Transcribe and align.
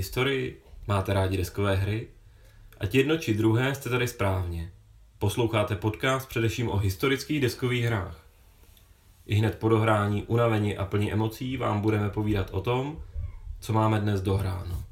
Máte 0.00 0.06
rádi 0.06 0.24
historii? 0.24 0.62
Máte 0.88 1.12
rádi 1.12 1.36
deskové 1.36 1.76
hry? 1.76 2.08
Ať 2.80 2.94
jedno 2.94 3.18
či 3.18 3.34
druhé 3.34 3.74
jste 3.74 3.90
tady 3.90 4.08
správně. 4.08 4.72
Posloucháte 5.18 5.76
podcast 5.76 6.28
především 6.28 6.68
o 6.68 6.76
historických 6.76 7.40
deskových 7.40 7.84
hrách. 7.84 8.24
I 9.26 9.34
hned 9.34 9.58
po 9.58 9.68
dohrání, 9.68 10.22
unavení 10.22 10.76
a 10.76 10.84
plní 10.84 11.12
emocí 11.12 11.56
vám 11.56 11.80
budeme 11.80 12.10
povídat 12.10 12.50
o 12.50 12.60
tom, 12.60 13.02
co 13.60 13.72
máme 13.72 14.00
dnes 14.00 14.20
dohráno. 14.20 14.84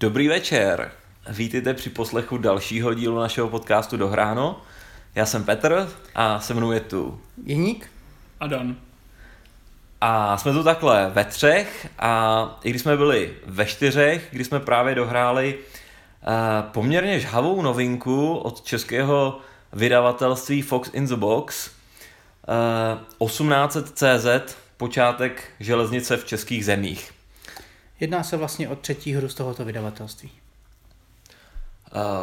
Dobrý 0.00 0.28
večer. 0.28 0.92
Vítejte 1.30 1.74
při 1.74 1.90
poslechu 1.90 2.38
dalšího 2.38 2.94
dílu 2.94 3.18
našeho 3.18 3.48
podcastu 3.48 3.96
Dohráno. 3.96 4.62
Já 5.14 5.26
jsem 5.26 5.44
Petr 5.44 5.88
a 6.14 6.40
se 6.40 6.54
mnou 6.54 6.72
je 6.72 6.80
tu 6.80 7.20
Jeník? 7.44 7.90
A 8.40 8.46
Dan. 8.46 8.76
A 10.04 10.36
jsme 10.36 10.52
tu 10.52 10.64
takhle 10.64 11.10
ve 11.10 11.24
třech 11.24 11.88
a 11.98 12.60
i 12.62 12.70
když 12.70 12.82
jsme 12.82 12.96
byli 12.96 13.34
ve 13.46 13.66
čtyřech, 13.66 14.28
kdy 14.30 14.44
jsme 14.44 14.60
právě 14.60 14.94
dohráli 14.94 15.58
uh, 15.58 16.70
poměrně 16.70 17.20
žhavou 17.20 17.62
novinku 17.62 18.36
od 18.36 18.62
českého 18.62 19.40
vydavatelství 19.72 20.62
Fox 20.62 20.90
in 20.92 21.06
the 21.06 21.16
Box, 21.16 21.70
uh, 23.20 23.28
1800CZ, 23.28 24.42
počátek 24.76 25.50
železnice 25.60 26.16
v 26.16 26.24
českých 26.24 26.64
zemích. 26.64 27.12
Jedná 28.00 28.22
se 28.22 28.36
vlastně 28.36 28.68
o 28.68 28.76
třetí 28.76 29.14
hru 29.14 29.28
z 29.28 29.34
tohoto 29.34 29.64
vydavatelství. 29.64 30.30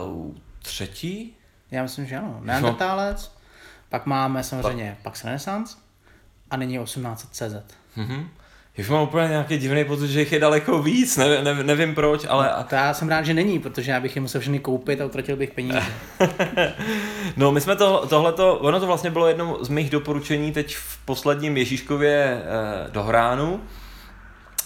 Uh, 0.08 0.36
třetí? 0.62 1.36
Já 1.72 1.84
myslím, 1.84 2.06
že 2.06 2.18
ano. 2.18 2.40
Neandertálec, 2.44 3.32
pak 3.90 4.06
máme 4.06 4.44
samozřejmě 4.44 4.98
Pax 5.04 5.24
Renaissance 5.24 5.89
a 6.52 6.58
nyní 6.58 6.80
1800CZ. 6.80 7.62
Mhm. 7.96 8.30
Už 8.80 8.90
mám 8.90 9.04
úplně 9.04 9.28
nějaký 9.28 9.58
divný 9.58 9.86
pocit, 9.86 10.08
že 10.08 10.20
jich 10.20 10.32
je 10.32 10.40
daleko 10.40 10.82
víc, 10.82 11.18
ne, 11.18 11.44
ne, 11.44 11.64
nevím 11.64 11.96
proč, 11.96 12.26
ale... 12.30 12.54
To 12.70 12.76
já 12.76 12.94
jsem 12.94 13.10
rád, 13.10 13.26
že 13.26 13.34
není, 13.34 13.60
protože 13.60 13.92
já 13.92 14.00
bych 14.00 14.16
je 14.16 14.22
musel 14.22 14.42
všechny 14.42 14.60
koupit 14.60 15.02
a 15.02 15.06
utratil 15.06 15.36
bych 15.36 15.52
peníze. 15.52 15.84
no 17.38 17.52
my 17.52 17.62
jsme 17.62 17.76
to, 17.76 18.08
tohleto, 18.08 18.56
ono 18.56 18.80
to 18.80 18.88
vlastně 18.88 19.10
bylo 19.10 19.28
jedno 19.28 19.58
z 19.62 19.70
mých 19.70 19.90
doporučení 19.90 20.52
teď 20.52 20.76
v 20.76 20.98
posledním 21.06 21.58
Ježíškově 21.58 22.42
eh, 22.44 22.92
dohránu, 22.92 23.62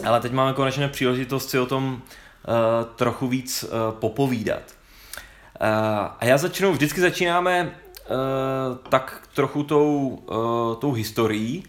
ale 0.05 0.19
teď 0.19 0.31
máme 0.31 0.53
konečně 0.53 0.87
příležitost 0.87 1.49
si 1.49 1.59
o 1.59 1.65
tom 1.65 2.01
eh, 2.01 2.51
trochu 2.95 3.27
víc 3.27 3.63
eh, 3.63 3.69
popovídat. 3.99 4.61
Eh, 5.61 5.67
a 6.19 6.25
já 6.25 6.37
začnu, 6.37 6.71
vždycky 6.71 7.01
začínáme 7.01 7.75
eh, 8.05 8.09
tak 8.89 9.27
trochu 9.35 9.63
tou, 9.63 10.19
eh, 10.31 10.75
tou 10.81 10.91
historií, 10.91 11.63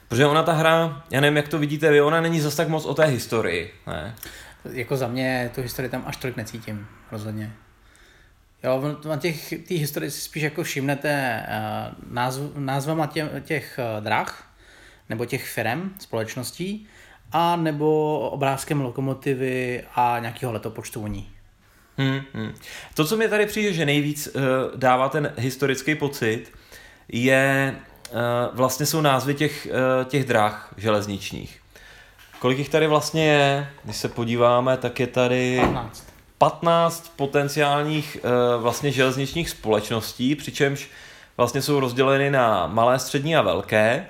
Protože 0.09 0.27
ona 0.27 0.43
ta 0.43 0.53
hra, 0.53 1.03
já 1.11 1.21
nevím, 1.21 1.37
jak 1.37 1.49
to 1.49 1.59
vidíte 1.59 1.91
vy, 1.91 2.01
ona 2.01 2.21
není 2.21 2.41
zas 2.41 2.57
tak 2.57 2.69
moc 2.69 2.85
o 2.85 2.95
té 2.95 3.05
historii, 3.05 3.75
ne? 3.87 4.15
Jako 4.73 4.97
za 4.97 5.09
mě 5.09 5.51
tu 5.55 5.63
historii 5.63 5.91
tam 5.91 6.03
až 6.07 6.17
tolik 6.17 6.37
necítím, 6.37 6.87
rozhodně. 7.13 7.53
Jo, 8.65 8.97
na 9.09 9.17
těch, 9.17 9.55
té 9.69 9.75
historii 9.75 10.11
si 10.11 10.21
spíš 10.21 10.43
jako 10.43 10.63
všimnete 10.63 11.43
uh, 11.49 12.15
názv, 12.15 12.41
názvama 12.57 13.07
tě, 13.07 13.31
těch 13.45 13.81
uh, 13.97 14.05
drah, 14.05 14.51
nebo 15.09 15.25
těch 15.25 15.49
firm, 15.49 15.95
společností, 15.99 16.87
a 17.33 17.57
nebo 17.57 18.19
obrázkem 18.31 18.81
lokomotivy 18.81 19.85
a 19.95 20.19
nějakého 20.21 20.53
letopočtu 20.53 21.07
ní. 21.07 21.31
Hmm, 21.99 22.21
hmm. 22.35 22.55
To, 22.95 23.05
co 23.05 23.17
mi 23.17 23.29
tady 23.29 23.47
přijde, 23.47 23.73
že 23.73 23.87
nejvíc 23.87 24.27
uh, 24.27 24.43
dává 24.77 25.09
ten 25.09 25.33
historický 25.37 25.95
pocit, 25.95 26.53
je 27.09 27.75
vlastně 28.53 28.87
jsou 28.87 29.01
názvy 29.01 29.35
těch, 29.35 29.67
eh, 29.67 30.05
těch 30.05 30.25
dráh 30.25 30.75
železničních. 30.77 31.61
Kolik 32.39 32.59
jich 32.59 32.69
tady 32.69 32.87
vlastně 32.87 33.27
je? 33.27 33.69
Když 33.85 33.97
se 33.97 34.09
podíváme, 34.09 34.77
tak 34.77 35.01
je 35.01 35.07
tady 35.07 35.61
15, 35.61 36.05
15 36.39 37.13
potenciálních 37.17 38.17
eh, 38.17 38.59
vlastně 38.59 38.93
železničních 38.93 39.51
společností, 39.51 40.35
přičemž 40.35 40.89
vlastně 41.37 41.63
jsou 41.63 41.81
rozděleny 41.81 42.31
na 42.31 42.67
malé, 42.67 42.99
střední 42.99 43.37
a 43.37 43.43
velké. 43.43 44.07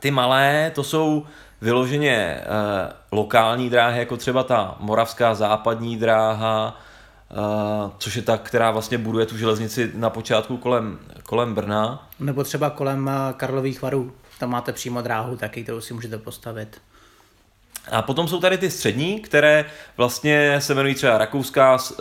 Ty 0.00 0.10
malé, 0.10 0.72
to 0.74 0.84
jsou 0.84 1.26
vyloženě 1.60 2.44
lokální 3.12 3.70
dráhy, 3.70 3.98
jako 3.98 4.16
třeba 4.16 4.42
ta 4.42 4.76
moravská 4.78 5.34
západní 5.34 5.96
dráha, 5.96 6.80
což 7.98 8.16
je 8.16 8.22
ta, 8.22 8.36
která 8.36 8.70
vlastně 8.70 8.98
buduje 8.98 9.26
tu 9.26 9.36
železnici 9.38 9.90
na 9.94 10.10
počátku 10.10 10.56
kolem, 10.56 10.98
kolem 11.22 11.54
Brna. 11.54 12.08
Nebo 12.20 12.44
třeba 12.44 12.70
kolem 12.70 13.08
eh, 13.08 13.32
Karlových 13.36 13.82
varů. 13.82 14.12
Tam 14.38 14.50
máte 14.50 14.72
přímo 14.72 15.02
dráhu 15.02 15.36
taky, 15.36 15.62
kterou 15.62 15.80
si 15.80 15.94
můžete 15.94 16.18
postavit. 16.18 16.80
A 17.90 18.02
potom 18.02 18.28
jsou 18.28 18.40
tady 18.40 18.58
ty 18.58 18.70
střední, 18.70 19.20
které 19.20 19.64
vlastně 19.96 20.60
se 20.60 20.72
jmenují 20.72 20.94
třeba 20.94 21.18
Rakouská 21.18 21.74
uh, 21.74 21.96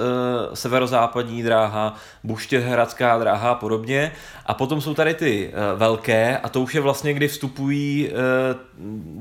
severozápadní 0.53 1.43
dráha, 1.43 1.95
Buštěhradská 2.23 3.19
dráha 3.19 3.51
a 3.51 3.55
podobně. 3.55 4.11
A 4.45 4.53
potom 4.53 4.81
jsou 4.81 4.93
tady 4.93 5.13
ty 5.13 5.53
uh, 5.53 5.79
velké 5.79 6.37
a 6.37 6.49
to 6.49 6.61
už 6.61 6.75
je 6.75 6.81
vlastně, 6.81 7.13
kdy 7.13 7.27
vstupují 7.27 8.09
uh, 8.09 8.15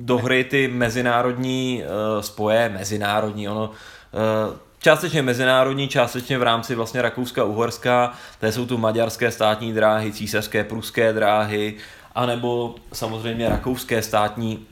do 0.05 0.19
hry 0.19 0.45
ty 0.45 0.69
mezinárodní 0.69 1.83
uh, 1.83 2.23
spoje, 2.23 2.69
mezinárodní, 2.69 3.49
ono 3.49 3.71
uh, 3.71 4.57
částečně 4.83 5.23
mezinárodní, 5.23 5.89
částečně 5.89 6.39
v 6.39 6.43
rámci 6.43 6.75
vlastně 6.75 7.03
Rakouska-Uhorská, 7.03 8.11
to 8.41 8.47
jsou 8.47 8.67
tu 8.67 8.79
maďarské 8.79 9.31
státní 9.31 9.73
dráhy, 9.73 10.13
císařské 10.13 10.65
pruské 10.65 11.13
dráhy, 11.13 11.75
anebo 12.15 12.75
samozřejmě 12.93 13.49
rakouské 13.49 14.03
státní 14.03 14.67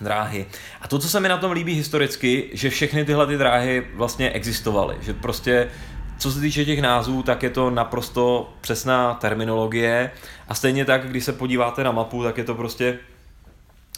dráhy. 0.00 0.46
A 0.80 0.88
to, 0.88 0.98
co 0.98 1.08
se 1.08 1.20
mi 1.20 1.28
na 1.28 1.36
tom 1.36 1.52
líbí 1.52 1.74
historicky, 1.74 2.50
že 2.52 2.70
všechny 2.70 3.04
tyhle 3.04 3.26
ty 3.26 3.36
dráhy 3.36 3.86
vlastně 3.94 4.30
existovaly. 4.30 4.96
Že 5.00 5.14
prostě 5.14 5.70
co 6.18 6.32
se 6.32 6.40
týče 6.40 6.64
těch 6.64 6.82
názvů, 6.82 7.22
tak 7.22 7.42
je 7.42 7.50
to 7.50 7.70
naprosto 7.70 8.54
přesná 8.60 9.14
terminologie 9.14 10.10
a 10.48 10.54
stejně 10.54 10.84
tak, 10.84 11.08
když 11.08 11.24
se 11.24 11.32
podíváte 11.32 11.84
na 11.84 11.92
mapu, 11.92 12.22
tak 12.22 12.38
je 12.38 12.44
to 12.44 12.54
prostě 12.54 12.98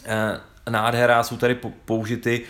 eh, 0.05 0.71
nádhera, 0.71 1.23
jsou 1.23 1.37
tady 1.37 1.59
použity 1.85 2.41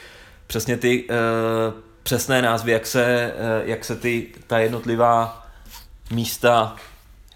přesně 0.47 0.77
ty 0.77 1.05
eh, 1.11 1.86
přesné 2.07 2.43
názvy, 2.43 2.73
jak 2.73 2.87
se, 2.87 3.05
eh, 3.05 3.63
jak 3.65 3.85
se 3.85 3.97
ty, 3.97 4.27
ta 4.47 4.59
jednotlivá 4.59 5.47
místa 6.11 6.77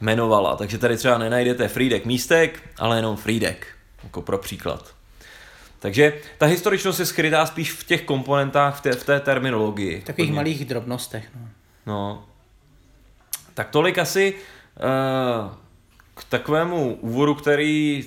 jmenovala. 0.00 0.56
Takže 0.56 0.78
tady 0.78 0.96
třeba 0.96 1.18
nenajdete 1.18 1.68
Friedek 1.68 2.06
místek, 2.06 2.62
ale 2.78 2.98
jenom 2.98 3.16
Friedek, 3.16 3.66
jako 4.02 4.22
pro 4.22 4.38
příklad. 4.38 4.94
Takže 5.78 6.12
ta 6.38 6.46
historičnost 6.46 7.00
je 7.00 7.06
skrytá 7.06 7.46
spíš 7.46 7.72
v 7.72 7.84
těch 7.84 8.02
komponentách, 8.02 8.78
v 8.78 8.80
té, 8.80 8.92
v 8.92 9.04
té 9.04 9.20
terminologii. 9.20 10.00
V 10.00 10.04
takových 10.04 10.30
hodně. 10.30 10.36
malých 10.36 10.64
drobnostech. 10.64 11.24
No. 11.34 11.48
no. 11.86 12.24
Tak 13.54 13.70
tolik 13.70 13.98
asi 13.98 14.34
uh, 14.34 15.54
k 16.14 16.24
takovému 16.24 16.94
úvodu, 16.94 17.34
který 17.34 18.04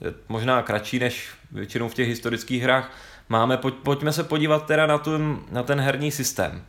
je 0.00 0.12
možná 0.28 0.62
kratší 0.62 0.98
než 0.98 1.28
většinou 1.52 1.88
v 1.88 1.94
těch 1.94 2.08
historických 2.08 2.62
hrách 2.62 2.90
máme. 3.30 3.56
Pojď, 3.56 3.74
pojďme 3.74 4.12
se 4.12 4.24
podívat 4.24 4.66
teda 4.66 4.86
na 4.86 4.98
ten, 4.98 5.38
na 5.50 5.62
ten 5.62 5.80
herní 5.80 6.10
systém. 6.10 6.64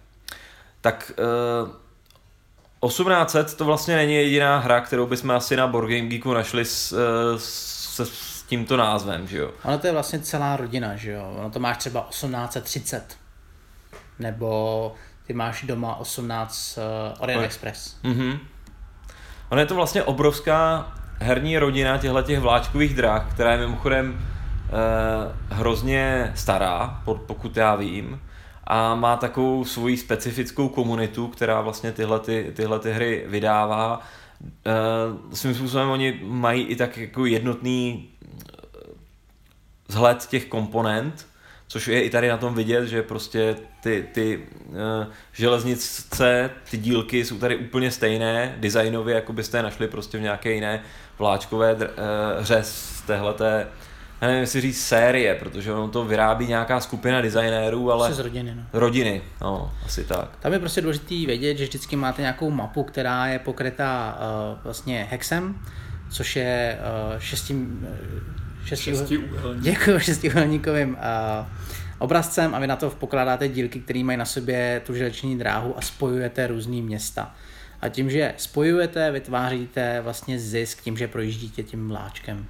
Tak 0.82 1.12
eh, 1.20 2.88
1800 2.88 3.58
to 3.58 3.66
vlastně 3.66 3.96
není 3.96 4.16
jediná 4.16 4.60
hra, 4.60 4.82
kterou 4.82 5.08
bychom 5.08 5.32
asi 5.32 5.56
na 5.56 5.68
Board 5.68 5.90
Game 5.90 6.08
Geeku 6.08 6.34
našli 6.34 6.66
s, 6.66 6.92
eh, 6.92 7.40
s, 7.40 8.00
s 8.00 8.44
tímto 8.44 8.78
názvem, 8.78 9.28
že 9.28 9.38
jo? 9.38 9.52
Ono 9.64 9.78
to 9.78 9.88
je 9.88 9.94
vlastně 9.94 10.20
celá 10.20 10.58
rodina, 10.58 10.96
že 10.96 11.12
jo? 11.12 11.34
Ono 11.40 11.50
to 11.50 11.60
máš 11.60 11.78
třeba 11.78 12.08
1830. 12.10 13.18
Nebo 14.20 14.96
ty 15.28 15.34
máš 15.34 15.64
doma 15.64 15.96
18 15.96 16.78
uh, 16.78 17.24
Orient 17.24 17.44
Express. 17.44 17.98
Mm-hmm. 18.04 18.40
Ono 19.50 19.62
je 19.62 19.68
to 19.68 19.76
vlastně 19.76 20.04
obrovská 20.04 20.92
herní 21.20 21.58
rodina 21.58 21.98
těchto 21.98 22.22
těch 22.22 22.40
vláčkových 22.40 22.96
dráh, 22.96 23.34
která 23.34 23.52
je 23.52 23.58
mimochodem 23.58 24.20
hrozně 25.50 26.32
stará, 26.36 27.02
pokud 27.26 27.58
já 27.58 27.76
vím, 27.76 28.22
a 28.64 28.96
má 28.96 29.18
takovou 29.18 29.66
svoji 29.66 29.98
specifickou 29.98 30.70
komunitu, 30.70 31.28
která 31.28 31.62
vlastně 31.62 31.92
tyhle, 31.92 32.20
ty, 32.20 32.52
tyhle 32.56 32.80
ty 32.80 32.92
hry 32.92 33.26
vydává. 33.28 34.02
Uh, 34.42 35.34
svým 35.34 35.56
způsobem 35.56 35.90
oni 35.90 36.20
mají 36.24 36.64
i 36.64 36.76
tak 36.76 36.98
jako 36.98 37.26
jednotný 37.26 38.10
vzhled 39.88 40.26
těch 40.26 40.46
komponent, 40.46 41.28
což 41.68 41.88
je 41.88 42.04
i 42.04 42.10
tady 42.10 42.28
na 42.30 42.38
tom 42.38 42.56
vidět, 42.56 42.88
že 42.88 43.04
prostě 43.04 43.56
ty, 43.84 44.08
ty 44.14 44.48
uh, 44.68 44.76
železnice, 45.34 46.50
ty 46.72 46.78
dílky 46.78 47.26
jsou 47.26 47.38
tady 47.38 47.56
úplně 47.58 47.92
stejné, 47.92 48.56
designově, 48.58 49.16
jako 49.16 49.34
byste 49.34 49.58
je 49.58 49.64
našli 49.64 49.88
prostě 49.88 50.18
v 50.18 50.22
nějaké 50.22 50.52
jiné 50.52 50.84
vláčkové 51.20 51.74
uh, 51.76 51.82
hře 52.40 52.60
z 52.64 53.02
téhleté 53.02 53.68
já 54.22 54.28
nevím, 54.28 54.42
jestli 54.42 54.62
říct 54.62 54.82
série, 54.82 55.36
protože 55.36 55.74
ono 55.74 55.88
to 55.88 56.06
vyrábí 56.06 56.48
nějaká 56.48 56.80
skupina 56.80 57.22
designérů, 57.22 57.92
ale... 57.92 58.14
z 58.14 58.20
rodiny, 58.20 58.56
no. 58.56 58.64
Rodiny, 58.74 59.22
no, 59.42 59.72
asi 59.86 60.04
tak. 60.04 60.38
Tam 60.40 60.54
je 60.54 60.60
prostě 60.60 60.82
důležité 60.82 61.16
vědět, 61.26 61.58
že 61.58 61.64
vždycky 61.64 61.96
máte 61.96 62.22
nějakou 62.22 62.52
mapu, 62.52 62.84
která 62.84 63.28
je 63.28 63.40
pokrytá 63.40 64.18
uh, 64.20 64.60
vlastně 64.64 65.08
hexem, 65.12 65.56
což 66.10 66.36
je 66.36 66.80
uh, 67.14 67.20
šesti, 67.20 67.56
děkuji, 69.60 70.00
šestiúhelníkovým 70.00 70.90
uh, 70.90 71.46
obrazcem 72.00 72.56
a 72.56 72.60
vy 72.60 72.68
na 72.68 72.76
to 72.76 72.90
pokládáte 72.90 73.48
dílky, 73.48 73.80
které 73.80 74.04
mají 74.04 74.18
na 74.18 74.26
sobě 74.26 74.82
tu 74.86 74.96
železniční 74.96 75.38
dráhu 75.38 75.78
a 75.78 75.82
spojujete 75.82 76.48
různý 76.48 76.82
města. 76.82 77.36
A 77.82 77.90
tím, 77.90 78.10
že 78.10 78.34
spojujete, 78.38 79.12
vytváříte 79.12 80.02
vlastně 80.02 80.40
zisk 80.40 80.82
tím, 80.82 80.98
že 80.98 81.08
projíždíte 81.08 81.64
tím 81.64 81.90
vláčkem. 81.90 82.46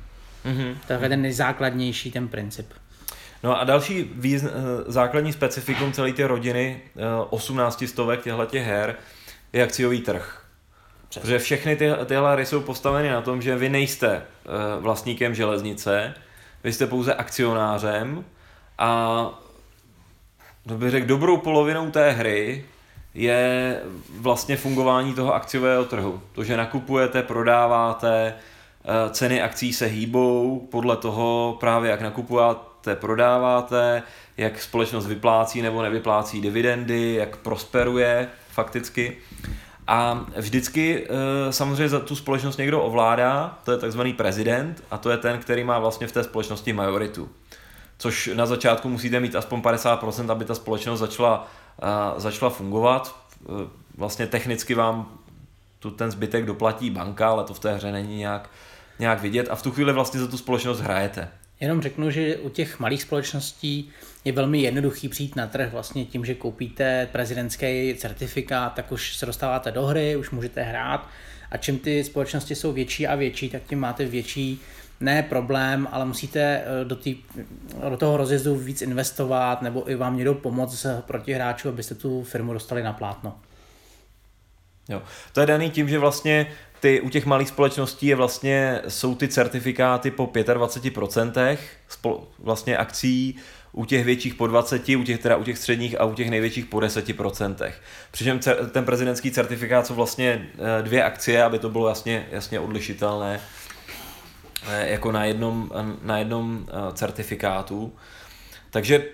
Mm-hmm. 0.45 0.77
To 0.87 0.93
je 0.93 1.09
ten 1.09 1.21
nejzákladnější 1.21 2.11
ten 2.11 2.27
princip. 2.27 2.73
No 3.43 3.59
a 3.59 3.63
další 3.63 4.03
význ- 4.19 4.49
eh, 4.49 4.91
základní 4.91 5.33
specifikum 5.33 5.91
celé 5.91 6.13
té 6.13 6.27
rodiny 6.27 6.81
18 7.29 7.81
eh, 7.81 7.87
stovek 7.87 8.23
těchto 8.23 8.47
her 8.51 8.95
je 9.53 9.63
akciový 9.63 10.01
trh. 10.01 10.41
Přesně. 11.09 11.21
Protože 11.21 11.39
všechny 11.39 11.75
ty, 11.75 11.89
tyhle 12.05 12.33
hry 12.33 12.45
jsou 12.45 12.61
postaveny 12.61 13.09
na 13.09 13.21
tom, 13.21 13.41
že 13.41 13.55
vy 13.55 13.69
nejste 13.69 14.17
uh, 14.17 14.83
vlastníkem 14.83 15.35
železnice, 15.35 16.13
vy 16.63 16.73
jste 16.73 16.87
pouze 16.87 17.13
akcionářem 17.13 18.25
a 18.77 19.29
to 20.67 20.73
bych 20.73 20.91
řekl, 20.91 21.07
dobrou 21.07 21.37
polovinou 21.37 21.91
té 21.91 22.11
hry 22.11 22.65
je 23.13 23.79
vlastně 24.19 24.57
fungování 24.57 25.13
toho 25.13 25.33
akciového 25.33 25.85
trhu. 25.85 26.21
To, 26.31 26.43
že 26.43 26.57
nakupujete, 26.57 27.23
prodáváte, 27.23 28.33
ceny 29.11 29.41
akcí 29.41 29.73
se 29.73 29.85
hýbou 29.85 30.67
podle 30.71 30.97
toho 30.97 31.57
právě 31.59 31.91
jak 31.91 32.01
nakupujete, 32.01 32.95
prodáváte, 32.95 34.03
jak 34.37 34.61
společnost 34.61 35.07
vyplácí 35.07 35.61
nebo 35.61 35.81
nevyplácí 35.81 36.41
dividendy, 36.41 37.13
jak 37.13 37.37
prosperuje 37.37 38.27
fakticky. 38.49 39.17
A 39.87 40.25
vždycky 40.37 41.07
eh, 41.09 41.53
samozřejmě 41.53 41.89
za 41.89 41.99
tu 41.99 42.15
společnost 42.15 42.57
někdo 42.57 42.81
ovládá, 42.81 43.59
to 43.63 43.71
je 43.71 43.77
takzvaný 43.77 44.13
prezident 44.13 44.83
a 44.91 44.97
to 44.97 45.09
je 45.09 45.17
ten, 45.17 45.39
který 45.39 45.63
má 45.63 45.79
vlastně 45.79 46.07
v 46.07 46.11
té 46.11 46.23
společnosti 46.23 46.73
majoritu. 46.73 47.29
Což 47.97 48.29
na 48.33 48.45
začátku 48.45 48.89
musíte 48.89 49.19
mít 49.19 49.35
aspoň 49.35 49.61
50%, 49.61 50.31
aby 50.31 50.45
ta 50.45 50.55
společnost 50.55 50.99
začala, 50.99 51.47
uh, 51.83 52.19
začala 52.19 52.51
fungovat. 52.51 53.15
Eh, 53.41 53.67
vlastně 53.97 54.27
technicky 54.27 54.75
vám 54.75 55.17
tu 55.79 55.91
ten 55.91 56.11
zbytek 56.11 56.45
doplatí 56.45 56.89
banka, 56.89 57.29
ale 57.29 57.43
to 57.43 57.53
v 57.53 57.59
té 57.59 57.73
hře 57.73 57.91
není 57.91 58.17
nějak, 58.17 58.49
nějak 59.01 59.21
vidět 59.21 59.47
a 59.49 59.55
v 59.55 59.61
tu 59.61 59.71
chvíli 59.71 59.93
vlastně 59.93 60.19
za 60.19 60.27
tu 60.27 60.37
společnost 60.37 60.79
hrajete. 60.79 61.27
Jenom 61.59 61.81
řeknu, 61.81 62.11
že 62.11 62.37
u 62.37 62.49
těch 62.49 62.79
malých 62.79 63.01
společností 63.01 63.89
je 64.25 64.31
velmi 64.31 64.61
jednoduchý 64.61 65.09
přijít 65.09 65.35
na 65.35 65.47
trh 65.47 65.71
vlastně 65.71 66.05
tím, 66.05 66.25
že 66.25 66.35
koupíte 66.35 67.07
prezidentský 67.11 67.95
certifikát, 67.97 68.73
tak 68.73 68.91
už 68.91 69.15
se 69.15 69.25
dostáváte 69.25 69.71
do 69.71 69.85
hry, 69.85 70.15
už 70.15 70.29
můžete 70.31 70.63
hrát 70.63 71.07
a 71.51 71.57
čím 71.57 71.79
ty 71.79 72.03
společnosti 72.03 72.55
jsou 72.55 72.73
větší 72.73 73.07
a 73.07 73.15
větší, 73.15 73.49
tak 73.49 73.61
tím 73.63 73.79
máte 73.79 74.05
větší 74.05 74.61
ne 74.99 75.23
problém, 75.23 75.87
ale 75.91 76.05
musíte 76.05 76.41
eh, 76.41 76.85
do, 76.85 76.95
tý, 76.95 77.17
do 77.89 77.97
toho 77.97 78.17
rozjezdu 78.17 78.55
víc 78.55 78.81
investovat 78.81 79.61
nebo 79.61 79.89
i 79.89 79.95
vám 79.95 80.15
někdo 80.15 80.33
pomoct 80.33 80.85
proti 81.01 81.33
hráčů, 81.33 81.69
abyste 81.69 81.95
tu 81.95 82.23
firmu 82.23 82.53
dostali 82.53 82.83
na 82.83 82.93
plátno. 82.93 83.35
Jo. 84.91 85.01
To 85.33 85.39
je 85.39 85.45
daný 85.45 85.69
tím, 85.69 85.89
že 85.89 85.99
vlastně 85.99 86.47
ty, 86.79 87.01
u 87.01 87.09
těch 87.09 87.25
malých 87.25 87.47
společností 87.47 88.07
je 88.07 88.15
vlastně, 88.15 88.81
jsou 88.87 89.15
ty 89.15 89.27
certifikáty 89.27 90.11
po 90.11 90.25
25% 90.25 91.57
spol, 91.87 92.27
vlastně 92.39 92.77
akcí, 92.77 93.39
u 93.71 93.85
těch 93.85 94.05
větších 94.05 94.35
po 94.35 94.47
20, 94.47 94.89
u 94.89 95.03
těch, 95.03 95.19
teda 95.19 95.35
u 95.35 95.43
těch 95.43 95.57
středních 95.57 96.01
a 96.01 96.05
u 96.05 96.13
těch 96.13 96.29
největších 96.29 96.65
po 96.65 96.77
10%. 96.77 97.71
Přičem 98.11 98.39
ten 98.71 98.85
prezidentský 98.85 99.31
certifikát 99.31 99.87
jsou 99.87 99.95
vlastně 99.95 100.49
eh, 100.53 100.83
dvě 100.83 101.03
akcie, 101.03 101.43
aby 101.43 101.59
to 101.59 101.69
bylo 101.69 101.87
jasně, 101.87 102.27
jasně 102.31 102.59
odlišitelné 102.59 103.39
eh, 104.69 104.89
jako 104.89 105.11
na 105.11 105.25
jednom, 105.25 105.71
na 106.01 106.17
jednom 106.17 106.65
eh, 106.67 106.93
certifikátu. 106.93 107.93
Takže 108.69 109.05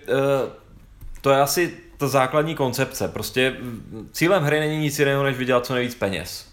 to 1.21 1.31
je 1.31 1.41
asi 1.41 1.77
ta 1.97 2.07
základní 2.07 2.55
koncepce. 2.55 3.07
Prostě 3.07 3.55
cílem 4.11 4.43
hry 4.43 4.59
není 4.59 4.77
nic 4.77 4.99
jiného, 4.99 5.23
než 5.23 5.37
vydělat 5.37 5.65
co 5.65 5.73
nejvíc 5.73 5.95
peněz. 5.95 6.47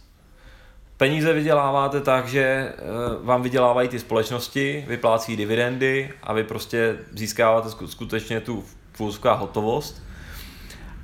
Peníze 0.96 1.32
vyděláváte 1.32 2.00
tak, 2.00 2.28
že 2.28 2.42
eh, 2.42 2.74
vám 3.22 3.42
vydělávají 3.42 3.88
ty 3.88 3.98
společnosti, 3.98 4.84
vyplácí 4.88 5.36
dividendy 5.36 6.10
a 6.22 6.32
vy 6.32 6.44
prostě 6.44 6.96
získáváte 7.12 7.68
skutečně 7.86 8.40
tu 8.40 8.64
fůzká 8.92 9.32
hotovost, 9.32 10.02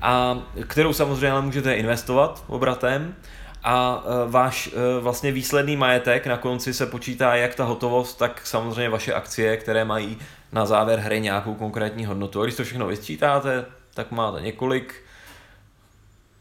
a 0.02 0.38
kterou 0.66 0.92
samozřejmě 0.92 1.40
můžete 1.40 1.74
investovat 1.74 2.44
obratem 2.46 3.14
a 3.62 4.04
eh, 4.04 4.30
váš 4.30 4.70
eh, 4.72 5.00
vlastně 5.00 5.32
výsledný 5.32 5.76
majetek 5.76 6.26
na 6.26 6.36
konci 6.36 6.74
se 6.74 6.86
počítá 6.86 7.34
jak 7.34 7.54
ta 7.54 7.64
hotovost, 7.64 8.18
tak 8.18 8.46
samozřejmě 8.46 8.88
vaše 8.88 9.14
akcie, 9.14 9.56
které 9.56 9.84
mají 9.84 10.18
na 10.52 10.66
závěr 10.66 10.98
hry 10.98 11.20
nějakou 11.20 11.54
konkrétní 11.54 12.04
hodnotu. 12.04 12.40
A 12.40 12.44
když 12.44 12.56
to 12.56 12.64
všechno 12.64 12.86
vysčítáte, 12.86 13.64
tak 13.94 14.10
máte 14.10 14.40
několik 14.40 14.94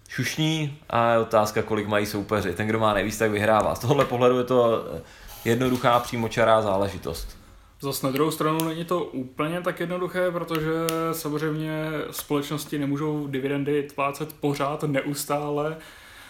šušní 0.10 0.78
a 0.90 1.12
je 1.12 1.20
otázka, 1.20 1.62
kolik 1.62 1.88
mají 1.88 2.06
soupeři. 2.06 2.54
Ten, 2.54 2.68
kdo 2.68 2.80
má 2.80 2.94
nejvíc, 2.94 3.18
tak 3.18 3.32
vyhrává. 3.32 3.76
Z 3.76 3.80
tohohle 3.80 4.06
pohledu 4.06 4.38
je 4.38 4.44
to 4.44 4.86
jednoduchá, 5.46 6.00
přímočará 6.00 6.62
záležitost. 6.62 7.38
Zase 7.82 8.06
na 8.06 8.12
druhou 8.12 8.32
stranu 8.32 8.68
není 8.68 8.86
to 8.86 9.04
úplně 9.04 9.62
tak 9.62 9.80
jednoduché, 9.80 10.32
protože 10.32 10.72
samozřejmě 11.12 11.92
společnosti 12.12 12.80
nemůžou 12.80 13.28
dividendy 13.28 13.84
tvácet 13.84 14.34
pořád 14.34 14.84
neustále, 14.84 15.78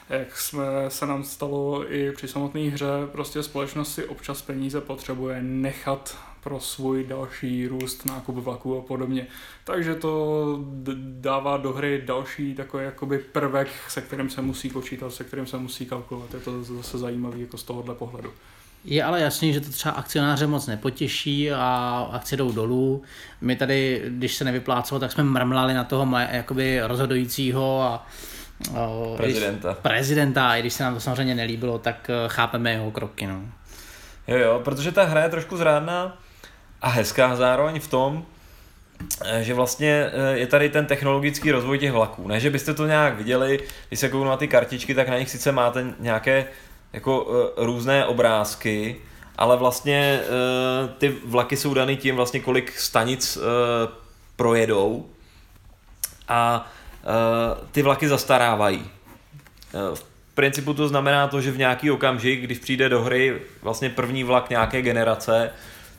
jak 0.09 0.37
jsme, 0.37 0.63
se 0.87 1.05
nám 1.05 1.23
stalo 1.23 1.93
i 1.93 2.11
při 2.11 2.27
samotné 2.27 2.61
hře, 2.61 3.07
prostě 3.11 3.43
společnost 3.43 3.93
si 3.93 4.05
občas 4.05 4.41
peníze 4.41 4.81
potřebuje 4.81 5.41
nechat 5.41 6.17
pro 6.49 6.59
svůj 6.59 7.03
další 7.03 7.67
růst, 7.67 8.05
nákup 8.05 8.35
vlaků 8.35 8.77
a 8.77 8.81
podobně. 8.81 9.27
Takže 9.63 9.95
to 9.95 10.59
d- 10.73 10.91
dává 11.21 11.57
do 11.57 11.73
hry 11.73 12.01
další 12.05 12.55
takový 12.55 12.83
jakoby 12.83 13.17
prvek, 13.17 13.67
se 13.87 14.01
kterým 14.01 14.29
se 14.29 14.41
musí 14.41 14.69
počítat, 14.69 15.13
se 15.13 15.23
kterým 15.23 15.45
se 15.45 15.57
musí 15.57 15.85
kalkulovat. 15.85 16.33
Je 16.33 16.39
to 16.39 16.63
zase 16.63 16.97
zajímavý 16.97 17.41
jako 17.41 17.57
z 17.57 17.63
tohohle 17.63 17.95
pohledu. 17.95 18.29
Je 18.85 19.03
ale 19.03 19.21
jasný, 19.21 19.53
že 19.53 19.61
to 19.61 19.69
třeba 19.69 19.95
akcionáře 19.95 20.47
moc 20.47 20.67
nepotěší 20.67 21.51
a 21.51 22.07
akcie 22.11 22.37
jdou 22.37 22.51
dolů. 22.51 23.03
My 23.41 23.55
tady, 23.55 24.03
když 24.07 24.35
se 24.35 24.43
nevyplácelo, 24.43 24.99
tak 24.99 25.11
jsme 25.11 25.23
mrmlali 25.23 25.73
na 25.73 25.83
toho 25.83 26.07
jakoby 26.31 26.81
rozhodujícího 26.81 27.81
a 27.81 28.07
o, 28.77 29.13
prezidenta. 29.17 29.69
Když, 29.71 29.81
prezidenta, 29.81 30.55
i 30.55 30.59
když 30.59 30.73
se 30.73 30.83
nám 30.83 30.93
to 30.93 30.99
samozřejmě 30.99 31.35
nelíbilo, 31.35 31.79
tak 31.79 32.09
eh, 32.09 32.13
chápeme 32.27 32.71
jeho 32.71 32.91
kroky. 32.91 33.27
No. 33.27 33.41
Jo, 34.27 34.37
jo, 34.37 34.61
protože 34.63 34.91
ta 34.91 35.03
hra 35.03 35.23
je 35.23 35.29
trošku 35.29 35.57
zrádná 35.57 36.17
a 36.81 36.89
hezká 36.89 37.35
zároveň 37.35 37.79
v 37.79 37.87
tom, 37.87 38.25
eh, 39.25 39.43
že 39.43 39.53
vlastně 39.53 40.11
eh, 40.11 40.37
je 40.37 40.47
tady 40.47 40.69
ten 40.69 40.85
technologický 40.85 41.51
rozvoj 41.51 41.79
těch 41.79 41.91
vlaků. 41.91 42.27
Ne, 42.27 42.39
že 42.39 42.49
byste 42.49 42.73
to 42.73 42.85
nějak 42.85 43.17
viděli, 43.17 43.59
když 43.87 43.99
se 43.99 44.09
kouknu 44.09 44.29
na 44.29 44.37
ty 44.37 44.47
kartičky, 44.47 44.95
tak 44.95 45.09
na 45.09 45.17
nich 45.17 45.29
sice 45.29 45.51
máte 45.51 45.93
nějaké 45.99 46.45
jako 46.93 47.23
uh, 47.23 47.35
různé 47.65 48.05
obrázky, 48.05 48.95
ale 49.37 49.57
vlastně 49.57 50.19
ty 50.97 51.15
vlaky 51.25 51.57
jsou 51.57 51.73
daný 51.73 51.97
tím 51.97 52.15
vlastně 52.15 52.39
kolik 52.39 52.79
stanic 52.79 53.37
projedou 54.35 55.05
a 56.27 56.71
ty 57.71 57.81
vlaky 57.81 58.07
zastarávají. 58.07 58.89
V 59.93 60.03
principu 60.33 60.73
to 60.73 60.87
znamená 60.87 61.27
to, 61.27 61.41
že 61.41 61.51
v 61.51 61.57
nějaký 61.57 61.91
okamžik, 61.91 62.41
když 62.41 62.59
přijde 62.59 62.89
do 62.89 63.01
hry 63.01 63.41
vlastně 63.61 63.89
první 63.89 64.23
vlak 64.23 64.49
nějaké 64.49 64.81
generace, 64.81 65.51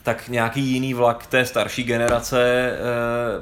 tak 0.03 0.29
nějaký 0.29 0.61
jiný 0.61 0.95
vlak 0.95 1.27
té 1.27 1.45
starší 1.45 1.83
generace 1.83 2.43
e, 2.43 2.77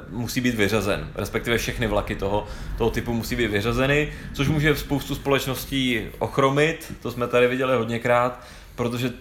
musí 0.09 0.41
být 0.41 0.55
vyřazen. 0.55 1.07
Respektive 1.15 1.57
všechny 1.57 1.87
vlaky 1.87 2.15
toho, 2.15 2.47
toho 2.77 2.89
typu 2.89 3.13
musí 3.13 3.35
být 3.35 3.47
vyřazeny, 3.47 4.13
což 4.33 4.47
může 4.47 4.75
spoustu 4.75 5.15
společností 5.15 6.07
ochromit, 6.19 6.93
to 7.01 7.11
jsme 7.11 7.27
tady 7.27 7.47
viděli 7.47 7.77
hodněkrát, 7.77 8.43
protože 8.75 9.11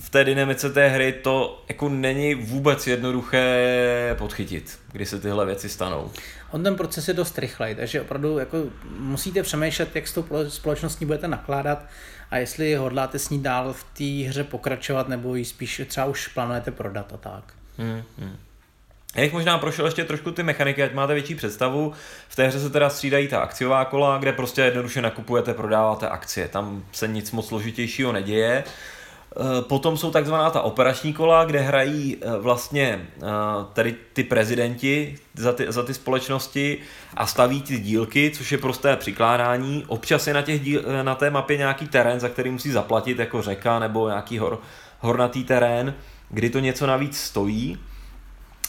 v 0.00 0.10
té 0.10 0.24
dynamice 0.24 0.70
té 0.70 0.88
hry 0.88 1.12
to 1.12 1.64
jako 1.68 1.88
není 1.88 2.34
vůbec 2.34 2.86
jednoduché 2.86 4.14
podchytit, 4.18 4.78
kdy 4.92 5.06
se 5.06 5.20
tyhle 5.20 5.46
věci 5.46 5.68
stanou. 5.68 6.10
On 6.50 6.62
ten 6.62 6.76
proces 6.76 7.08
je 7.08 7.14
dost 7.14 7.38
rychlej, 7.38 7.74
takže 7.74 8.00
opravdu 8.00 8.38
jako 8.38 8.58
musíte 8.98 9.42
přemýšlet, 9.42 9.96
jak 9.96 10.08
s 10.08 10.12
tou 10.14 10.24
společností 10.48 11.04
budete 11.04 11.28
nakládat 11.28 11.84
a 12.30 12.36
jestli 12.36 12.74
hodláte 12.74 13.18
s 13.18 13.30
ní 13.30 13.42
dál 13.42 13.72
v 13.72 13.84
té 13.84 14.28
hře 14.28 14.44
pokračovat, 14.44 15.08
nebo 15.08 15.34
ji 15.34 15.44
spíš 15.44 15.82
třeba 15.86 16.06
už 16.06 16.28
plánujete 16.28 16.70
prodat 16.70 17.12
a 17.12 17.16
tak. 17.16 17.54
Hmm, 17.78 18.02
hmm. 18.18 18.36
Já 19.14 19.22
bych 19.22 19.32
možná 19.32 19.58
prošel 19.58 19.84
ještě 19.84 20.04
trošku 20.04 20.30
ty 20.30 20.42
mechaniky, 20.42 20.82
ať 20.82 20.94
máte 20.94 21.14
větší 21.14 21.34
představu. 21.34 21.92
V 22.28 22.36
té 22.36 22.46
hře 22.46 22.60
se 22.60 22.70
teda 22.70 22.90
střídají 22.90 23.28
ta 23.28 23.40
akciová 23.40 23.84
kola, 23.84 24.18
kde 24.18 24.32
prostě 24.32 24.62
jednoduše 24.62 25.02
nakupujete, 25.02 25.54
prodáváte 25.54 26.08
akcie. 26.08 26.48
Tam 26.48 26.84
se 26.92 27.08
nic 27.08 27.30
moc 27.32 27.48
složitějšího 27.48 28.12
neděje. 28.12 28.64
Eh, 29.36 29.62
potom 29.62 29.96
jsou 29.96 30.10
takzvaná 30.10 30.50
ta 30.50 30.60
operační 30.60 31.12
kola, 31.12 31.44
kde 31.44 31.60
hrají 31.60 32.16
eh, 32.20 32.38
vlastně 32.38 33.08
eh, 33.16 33.26
tady 33.72 33.94
ty 34.12 34.24
prezidenti 34.24 35.18
za 35.34 35.52
ty, 35.52 35.66
za 35.68 35.82
ty 35.82 35.94
společnosti 35.94 36.78
a 37.16 37.26
staví 37.26 37.62
ty 37.62 37.78
dílky, 37.78 38.30
což 38.34 38.52
je 38.52 38.58
prosté 38.58 38.96
přikládání. 38.96 39.84
Občas 39.86 40.26
je 40.26 40.34
na, 40.34 40.42
těch 40.42 40.60
díl, 40.60 40.82
na 41.02 41.14
té 41.14 41.30
mapě 41.30 41.56
nějaký 41.56 41.88
terén, 41.88 42.20
za 42.20 42.28
který 42.28 42.50
musí 42.50 42.70
zaplatit, 42.70 43.18
jako 43.18 43.42
řeka 43.42 43.78
nebo 43.78 44.08
nějaký 44.08 44.38
hor, 44.38 44.60
hornatý 45.00 45.44
terén, 45.44 45.94
kdy 46.30 46.50
to 46.50 46.58
něco 46.58 46.86
navíc 46.86 47.20
stojí. 47.20 47.78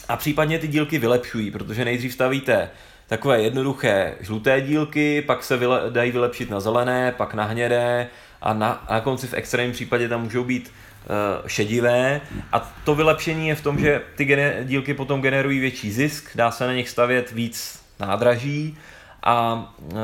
A 0.08 0.16
případně 0.16 0.58
ty 0.58 0.68
dílky 0.68 0.98
vylepšují, 0.98 1.50
protože 1.50 1.84
nejdřív 1.84 2.12
stavíte 2.12 2.70
takové 3.06 3.42
jednoduché 3.42 4.14
žluté 4.20 4.60
dílky, 4.60 5.22
pak 5.22 5.44
se 5.44 5.56
vyle, 5.56 5.80
dají 5.90 6.10
vylepšit 6.10 6.50
na 6.50 6.60
zelené, 6.60 7.12
pak 7.12 7.34
na 7.34 7.44
hnědé, 7.44 8.08
a 8.42 8.54
na, 8.54 8.70
a 8.70 8.94
na 8.94 9.00
konci 9.00 9.26
v 9.26 9.34
extrémním 9.34 9.72
případě 9.72 10.08
tam 10.08 10.22
můžou 10.22 10.44
být 10.44 10.72
uh, 10.72 11.46
šedivé 11.46 12.20
a 12.52 12.72
to 12.84 12.94
vylepšení 12.94 13.48
je 13.48 13.54
v 13.54 13.62
tom, 13.62 13.78
že 13.78 14.02
ty 14.16 14.24
gener- 14.24 14.64
dílky 14.64 14.94
potom 14.94 15.22
generují 15.22 15.58
větší 15.58 15.92
zisk, 15.92 16.30
dá 16.34 16.50
se 16.50 16.66
na 16.66 16.72
nich 16.72 16.88
stavět 16.88 17.32
víc 17.32 17.82
nádraží 18.00 18.78
a 19.22 19.54
uh, 19.78 19.98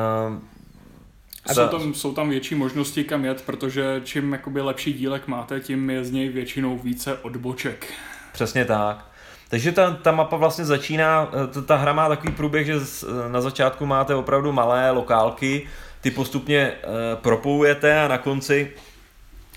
a 1.47 1.55
jsou 1.55 1.69
tam, 1.69 1.95
jsou 1.95 2.13
tam 2.13 2.29
větší 2.29 2.55
možnosti 2.55 3.05
kam 3.05 3.25
jet, 3.25 3.43
protože 3.47 4.01
čím 4.05 4.33
jakoby 4.33 4.61
lepší 4.61 4.93
dílek 4.93 5.27
máte, 5.27 5.61
tím 5.61 5.91
je 5.91 6.05
z 6.05 6.11
něj 6.11 6.29
většinou 6.29 6.79
více 6.79 7.19
odboček. 7.19 7.93
Přesně 8.33 8.65
tak. 8.65 9.07
Takže 9.49 9.73
ta, 9.73 9.91
ta 9.91 10.13
mapa 10.13 10.37
vlastně 10.37 10.65
začíná, 10.65 11.29
eh, 11.33 11.47
ta, 11.47 11.63
ta 11.63 11.77
hra 11.77 11.93
má 11.93 12.09
takový 12.09 12.33
průběh, 12.33 12.67
že 12.67 12.81
z, 12.81 13.05
na 13.29 13.41
začátku 13.41 13.87
máte 13.87 14.15
opravdu 14.15 14.53
malé 14.53 14.91
lokálky, 14.91 15.69
ty 16.07 16.11
postupně 16.11 16.73
uh, 16.73 17.21
propojujete 17.23 18.01
a 18.01 18.09
na 18.09 18.19
konci 18.19 18.73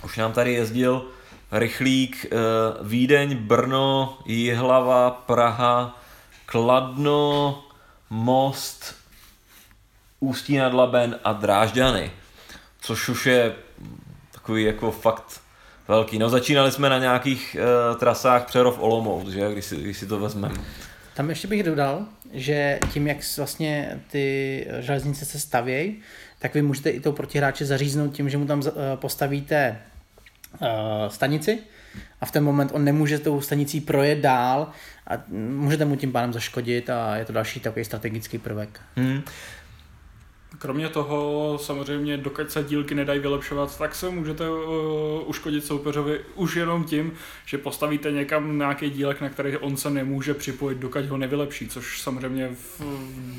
už 0.04 0.18
nám 0.18 0.34
tady 0.34 0.54
jezdil 0.54 1.06
rychlík 1.52 2.26
uh, 2.32 2.88
Vídeň, 2.88 3.36
Brno, 3.38 4.18
Jihlava, 4.26 5.12
Praha, 5.12 6.02
Kladno, 6.46 7.64
Most, 8.10 8.96
Ústí 10.20 10.58
nad 10.58 10.74
Laben 10.74 11.20
a 11.24 11.34
Drážďany. 11.34 12.12
Což 12.82 13.10
už 13.10 13.26
je 13.26 13.56
takový 14.32 14.64
jako 14.64 14.92
fakt 14.92 15.42
velký. 15.88 16.20
No 16.20 16.30
začínali 16.30 16.72
jsme 16.72 16.90
na 16.90 16.98
nějakých 16.98 17.58
uh, 17.60 17.98
trasách 17.98 18.46
Přerov 18.46 18.80
Olomouc, 18.80 19.30
že, 19.30 19.52
když 19.52 19.66
si, 19.66 19.76
když 19.76 19.98
si 19.98 20.08
to 20.08 20.20
vezmeme. 20.20 20.56
Tam 21.14 21.30
ještě 21.30 21.48
bych 21.48 21.64
dodal, 21.64 22.06
že 22.34 22.80
tím, 22.94 23.08
jak 23.08 23.18
vlastně 23.38 24.02
ty 24.12 24.68
železnice 24.80 25.26
se 25.26 25.40
stavějí, 25.40 26.02
tak 26.40 26.54
vy 26.54 26.62
můžete 26.62 26.90
i 26.90 27.00
toho 27.00 27.14
protihráče 27.14 27.66
zaříznout 27.66 28.14
tím, 28.14 28.30
že 28.30 28.38
mu 28.38 28.46
tam 28.46 28.62
eh, 28.68 28.72
postavíte 28.96 29.78
uh, 30.62 30.68
stanici 31.08 31.60
a 32.22 32.26
v 32.26 32.32
ten 32.32 32.44
moment 32.44 32.72
on 32.74 32.84
nemůže 32.84 33.20
tou 33.20 33.42
stanicí 33.42 33.82
projet 33.82 34.20
dál 34.20 34.72
a 35.08 35.24
můžete 35.28 35.86
mu 35.86 35.96
tím 35.96 36.12
pádem 36.12 36.34
zaškodit 36.34 36.90
a 36.90 37.18
je 37.18 37.26
to 37.26 37.34
další 37.34 37.60
takový 37.60 37.86
strategický 37.86 38.38
prvek. 38.38 38.82
Hmm. 38.96 39.22
Kromě 40.58 40.90
toho 40.90 41.58
samozřejmě, 41.62 42.18
dokud 42.18 42.52
se 42.52 42.64
dílky 42.64 42.96
nedají 42.96 43.20
vylepšovat, 43.20 43.78
tak 43.78 43.96
se 43.96 44.10
můžete 44.10 44.50
uh, 44.50 44.58
uškodit 45.26 45.66
soupeřovi 45.66 46.22
už 46.36 46.56
jenom 46.56 46.84
tím, 46.84 47.14
že 47.46 47.58
postavíte 47.58 48.12
někam 48.12 48.58
nějaký 48.58 48.90
dílek, 48.90 49.22
na 49.22 49.30
který 49.30 49.58
on 49.58 49.78
se 49.78 49.90
nemůže 49.90 50.34
připojit, 50.34 50.78
dokud 50.78 51.06
ho 51.06 51.18
nevylepší, 51.18 51.68
což 51.68 52.02
samozřejmě 52.02 52.50
v 52.54 52.82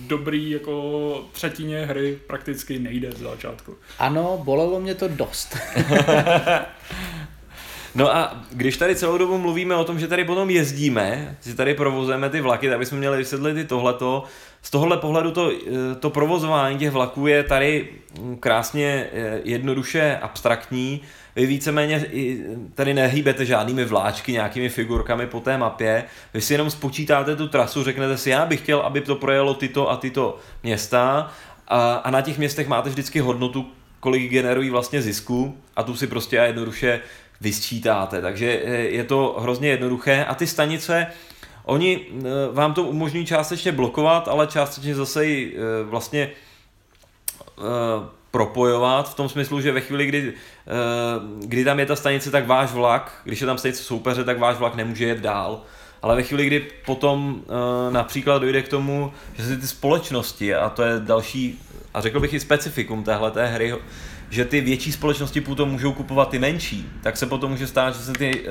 dobrý 0.07 0.51
jako 0.51 1.25
třetině 1.33 1.87
hry 1.87 2.19
prakticky 2.27 2.79
nejde 2.79 3.13
z 3.13 3.19
začátku. 3.19 3.77
Ano, 3.99 4.41
bolelo 4.45 4.81
mě 4.81 4.95
to 4.95 5.09
dost. 5.09 5.57
No 7.95 8.17
a 8.17 8.45
když 8.53 8.77
tady 8.77 8.97
celou 8.97 9.19
dobu 9.19 9.39
mluvíme 9.39 9.77
o 9.77 9.85
tom, 9.85 9.99
že 9.99 10.09
tady 10.09 10.25
potom 10.25 10.51
jezdíme, 10.51 11.37
že 11.43 11.55
tady 11.55 11.75
provozujeme 11.75 12.31
ty 12.31 12.41
vlaky, 12.41 12.69
tak 12.69 12.79
bychom 12.79 12.99
měli 12.99 13.17
vysvětlit 13.17 13.57
i 13.59 13.65
tohleto. 13.65 14.25
Z 14.63 14.71
tohohle 14.71 14.97
pohledu 14.97 15.31
to, 15.31 15.53
eh, 15.53 15.95
to 15.95 16.11
provozování 16.11 16.79
těch 16.79 16.91
vlaků 16.91 17.27
je 17.27 17.43
tady 17.43 17.89
mm, 18.21 18.37
krásně 18.37 19.07
eh, 19.13 19.41
jednoduše 19.45 20.19
abstraktní. 20.23 21.01
Vy 21.37 21.47
víceméně 21.47 22.07
tady 22.75 22.95
nehýbete 22.95 23.47
žádnými 23.47 23.85
vláčky, 23.85 24.33
nějakými 24.33 24.69
figurkami 24.69 25.27
po 25.27 25.41
té 25.41 25.59
mapě. 25.59 26.05
Vy 26.35 26.41
si 26.41 26.55
jenom 26.55 26.71
spočítáte 26.71 27.37
tu 27.37 27.49
trasu, 27.49 27.85
řeknete 27.85 28.19
si, 28.19 28.31
já 28.31 28.47
bych 28.47 28.61
chtěl, 28.61 28.81
aby 28.81 29.01
to 29.01 29.17
projelo 29.17 29.55
tyto 29.55 29.91
a 29.91 29.97
tyto 29.97 30.39
města 30.63 31.31
a, 31.69 31.95
a 31.95 32.11
na 32.11 32.21
těch 32.21 32.39
městech 32.39 32.69
máte 32.69 32.91
vždycky 32.91 33.21
hodnotu, 33.21 33.67
kolik 34.01 34.31
generují 34.31 34.71
vlastně 34.71 35.03
zisku 35.03 35.57
a 35.77 35.83
tu 35.83 35.97
si 35.97 36.07
prostě 36.07 36.41
a 36.41 36.45
jednoduše 36.45 37.01
vysčítáte. 37.41 38.21
Takže 38.21 38.61
eh, 38.65 38.71
je 38.77 39.05
to 39.05 39.37
hrozně 39.41 39.69
jednoduché 39.69 40.25
a 40.25 40.35
ty 40.35 40.47
stanice, 40.47 41.07
oni 41.65 42.01
eh, 42.01 42.23
vám 42.53 42.75
to 42.75 42.83
umožňují 42.83 43.27
částečně 43.27 43.73
blokovat, 43.73 44.29
ale 44.29 44.47
částečně 44.47 44.95
zase 44.95 45.27
i 45.27 45.57
eh, 45.57 45.85
vlastně 45.85 46.31
propojovat 48.31 49.11
v 49.11 49.15
tom 49.15 49.29
smyslu, 49.29 49.61
že 49.61 49.73
ve 49.73 49.81
chvíli, 49.81 50.07
kdy, 50.07 50.33
kdy 51.41 51.65
tam 51.65 51.81
je 51.81 51.87
ta 51.87 51.97
stanice, 51.97 52.31
tak 52.31 52.47
váš 52.47 52.73
vlak, 52.73 53.21
když 53.25 53.41
je 53.41 53.47
tam 53.47 53.59
stanice 53.59 53.83
soupeře, 53.83 54.25
tak 54.25 54.39
váš 54.39 54.57
vlak 54.57 54.75
nemůže 54.75 55.07
jet 55.07 55.19
dál. 55.19 55.63
Ale 56.03 56.17
ve 56.17 56.23
chvíli, 56.23 56.47
kdy 56.47 56.67
potom 56.87 57.43
například 57.91 58.39
dojde 58.39 58.63
k 58.63 58.69
tomu, 58.69 59.13
že 59.35 59.45
se 59.45 59.57
ty 59.57 59.67
společnosti, 59.67 60.55
a 60.55 60.69
to 60.69 60.83
je 60.83 61.01
další, 61.01 61.59
a 61.95 62.01
řekl 62.01 62.21
bych 62.21 62.35
i 62.35 62.41
specifikum 62.41 63.05
téhle 63.05 63.31
té 63.31 63.47
hry, 63.47 63.75
že 64.31 64.45
ty 64.45 64.61
větší 64.61 64.93
společnosti 64.93 65.41
potom 65.41 65.71
můžou 65.71 65.93
kupovat 65.93 66.29
ty 66.29 66.39
menší, 66.39 66.89
tak 67.03 67.17
se 67.17 67.27
potom 67.27 67.51
může 67.51 67.67
stát, 67.67 67.95
že 67.95 68.01
se 68.01 68.13
ty 68.13 68.41
uh, 68.41 68.47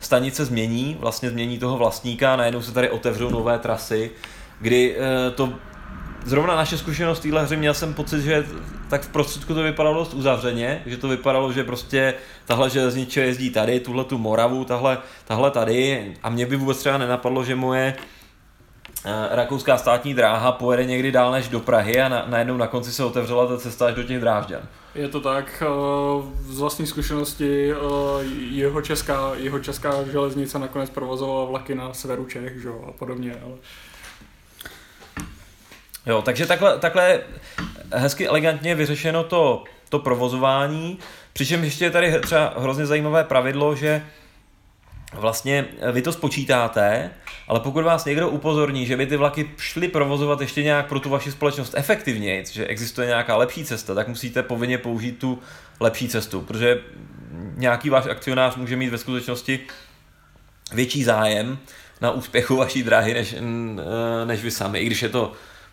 stanice 0.00 0.44
změní, 0.44 0.96
vlastně 1.00 1.30
změní 1.30 1.58
toho 1.58 1.78
vlastníka 1.78 2.36
najednou 2.36 2.62
se 2.62 2.72
tady 2.72 2.90
otevřou 2.90 3.30
nové 3.30 3.58
trasy, 3.58 4.10
kdy 4.60 4.96
uh, 4.96 5.34
to 5.34 5.52
zrovna 6.24 6.56
naše 6.56 6.78
zkušenost 6.78 7.18
v 7.18 7.22
téhle 7.22 7.42
hře, 7.42 7.56
měl 7.56 7.74
jsem 7.74 7.94
pocit, 7.94 8.20
že 8.20 8.44
tak 8.88 9.02
v 9.02 9.08
prostředku 9.08 9.54
to 9.54 9.62
vypadalo 9.62 9.98
dost 9.98 10.14
uzavřeně, 10.14 10.82
že 10.86 10.96
to 10.96 11.08
vypadalo, 11.08 11.52
že 11.52 11.64
prostě 11.64 12.14
tahle 12.46 12.70
železniče 12.70 13.20
jezdí 13.20 13.50
tady, 13.50 13.80
tuhle 13.80 14.04
tu 14.04 14.18
Moravu, 14.18 14.64
tahle, 14.64 14.98
tahle 15.24 15.50
tady 15.50 16.12
a 16.22 16.30
mě 16.30 16.46
by 16.46 16.56
vůbec 16.56 16.78
třeba 16.78 16.98
nenapadlo, 16.98 17.44
že 17.44 17.54
moje 17.54 17.94
eh, 19.04 19.10
rakouská 19.30 19.78
státní 19.78 20.14
dráha 20.14 20.52
pojede 20.52 20.84
někdy 20.84 21.12
dál 21.12 21.32
než 21.32 21.48
do 21.48 21.60
Prahy 21.60 22.00
a 22.00 22.08
na, 22.08 22.24
najednou 22.26 22.56
na 22.56 22.66
konci 22.66 22.92
se 22.92 23.04
otevřela 23.04 23.46
ta 23.46 23.58
cesta 23.58 23.86
až 23.86 23.94
do 23.94 24.02
těch 24.02 24.20
Drážďan. 24.20 24.62
Je 24.94 25.08
to 25.08 25.20
tak, 25.20 25.62
eh, 25.62 25.66
z 26.40 26.58
vlastní 26.58 26.86
zkušenosti 26.86 27.72
eh, 27.72 27.76
jeho 28.50 28.82
česká, 28.82 29.32
jeho 29.36 29.58
česká 29.58 30.04
železnice 30.04 30.58
nakonec 30.58 30.90
provozovala 30.90 31.44
vlaky 31.44 31.74
na 31.74 31.94
severu 31.94 32.24
Čech 32.24 32.62
že 32.62 32.68
a 32.88 32.92
podobně, 32.92 33.36
ale 33.44 33.54
Jo, 36.06 36.22
takže 36.22 36.46
takhle, 36.46 36.78
takhle 36.78 37.20
hezky 37.92 38.28
elegantně 38.28 38.74
vyřešeno 38.74 39.24
to, 39.24 39.64
to 39.88 39.98
provozování, 39.98 40.98
přičemž 41.32 41.64
ještě 41.64 41.84
je 41.84 41.90
tady 41.90 42.20
třeba 42.20 42.54
hrozně 42.56 42.86
zajímavé 42.86 43.24
pravidlo, 43.24 43.74
že 43.74 44.06
vlastně 45.12 45.66
vy 45.92 46.02
to 46.02 46.12
spočítáte, 46.12 47.10
ale 47.48 47.60
pokud 47.60 47.84
vás 47.84 48.04
někdo 48.04 48.28
upozorní, 48.28 48.86
že 48.86 48.96
by 48.96 49.06
ty 49.06 49.16
vlaky 49.16 49.50
šly 49.58 49.88
provozovat 49.88 50.40
ještě 50.40 50.62
nějak 50.62 50.88
pro 50.88 51.00
tu 51.00 51.10
vaši 51.10 51.32
společnost 51.32 51.74
efektivněji, 51.76 52.44
že 52.52 52.66
existuje 52.66 53.06
nějaká 53.06 53.36
lepší 53.36 53.64
cesta, 53.64 53.94
tak 53.94 54.08
musíte 54.08 54.42
povinně 54.42 54.78
použít 54.78 55.18
tu 55.18 55.38
lepší 55.80 56.08
cestu, 56.08 56.40
protože 56.40 56.80
nějaký 57.56 57.90
váš 57.90 58.06
akcionář 58.06 58.56
může 58.56 58.76
mít 58.76 58.90
ve 58.90 58.98
skutečnosti 58.98 59.60
větší 60.72 61.04
zájem 61.04 61.58
na 62.00 62.10
úspěchu 62.10 62.56
vaší 62.56 62.82
dráhy 62.82 63.14
než, 63.14 63.34
než 64.24 64.42
vy 64.42 64.50
sami, 64.50 64.78
i 64.78 64.86
když 64.86 65.02
je 65.02 65.08
to 65.08 65.32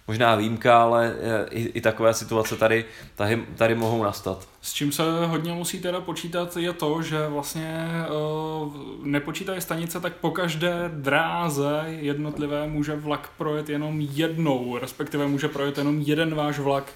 možná 0.09 0.35
výjimka, 0.35 0.81
ale 0.81 1.13
eh, 1.21 1.45
i, 1.51 1.61
i 1.61 1.81
takové 1.81 2.13
situace 2.13 2.55
tady, 2.55 2.85
tady, 3.15 3.43
tady 3.55 3.75
mohou 3.75 4.03
nastat. 4.03 4.47
S 4.61 4.73
čím 4.73 4.91
se 4.91 5.03
hodně 5.25 5.53
musí 5.53 5.79
teda 5.79 6.01
počítat 6.01 6.57
je 6.57 6.73
to, 6.73 7.01
že 7.01 7.27
vlastně 7.27 7.85
uh, 8.09 8.73
nepočítají 9.03 9.61
stanice, 9.61 9.99
tak 9.99 10.13
po 10.15 10.31
každé 10.31 10.91
dráze 10.93 11.83
jednotlivé 11.87 12.67
může 12.67 12.95
vlak 12.95 13.29
projet 13.37 13.69
jenom 13.69 14.01
jednou, 14.01 14.77
respektive 14.77 15.27
může 15.27 15.47
projet 15.47 15.77
jenom 15.77 16.01
jeden 16.01 16.35
váš 16.35 16.59
vlak. 16.59 16.93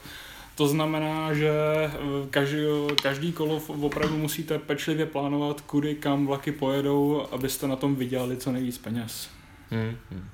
To 0.55 0.67
znamená, 0.67 1.33
že 1.33 1.51
eh, 1.51 1.89
každý, 2.29 2.57
každý 3.01 3.31
kolo 3.31 3.61
opravdu 3.81 4.17
musíte 4.17 4.59
pečlivě 4.59 5.05
plánovat, 5.05 5.61
kudy 5.61 5.95
kam 5.95 6.27
vlaky 6.27 6.51
pojedou, 6.51 7.27
abyste 7.31 7.67
na 7.67 7.75
tom 7.75 7.95
vydělali 7.95 8.37
co 8.37 8.51
nejvíc 8.51 8.77
peněz. 8.77 9.29
Hmm, 9.71 9.97
hmm. 10.11 10.29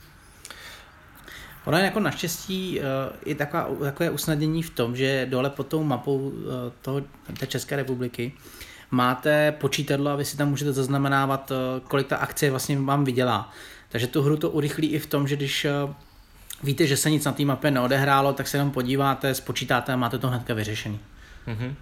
Ono 1.70 1.78
je 1.78 1.84
jako 1.84 2.00
naštěstí 2.00 2.80
uh, 2.80 2.86
i 3.26 3.36
taková, 3.36 3.70
takové 3.82 4.10
usnadnění 4.10 4.64
v 4.64 4.70
tom, 4.70 4.96
že 4.96 5.28
dole 5.30 5.50
pod 5.50 5.68
tou 5.68 5.84
mapou 5.84 6.18
uh, 6.18 6.34
toho, 6.82 7.02
té 7.40 7.48
České 7.48 7.76
republiky 7.76 8.32
máte 8.92 9.52
počítadlo 9.52 10.12
a 10.12 10.16
vy 10.16 10.26
si 10.26 10.38
tam 10.38 10.50
můžete 10.50 10.74
zaznamenávat, 10.74 11.52
uh, 11.52 11.58
kolik 11.88 12.08
ta 12.08 12.18
akcie 12.18 12.52
vlastně 12.52 12.80
vám 12.80 13.04
vydělá. 13.04 13.52
Takže 13.90 14.08
tu 14.08 14.22
hru 14.22 14.38
to 14.38 14.50
urychlí 14.50 14.88
i 14.88 15.00
v 15.00 15.06
tom, 15.06 15.28
že 15.28 15.36
když 15.36 15.68
víte, 16.64 16.88
že 16.88 16.98
se 16.98 17.10
nic 17.10 17.26
na 17.26 17.32
té 17.32 17.46
mapě 17.46 17.72
neodehrálo, 17.72 18.34
tak 18.34 18.48
se 18.48 18.58
jenom 18.58 18.72
podíváte, 18.72 19.34
spočítáte 19.34 19.94
a 19.94 19.96
máte 19.96 20.18
to 20.18 20.28
hnedka 20.28 20.54
vyřešený. 20.54 21.00
Mm-hmm. 21.48 21.74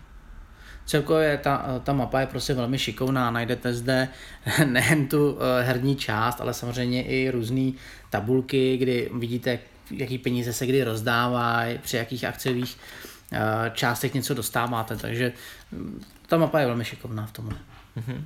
Celkově 0.86 1.38
ta, 1.38 1.82
ta 1.84 1.94
mapa 1.94 2.20
je 2.20 2.28
prostě 2.28 2.54
velmi 2.54 2.80
šikovná, 2.80 3.32
najdete 3.32 3.74
zde 3.74 4.08
nejen 4.66 5.08
tu 5.08 5.38
herní 5.62 5.96
část, 5.96 6.42
ale 6.42 6.54
samozřejmě 6.54 7.04
i 7.04 7.32
různé 7.32 7.72
tabulky, 8.10 8.78
kdy 8.78 9.10
vidíte, 9.14 9.60
jaký 9.92 10.18
peníze 10.18 10.54
se 10.54 10.66
kdy 10.66 10.84
rozdávají, 10.84 11.78
při 11.78 11.98
jakých 11.98 12.24
akciových 12.24 12.78
uh, 13.32 13.40
částech 13.74 14.14
něco 14.14 14.34
dostáváte, 14.34 14.96
takže 14.96 15.34
mm, 15.72 16.06
ta 16.28 16.38
mapa 16.38 16.60
je 16.60 16.66
velmi 16.66 16.86
šikovná 16.86 17.26
v 17.26 17.32
tomhle. 17.32 17.58
Mm-hmm. 17.98 18.22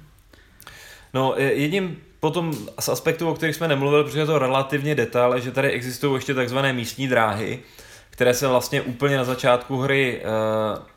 No, 1.14 1.34
jedním 1.38 1.98
potom 2.20 2.54
z 2.80 2.90
aspektů, 2.90 3.30
o 3.30 3.34
kterých 3.34 3.56
jsme 3.56 3.68
nemluvili, 3.68 4.04
protože 4.04 4.20
je 4.20 4.26
to 4.26 4.40
relativně 4.40 4.96
detail, 4.96 5.40
že 5.40 5.52
tady 5.52 5.72
existují 5.72 6.16
ještě 6.16 6.34
takzvané 6.34 6.74
místní 6.74 7.08
dráhy, 7.08 7.60
které 8.10 8.34
se 8.34 8.48
vlastně 8.48 8.82
úplně 8.82 9.18
na 9.18 9.24
začátku 9.24 9.78
hry 9.78 10.22
e, 10.22 10.28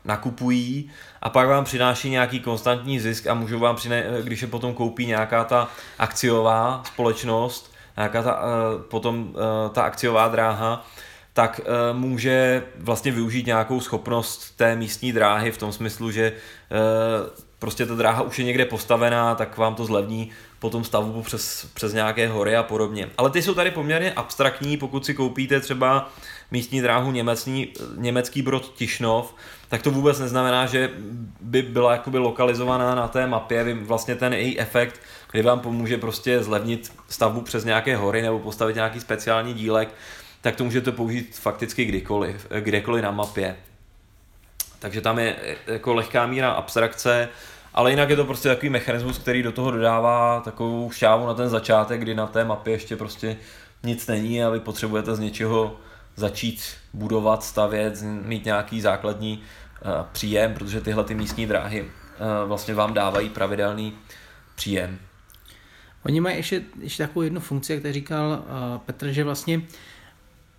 nakupují 0.05 0.91
a 1.21 1.29
pak 1.29 1.47
vám 1.47 1.63
přináší 1.63 2.09
nějaký 2.09 2.39
konstantní 2.39 2.99
zisk 2.99 3.27
a 3.27 3.33
můžou 3.33 3.59
vám 3.59 3.75
přinést, 3.75 4.23
když 4.23 4.41
je 4.41 4.47
potom 4.47 4.73
koupí 4.73 5.05
nějaká 5.05 5.43
ta 5.43 5.69
akciová 5.99 6.83
společnost, 6.85 7.74
nějaká 7.97 8.23
ta, 8.23 8.39
eh, 8.41 8.83
potom 8.89 9.33
eh, 9.35 9.69
ta 9.69 9.83
akciová 9.83 10.27
dráha, 10.27 10.85
tak 11.33 11.61
eh, 11.63 11.93
může 11.93 12.63
vlastně 12.77 13.11
využít 13.11 13.45
nějakou 13.45 13.79
schopnost 13.79 14.57
té 14.57 14.75
místní 14.75 15.13
dráhy 15.13 15.51
v 15.51 15.57
tom 15.57 15.71
smyslu, 15.71 16.11
že 16.11 16.33
prostě 17.59 17.85
ta 17.85 17.95
dráha 17.95 18.21
už 18.21 18.39
je 18.39 18.45
někde 18.45 18.65
postavená, 18.65 19.35
tak 19.35 19.57
vám 19.57 19.75
to 19.75 19.85
zlevní 19.85 20.31
potom 20.59 20.83
stavbu 20.83 21.21
přes, 21.21 21.67
přes 21.73 21.93
nějaké 21.93 22.27
hory 22.27 22.55
a 22.55 22.63
podobně. 22.63 23.09
Ale 23.17 23.29
ty 23.29 23.41
jsou 23.41 23.53
tady 23.53 23.71
poměrně 23.71 24.13
abstraktní, 24.13 24.77
pokud 24.77 25.05
si 25.05 25.13
koupíte 25.13 25.59
třeba 25.59 26.09
místní 26.51 26.81
dráhu 26.81 27.11
německý, 27.11 27.73
německý 27.95 28.41
brod 28.41 28.73
Tišnov, 28.75 29.35
tak 29.69 29.81
to 29.81 29.91
vůbec 29.91 30.19
neznamená, 30.19 30.65
že 30.65 30.89
by 31.41 31.61
byla 31.61 31.91
jakoby 31.91 32.17
lokalizovaná 32.17 32.95
na 32.95 33.07
té 33.07 33.27
mapě, 33.27 33.73
vlastně 33.73 34.15
ten 34.15 34.33
její 34.33 34.59
efekt 34.59 35.01
kdy 35.35 35.41
vám 35.41 35.59
pomůže 35.59 35.97
prostě 35.97 36.43
zlevnit 36.43 36.93
stavbu 37.09 37.41
přes 37.41 37.65
nějaké 37.65 37.95
hory 37.95 38.21
nebo 38.21 38.39
postavit 38.39 38.75
nějaký 38.75 38.99
speciální 38.99 39.53
dílek, 39.53 39.89
tak 40.41 40.55
to 40.55 40.63
můžete 40.63 40.91
použít 40.91 41.35
fakticky 41.35 41.85
kdykoliv, 41.85 42.47
kdekoliv 42.59 43.03
na 43.03 43.11
mapě. 43.11 43.55
Takže 44.79 45.01
tam 45.01 45.19
je 45.19 45.35
jako 45.67 45.93
lehká 45.93 46.27
míra 46.27 46.51
abstrakce, 46.51 47.29
ale 47.73 47.91
jinak 47.91 48.09
je 48.09 48.15
to 48.15 48.25
prostě 48.25 48.49
takový 48.49 48.69
mechanismus, 48.69 49.17
který 49.17 49.43
do 49.43 49.51
toho 49.51 49.71
dodává 49.71 50.41
takovou 50.45 50.91
šávu 50.91 51.27
na 51.27 51.33
ten 51.33 51.49
začátek, 51.49 52.01
kdy 52.01 52.15
na 52.15 52.27
té 52.27 52.45
mapě 52.45 52.73
ještě 52.73 52.95
prostě 52.95 53.37
nic 53.83 54.07
není 54.07 54.43
a 54.43 54.49
vy 54.49 54.59
potřebujete 54.59 55.15
z 55.15 55.19
něčeho 55.19 55.75
začít 56.15 56.63
budovat, 56.93 57.43
stavět, 57.43 58.01
mít 58.01 58.45
nějaký 58.45 58.81
základní 58.81 59.43
uh, 59.85 59.91
příjem, 60.11 60.53
protože 60.53 60.81
tyhle 60.81 61.03
ty 61.03 61.15
místní 61.15 61.45
dráhy 61.45 61.81
uh, 61.81 61.87
vlastně 62.47 62.73
vám 62.73 62.93
dávají 62.93 63.29
pravidelný 63.29 63.93
příjem. 64.55 64.99
Oni 66.05 66.21
mají 66.21 66.37
ještě, 66.37 66.61
ještě 66.81 67.03
takovou 67.03 67.23
jednu 67.23 67.39
funkci, 67.39 67.73
jak 67.73 67.81
tady 67.81 67.93
říkal 67.93 68.29
uh, 68.29 68.77
Petr, 68.77 69.11
že 69.11 69.23
vlastně 69.23 69.61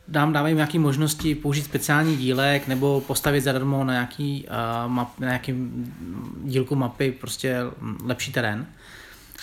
nám 0.09 0.33
dávají 0.33 0.55
nějaké 0.55 0.79
možnosti 0.79 1.35
použít 1.35 1.65
speciální 1.65 2.17
dílek 2.17 2.69
nebo 2.69 3.01
postavit 3.01 3.41
zadarmo 3.41 3.85
na 3.85 3.93
nějaký, 3.93 4.47
uh, 4.49 4.93
map, 4.93 5.21
na 5.21 5.27
nějaký 5.27 5.55
dílku 6.45 6.75
mapy 6.75 7.13
prostě 7.13 7.61
lepší 8.05 8.33
terén. 8.33 8.67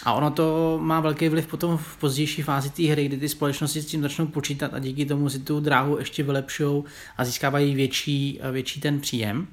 A 0.04 0.14
ono 0.14 0.32
to 0.32 0.78
má 0.82 1.00
velký 1.00 1.30
vliv 1.30 1.48
potom 1.48 1.78
v 1.78 1.98
pozdější 1.98 2.42
fázi 2.42 2.70
té 2.70 2.84
hry, 2.84 3.06
kdy 3.06 3.18
ty 3.18 3.30
společnosti 3.30 3.82
s 3.82 3.86
tím 3.86 4.02
začnou 4.02 4.28
počítat 4.28 4.74
a 4.74 4.80
díky 4.80 5.06
tomu 5.06 5.30
si 5.30 5.40
tu 5.40 5.60
dráhu 5.60 5.98
ještě 5.98 6.24
vylepšou 6.24 6.84
a 7.18 7.26
získávají 7.26 7.76
větší, 7.76 8.40
větší 8.52 8.82
ten 8.82 9.00
příjem. 9.00 9.48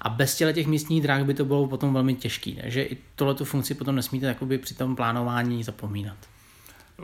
A 0.00 0.08
bez 0.08 0.36
těle 0.36 0.52
těch 0.52 0.66
místních 0.66 1.02
dráh 1.02 1.24
by 1.24 1.34
to 1.34 1.44
bylo 1.44 1.66
potom 1.66 1.94
velmi 1.94 2.14
těžké. 2.14 2.52
Takže 2.60 2.82
i 2.82 2.98
tohle 3.14 3.34
tu 3.34 3.44
funkci 3.44 3.74
potom 3.74 3.96
nesmíte 3.96 4.26
jakoby 4.26 4.58
při 4.58 4.74
tom 4.74 4.96
plánování 4.96 5.64
zapomínat. 5.64 6.16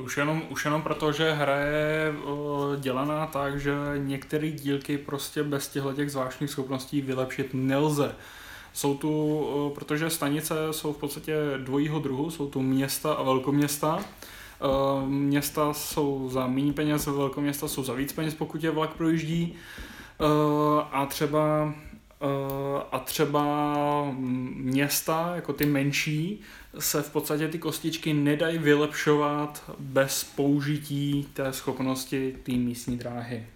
Už 0.02 0.16
jenom, 0.16 0.42
už 0.50 0.64
jenom 0.64 0.82
proto, 0.82 1.12
že 1.12 1.32
hra 1.32 1.56
je 1.56 2.14
dělaná 2.80 3.26
tak, 3.26 3.60
že 3.60 3.72
některé 3.96 4.50
dílky 4.50 4.98
prostě 4.98 5.42
bez 5.42 5.68
těchto 5.68 5.92
těch 5.92 6.10
zvláštních 6.10 6.50
schopností 6.50 7.00
vylepšit 7.00 7.50
nelze. 7.52 8.14
Jsou 8.72 8.96
tu, 8.96 9.72
protože 9.74 10.10
stanice 10.10 10.54
jsou 10.70 10.92
v 10.92 10.96
podstatě 10.96 11.36
dvojího 11.58 11.98
druhu, 11.98 12.30
jsou 12.30 12.48
tu 12.48 12.62
města 12.62 13.12
a 13.12 13.22
velkoměsta. 13.22 13.98
Města 15.06 15.72
jsou 15.72 16.30
za 16.32 16.46
méně 16.46 16.72
peněz, 16.72 17.06
velkoměsta 17.06 17.68
jsou 17.68 17.84
za 17.84 17.94
víc 17.94 18.12
peněz, 18.12 18.34
pokud 18.34 18.64
je 18.64 18.70
vlak 18.70 18.90
projíždí. 18.90 19.54
A 20.92 21.06
třeba 21.06 21.74
a 22.92 22.98
třeba 22.98 23.44
města, 24.54 25.32
jako 25.34 25.52
ty 25.52 25.66
menší, 25.66 26.40
se 26.78 27.02
v 27.02 27.10
podstatě 27.10 27.48
ty 27.48 27.58
kostičky 27.58 28.12
nedají 28.12 28.58
vylepšovat 28.58 29.70
bez 29.78 30.24
použití 30.24 31.28
té 31.32 31.52
schopnosti 31.52 32.36
té 32.42 32.52
místní 32.52 32.96
dráhy. 32.96 33.46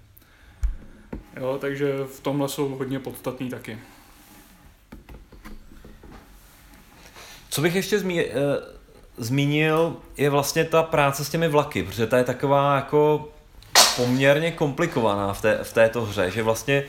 Jo, 1.41 1.59
takže 1.61 1.93
v 2.05 2.21
tomhle 2.21 2.49
jsou 2.49 2.69
hodně 2.69 2.99
podstatný 2.99 3.49
taky. 3.49 3.79
Co 7.51 7.61
bych 7.61 7.75
ještě 7.75 7.99
zmí, 7.99 8.25
uh, 8.25 8.31
zmínil, 9.17 9.97
je 10.17 10.31
vlastně 10.31 10.65
ta 10.65 10.83
práce 10.83 11.25
s 11.25 11.31
těmi 11.31 11.49
vlaky, 11.49 11.83
protože 11.83 12.07
ta 12.07 12.19
je 12.19 12.25
taková 12.25 12.77
jako 12.77 13.29
poměrně 13.97 14.53
komplikovaná 14.53 15.33
v, 15.33 15.43
té, 15.43 15.59
v 15.63 15.73
této 15.73 16.05
hře, 16.05 16.31
že 16.31 16.43
vlastně 16.43 16.85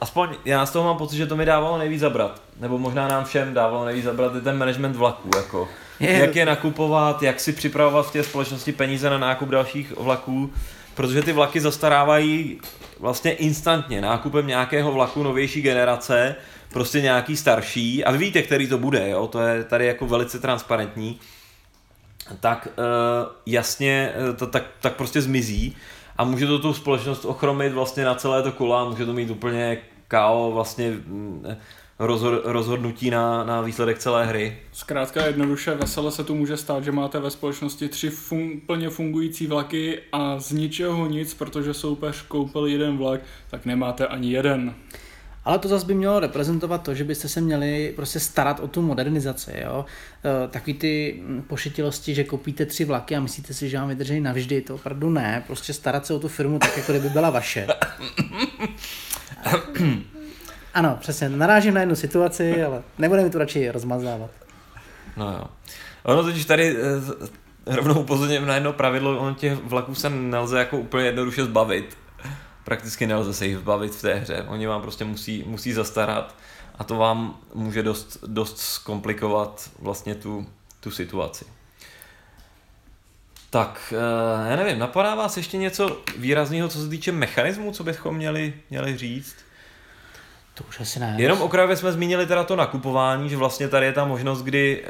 aspoň 0.00 0.28
já 0.44 0.66
z 0.66 0.70
toho 0.70 0.84
mám 0.84 0.96
pocit, 0.96 1.16
že 1.16 1.26
to 1.26 1.36
mi 1.36 1.44
dávalo 1.44 1.78
nejvíc 1.78 2.00
zabrat. 2.00 2.42
Nebo 2.60 2.78
možná 2.78 3.08
nám 3.08 3.24
všem 3.24 3.54
dávalo 3.54 3.84
nejvíc 3.84 4.04
zabrat 4.04 4.36
i 4.36 4.40
ten 4.40 4.58
management 4.58 4.96
vlaků. 4.96 5.30
Jako. 5.36 5.68
Je. 6.00 6.12
Jak 6.12 6.36
je 6.36 6.46
nakupovat, 6.46 7.22
jak 7.22 7.40
si 7.40 7.52
připravovat 7.52 8.06
v 8.06 8.12
té 8.12 8.22
společnosti 8.22 8.72
peníze 8.72 9.10
na 9.10 9.18
nákup 9.18 9.48
dalších 9.48 9.96
vlaků. 9.96 10.52
protože 10.94 11.22
ty 11.22 11.32
vlaky 11.32 11.60
zastarávají 11.60 12.60
vlastně 13.00 13.32
instantně 13.32 14.00
nákupem 14.00 14.46
nějakého 14.46 14.92
vlaku 14.92 15.22
novější 15.22 15.62
generace, 15.62 16.36
prostě 16.72 17.00
nějaký 17.00 17.36
starší, 17.36 18.04
a 18.04 18.12
vy 18.12 18.18
víte, 18.18 18.42
který 18.42 18.66
to 18.66 18.78
bude, 18.78 19.10
jo? 19.10 19.26
to 19.26 19.40
je 19.40 19.64
tady 19.64 19.86
jako 19.86 20.06
velice 20.06 20.38
transparentní, 20.38 21.20
tak 22.40 22.68
uh, 22.78 22.84
jasně, 23.46 24.12
uh, 24.28 24.36
to, 24.36 24.46
tak, 24.46 24.64
tak 24.80 24.94
prostě 24.94 25.22
zmizí 25.22 25.76
a 26.22 26.24
může 26.24 26.46
to 26.46 26.58
tu 26.58 26.74
společnost 26.74 27.24
ochromit 27.24 27.72
vlastně 27.72 28.04
na 28.04 28.14
celé 28.14 28.42
to 28.42 28.52
kola, 28.52 28.88
může 28.88 29.06
to 29.06 29.12
mít 29.12 29.30
úplně 29.30 29.78
KO 30.08 30.50
vlastně 30.54 30.90
mm, 30.90 31.46
rozhod, 31.98 32.40
rozhodnutí 32.44 33.10
na, 33.10 33.44
na 33.44 33.60
výsledek 33.60 33.98
celé 33.98 34.26
hry. 34.26 34.58
Zkrátka 34.72 35.26
jednoduše 35.26 35.74
vesele 35.74 36.10
se 36.10 36.24
tu 36.24 36.34
může 36.34 36.56
stát, 36.56 36.84
že 36.84 36.92
máte 36.92 37.20
ve 37.20 37.30
společnosti 37.30 37.88
tři 37.88 38.10
fun- 38.10 38.60
plně 38.66 38.90
fungující 38.90 39.46
vlaky 39.46 40.00
a 40.12 40.38
z 40.38 40.52
ničeho 40.52 41.06
nic, 41.06 41.34
protože 41.34 41.74
soupeř 41.74 42.22
koupil 42.22 42.66
jeden 42.66 42.96
vlak, 42.96 43.20
tak 43.50 43.66
nemáte 43.66 44.06
ani 44.06 44.32
jeden. 44.32 44.74
Ale 45.44 45.58
to 45.58 45.68
zase 45.68 45.86
by 45.86 45.94
mělo 45.94 46.20
reprezentovat 46.20 46.82
to, 46.82 46.94
že 46.94 47.04
byste 47.04 47.28
se 47.28 47.40
měli 47.40 47.92
prostě 47.96 48.20
starat 48.20 48.60
o 48.60 48.68
tu 48.68 48.82
modernizaci. 48.82 49.52
Jo? 49.64 49.84
E, 50.44 50.48
takový 50.48 50.74
ty 50.74 51.20
mm, 51.26 51.42
pošetilosti, 51.42 52.14
že 52.14 52.24
koupíte 52.24 52.66
tři 52.66 52.84
vlaky 52.84 53.16
a 53.16 53.20
myslíte 53.20 53.54
si, 53.54 53.68
že 53.68 53.78
vám 53.78 53.88
vydrží 53.88 54.20
navždy, 54.20 54.60
to 54.60 54.74
opravdu 54.74 55.10
ne. 55.10 55.44
Prostě 55.46 55.72
starat 55.72 56.06
se 56.06 56.14
o 56.14 56.18
tu 56.18 56.28
firmu 56.28 56.58
tak, 56.58 56.76
jako 56.76 56.92
kdyby 56.92 57.08
byla 57.08 57.30
vaše. 57.30 57.66
Ano, 60.74 60.98
přesně, 61.00 61.28
narážím 61.28 61.74
na 61.74 61.80
jednu 61.80 61.96
situaci, 61.96 62.62
ale 62.62 62.82
nebudeme 62.98 63.30
tu 63.30 63.38
radši 63.38 63.70
rozmazávat. 63.70 64.30
No 65.16 65.32
jo. 65.32 65.44
Ono 66.02 66.22
totiž 66.22 66.44
tady 66.44 66.76
eh, 66.76 67.76
rovnou 67.76 68.00
upozorňujeme 68.00 68.46
na 68.46 68.54
jedno 68.54 68.72
pravidlo, 68.72 69.18
on 69.18 69.34
těch 69.34 69.54
vlaků 69.54 69.94
se 69.94 70.10
nelze 70.10 70.58
jako 70.58 70.78
úplně 70.78 71.06
jednoduše 71.06 71.44
zbavit. 71.44 71.96
Prakticky 72.72 73.06
nelze 73.06 73.34
se 73.34 73.46
jich 73.46 73.56
zbavit 73.56 73.94
v 73.94 74.02
té 74.02 74.14
hře. 74.14 74.44
Oni 74.48 74.66
vám 74.66 74.82
prostě 74.82 75.04
musí, 75.04 75.44
musí 75.46 75.72
zastarat 75.72 76.34
a 76.78 76.84
to 76.84 76.96
vám 76.96 77.36
může 77.54 77.82
dost, 77.82 78.18
dost 78.26 78.58
zkomplikovat 78.58 79.70
vlastně 79.78 80.14
tu, 80.14 80.46
tu 80.80 80.90
situaci. 80.90 81.44
Tak, 83.50 83.94
eh, 83.96 84.50
já 84.50 84.56
nevím, 84.56 84.78
napadá 84.78 85.14
vás 85.14 85.36
ještě 85.36 85.56
něco 85.56 86.00
výrazného, 86.16 86.68
co 86.68 86.82
se 86.82 86.88
týče 86.88 87.12
mechanismu, 87.12 87.72
co 87.72 87.84
bychom 87.84 88.16
měli, 88.16 88.54
měli 88.70 88.96
říct? 88.96 89.36
To 90.54 90.64
už 90.68 90.80
asi 90.80 91.00
ne. 91.00 91.16
Jenom 91.18 91.42
okrajově 91.42 91.76
jsme 91.76 91.92
zmínili 91.92 92.26
teda 92.26 92.44
to 92.44 92.56
nakupování, 92.56 93.28
že 93.28 93.36
vlastně 93.36 93.68
tady 93.68 93.86
je 93.86 93.92
ta 93.92 94.04
možnost, 94.04 94.42
kdy 94.42 94.84
e, 94.84 94.88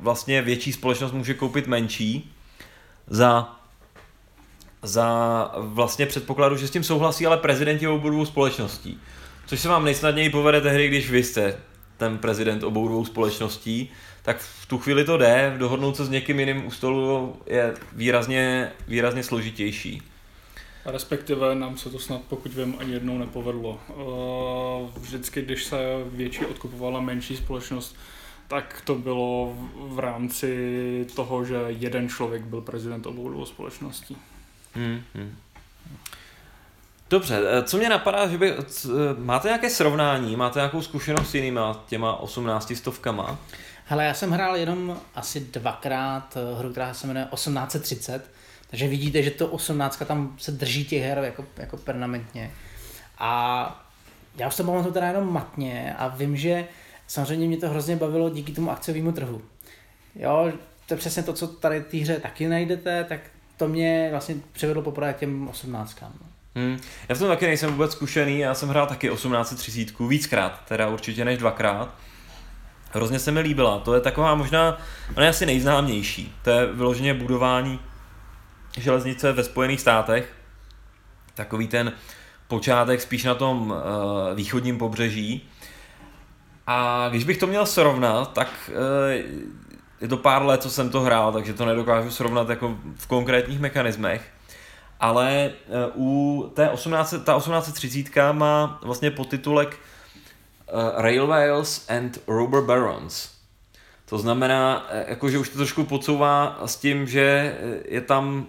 vlastně 0.00 0.42
větší 0.42 0.72
společnost 0.72 1.12
může 1.12 1.34
koupit 1.34 1.66
menší 1.66 2.34
za, 3.06 3.55
za 4.86 5.50
vlastně 5.56 6.06
předpokladu, 6.06 6.56
že 6.56 6.68
s 6.68 6.70
tím 6.70 6.84
souhlasí 6.84 7.26
ale 7.26 7.36
prezidenti 7.36 7.88
obou 7.88 8.10
dvou 8.10 8.26
společností. 8.26 9.00
Což 9.46 9.60
se 9.60 9.68
vám 9.68 9.84
nejsnadněji 9.84 10.30
povede 10.30 10.60
tehdy, 10.60 10.88
když 10.88 11.10
vy 11.10 11.24
jste 11.24 11.56
ten 11.96 12.18
prezident 12.18 12.62
obou 12.62 12.88
dvou 12.88 13.04
společností, 13.04 13.90
tak 14.22 14.38
v 14.38 14.66
tu 14.66 14.78
chvíli 14.78 15.04
to 15.04 15.16
jde, 15.16 15.54
dohodnout 15.58 15.96
se 15.96 16.04
s 16.04 16.08
někým 16.08 16.40
jiným 16.40 16.66
u 16.66 16.70
stolu 16.70 17.36
je 17.46 17.74
výrazně, 17.92 18.72
výrazně 18.88 19.22
složitější. 19.22 20.02
Respektive 20.84 21.54
nám 21.54 21.76
se 21.76 21.90
to 21.90 21.98
snad, 21.98 22.22
pokud 22.28 22.54
vím, 22.54 22.76
ani 22.78 22.92
jednou 22.92 23.18
nepovedlo. 23.18 23.80
Eh, 23.90 25.00
vždycky, 25.00 25.42
když 25.42 25.64
se 25.64 25.78
větší 26.06 26.46
odkupovala 26.46 27.00
menší 27.00 27.36
společnost, 27.36 27.96
tak 28.48 28.82
to 28.84 28.94
bylo 28.94 29.54
v 29.76 29.98
rámci 29.98 31.06
toho, 31.16 31.44
že 31.44 31.56
jeden 31.68 32.08
člověk 32.08 32.42
byl 32.42 32.60
prezident 32.60 33.06
obou 33.06 33.28
dvou 33.28 33.44
společností. 33.44 34.16
Hmm, 34.76 35.02
hmm. 35.14 35.36
Dobře, 37.10 37.40
eh, 37.46 37.62
co 37.62 37.76
mě 37.76 37.88
napadá, 37.88 38.28
že 38.28 38.38
by, 38.38 38.52
eh, 38.52 38.58
máte 39.18 39.48
nějaké 39.48 39.70
srovnání, 39.70 40.36
máte 40.36 40.58
nějakou 40.58 40.82
zkušenost 40.82 41.30
s 41.30 41.34
jinýma 41.34 41.84
těma 41.88 42.16
18 42.16 42.76
stovkama? 42.76 43.38
Hele, 43.84 44.04
já 44.04 44.14
jsem 44.14 44.30
hrál 44.30 44.56
jenom 44.56 45.00
asi 45.14 45.40
dvakrát 45.40 46.36
hru, 46.58 46.70
která 46.70 46.94
se 46.94 47.06
jmenuje 47.06 47.26
1830, 47.34 48.30
takže 48.70 48.88
vidíte, 48.88 49.22
že 49.22 49.30
to 49.30 49.48
18 49.48 50.02
tam 50.06 50.36
se 50.38 50.52
drží 50.52 50.84
těch 50.84 51.02
her 51.02 51.18
jako, 51.18 51.44
jako 51.56 51.76
permanentně. 51.76 52.50
A 53.18 53.86
já 54.36 54.48
už 54.48 54.56
to 54.56 54.64
pamatuju 54.64 54.94
teda 54.94 55.06
jenom 55.06 55.32
matně 55.32 55.94
a 55.98 56.08
vím, 56.08 56.36
že 56.36 56.68
samozřejmě 57.06 57.48
mě 57.48 57.56
to 57.56 57.68
hrozně 57.68 57.96
bavilo 57.96 58.30
díky 58.30 58.52
tomu 58.52 58.70
akciovému 58.70 59.12
trhu. 59.12 59.42
Jo, 60.14 60.52
to 60.86 60.94
je 60.94 60.98
přesně 60.98 61.22
to, 61.22 61.32
co 61.32 61.46
tady 61.46 61.80
té 61.80 61.96
hře 61.96 62.20
taky 62.20 62.48
najdete, 62.48 63.04
tak 63.04 63.20
to 63.56 63.68
mě 63.68 64.08
vlastně 64.10 64.34
přivedlo 64.52 64.82
poprvé 64.82 65.12
k 65.12 65.18
těm 65.18 65.48
18. 65.48 66.02
Hmm. 66.54 66.78
Já 67.08 67.14
v 67.14 67.18
tom 67.18 67.28
taky 67.28 67.46
nejsem 67.46 67.70
vůbec 67.70 67.92
zkušený, 67.92 68.38
já 68.38 68.54
jsem 68.54 68.68
hrál 68.68 68.86
taky 68.86 69.08
1830, 69.08 70.00
víckrát, 70.00 70.60
teda 70.68 70.88
určitě 70.88 71.24
než 71.24 71.38
dvakrát. 71.38 71.94
Hrozně 72.92 73.18
se 73.18 73.30
mi 73.30 73.40
líbila, 73.40 73.78
to 73.78 73.94
je 73.94 74.00
taková 74.00 74.34
možná, 74.34 74.78
ona 75.16 75.24
je 75.24 75.30
asi 75.30 75.46
nejznámější, 75.46 76.34
to 76.42 76.50
je 76.50 76.66
vyloženě 76.66 77.14
budování 77.14 77.80
železnice 78.76 79.32
ve 79.32 79.44
Spojených 79.44 79.80
státech, 79.80 80.32
takový 81.34 81.68
ten 81.68 81.92
počátek 82.48 83.00
spíš 83.00 83.24
na 83.24 83.34
tom 83.34 83.70
uh, 83.70 83.76
východním 84.34 84.78
pobřeží. 84.78 85.48
A 86.66 87.06
když 87.10 87.24
bych 87.24 87.38
to 87.38 87.46
měl 87.46 87.66
srovnat, 87.66 88.32
tak 88.32 88.70
uh, 88.70 88.76
je 90.00 90.08
to 90.08 90.16
pár 90.16 90.42
let, 90.42 90.62
co 90.62 90.70
jsem 90.70 90.90
to 90.90 91.00
hrál, 91.00 91.32
takže 91.32 91.52
to 91.52 91.64
nedokážu 91.64 92.10
srovnat 92.10 92.48
jako 92.48 92.76
v 92.96 93.06
konkrétních 93.06 93.60
mechanismech. 93.60 94.30
Ale 95.00 95.52
uh, 95.94 96.02
u 96.06 96.50
té 96.54 96.70
18, 96.70 97.14
ta 97.24 97.36
1830 97.36 98.32
má 98.32 98.80
vlastně 98.82 99.10
podtitulek 99.10 99.68
uh, 99.68 101.02
Railways 101.02 101.86
and 101.88 102.18
Rubber 102.26 102.62
Barons. 102.62 103.30
To 104.08 104.18
znamená, 104.18 104.86
jako, 105.06 105.30
že 105.30 105.38
už 105.38 105.48
to 105.48 105.56
trošku 105.56 105.84
podsouvá 105.84 106.58
s 106.66 106.76
tím, 106.76 107.06
že 107.06 107.56
je 107.84 108.00
tam 108.00 108.46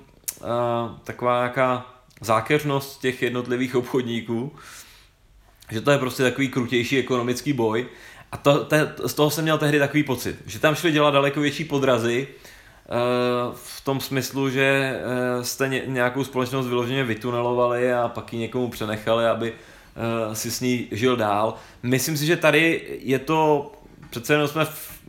taková 1.03 1.37
nějaká 1.37 1.85
zákeřnost 2.21 3.01
těch 3.01 3.21
jednotlivých 3.21 3.75
obchodníků, 3.75 4.55
že 5.71 5.81
to 5.81 5.91
je 5.91 5.97
prostě 5.97 6.23
takový 6.23 6.49
krutější 6.49 6.97
ekonomický 6.97 7.53
boj. 7.53 7.87
A 8.31 8.37
to, 8.37 8.65
to, 8.65 9.09
z 9.09 9.13
toho 9.13 9.29
jsem 9.29 9.43
měl 9.43 9.57
tehdy 9.57 9.79
takový 9.79 10.03
pocit, 10.03 10.37
že 10.45 10.59
tam 10.59 10.75
šli 10.75 10.91
dělat 10.91 11.11
daleko 11.11 11.41
větší 11.41 11.63
podrazy, 11.63 12.27
v 13.53 13.81
tom 13.83 13.99
smyslu, 13.99 14.49
že 14.49 14.99
jste 15.41 15.67
nějakou 15.85 16.23
společnost 16.23 16.67
vyloženě 16.67 17.03
vytunelovali 17.03 17.93
a 17.93 18.07
pak 18.07 18.33
ji 18.33 18.39
někomu 18.39 18.69
přenechali, 18.69 19.27
aby 19.27 19.53
si 20.33 20.51
s 20.51 20.61
ní 20.61 20.87
žil 20.91 21.15
dál. 21.15 21.53
Myslím 21.83 22.17
si, 22.17 22.25
že 22.25 22.37
tady 22.37 22.81
je 23.01 23.19
to, 23.19 23.71
přece 24.09 24.33
jenom 24.33 24.47
jsme 24.47 24.65
v, 24.65 25.01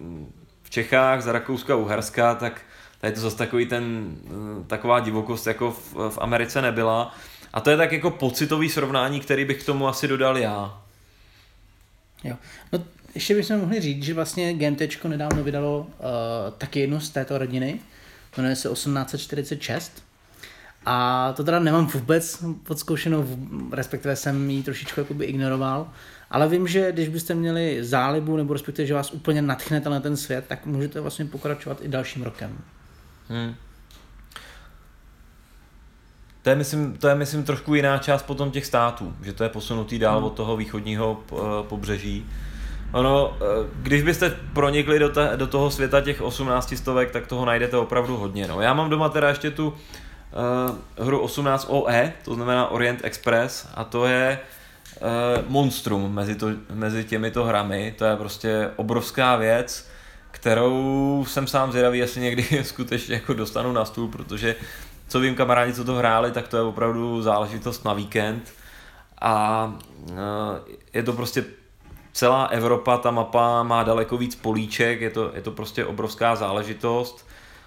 v 0.62 0.70
Čechách, 0.70 1.22
za 1.22 1.32
Rakouska, 1.32 1.76
Uherska, 1.76 2.34
tak 2.34 2.60
tady 3.00 3.12
to 3.12 3.20
zase 3.20 3.36
takový 3.36 3.66
ten, 3.66 4.16
eh, 4.26 4.64
taková 4.66 5.00
divokost 5.00 5.46
jako 5.46 5.70
v, 5.70 5.94
v 5.94 6.18
Americe 6.20 6.62
nebyla. 6.62 7.14
A 7.52 7.60
to 7.60 7.70
je 7.70 7.76
tak 7.76 7.92
jako 7.92 8.10
pocitový 8.10 8.68
srovnání, 8.68 9.20
který 9.20 9.44
bych 9.44 9.62
k 9.62 9.66
tomu 9.66 9.88
asi 9.88 10.08
dodal 10.08 10.38
já. 10.38 10.82
Jo. 12.24 12.36
No, 12.72 12.78
ještě 13.18 13.34
bychom 13.34 13.58
mohli 13.58 13.80
říct, 13.80 14.02
že 14.02 14.14
vlastně 14.14 14.54
GMT 14.54 15.04
nedávno 15.04 15.44
vydalo 15.44 15.78
uh, 15.78 15.86
taky 16.58 16.80
jednu 16.80 17.00
z 17.00 17.10
této 17.10 17.38
rodiny, 17.38 17.80
jmenuje 18.36 18.56
se 18.56 18.68
1846. 18.68 20.02
A 20.86 21.32
to 21.36 21.44
teda 21.44 21.58
nemám 21.58 21.86
vůbec 21.86 22.44
podzkoušenou, 22.62 23.26
respektive 23.72 24.16
jsem 24.16 24.50
ji 24.50 24.62
trošičku 24.62 25.00
jakoby 25.00 25.24
ignoroval, 25.24 25.88
ale 26.30 26.48
vím, 26.48 26.68
že 26.68 26.92
když 26.92 27.08
byste 27.08 27.34
měli 27.34 27.84
zálibu, 27.84 28.36
nebo 28.36 28.52
respektive, 28.52 28.86
že 28.86 28.94
vás 28.94 29.12
úplně 29.12 29.42
natchne 29.42 29.80
na 29.80 30.00
ten 30.00 30.16
svět, 30.16 30.44
tak 30.48 30.66
můžete 30.66 31.00
vlastně 31.00 31.24
pokračovat 31.24 31.78
i 31.82 31.88
dalším 31.88 32.22
rokem. 32.22 32.58
Hmm. 33.28 33.54
To 36.42 36.50
je, 36.50 36.56
myslím, 36.56 36.96
to 36.96 37.08
je, 37.08 37.14
myslím, 37.14 37.44
trošku 37.44 37.74
jiná 37.74 37.98
část 37.98 38.22
potom 38.22 38.50
těch 38.50 38.66
států, 38.66 39.14
že 39.22 39.32
to 39.32 39.42
je 39.42 39.48
posunutý 39.48 39.98
dál 39.98 40.16
hmm. 40.16 40.26
od 40.26 40.34
toho 40.34 40.56
východního 40.56 41.20
eh, 41.32 41.36
pobřeží. 41.68 42.26
Ono, 42.92 43.36
eh, 43.40 43.44
když 43.82 44.02
byste 44.02 44.36
pronikli 44.52 44.98
do, 44.98 45.08
te, 45.08 45.32
do 45.36 45.46
toho 45.46 45.70
světa 45.70 46.00
těch 46.00 46.22
18 46.22 46.76
stovek, 46.76 47.10
tak 47.10 47.26
toho 47.26 47.44
najdete 47.44 47.76
opravdu 47.76 48.16
hodně. 48.16 48.48
No. 48.48 48.60
Já 48.60 48.74
mám 48.74 48.90
doma 48.90 49.08
teda 49.08 49.28
ještě 49.28 49.50
tu 49.50 49.68
uh, 49.68 51.06
hru 51.06 51.18
18 51.20 51.66
OE, 51.68 52.12
to 52.24 52.34
znamená 52.34 52.68
Orient 52.68 53.00
Express, 53.04 53.68
a 53.74 53.84
to 53.84 54.06
je 54.06 54.38
uh, 55.00 55.08
monstrum 55.48 56.14
mezi, 56.14 56.34
to, 56.34 56.46
mezi 56.74 57.04
těmito 57.04 57.44
hrami. 57.44 57.94
To 57.98 58.04
je 58.04 58.16
prostě 58.16 58.70
obrovská 58.76 59.36
věc 59.36 59.88
kterou 60.30 61.24
jsem 61.28 61.46
sám 61.46 61.70
zvědavý, 61.70 61.98
jestli 61.98 62.20
někdy 62.20 62.46
skutečně 62.64 63.14
jako 63.14 63.34
dostanu 63.34 63.72
na 63.72 63.84
stůl, 63.84 64.08
protože 64.08 64.56
co 65.08 65.20
vím 65.20 65.34
kamarádi, 65.34 65.72
co 65.72 65.84
to 65.84 65.94
hráli, 65.94 66.32
tak 66.32 66.48
to 66.48 66.56
je 66.56 66.62
opravdu 66.62 67.22
záležitost 67.22 67.84
na 67.84 67.92
víkend 67.92 68.52
a 69.20 69.74
eh, 70.10 70.14
je 70.94 71.02
to 71.02 71.12
prostě 71.12 71.44
celá 72.18 72.44
Evropa, 72.44 72.98
ta 72.98 73.10
mapa 73.10 73.62
má 73.62 73.82
daleko 73.82 74.16
víc 74.16 74.34
políček, 74.34 75.00
je 75.00 75.10
to, 75.10 75.30
je 75.34 75.42
to 75.42 75.50
prostě 75.50 75.84
obrovská 75.84 76.36
záležitost. 76.36 77.26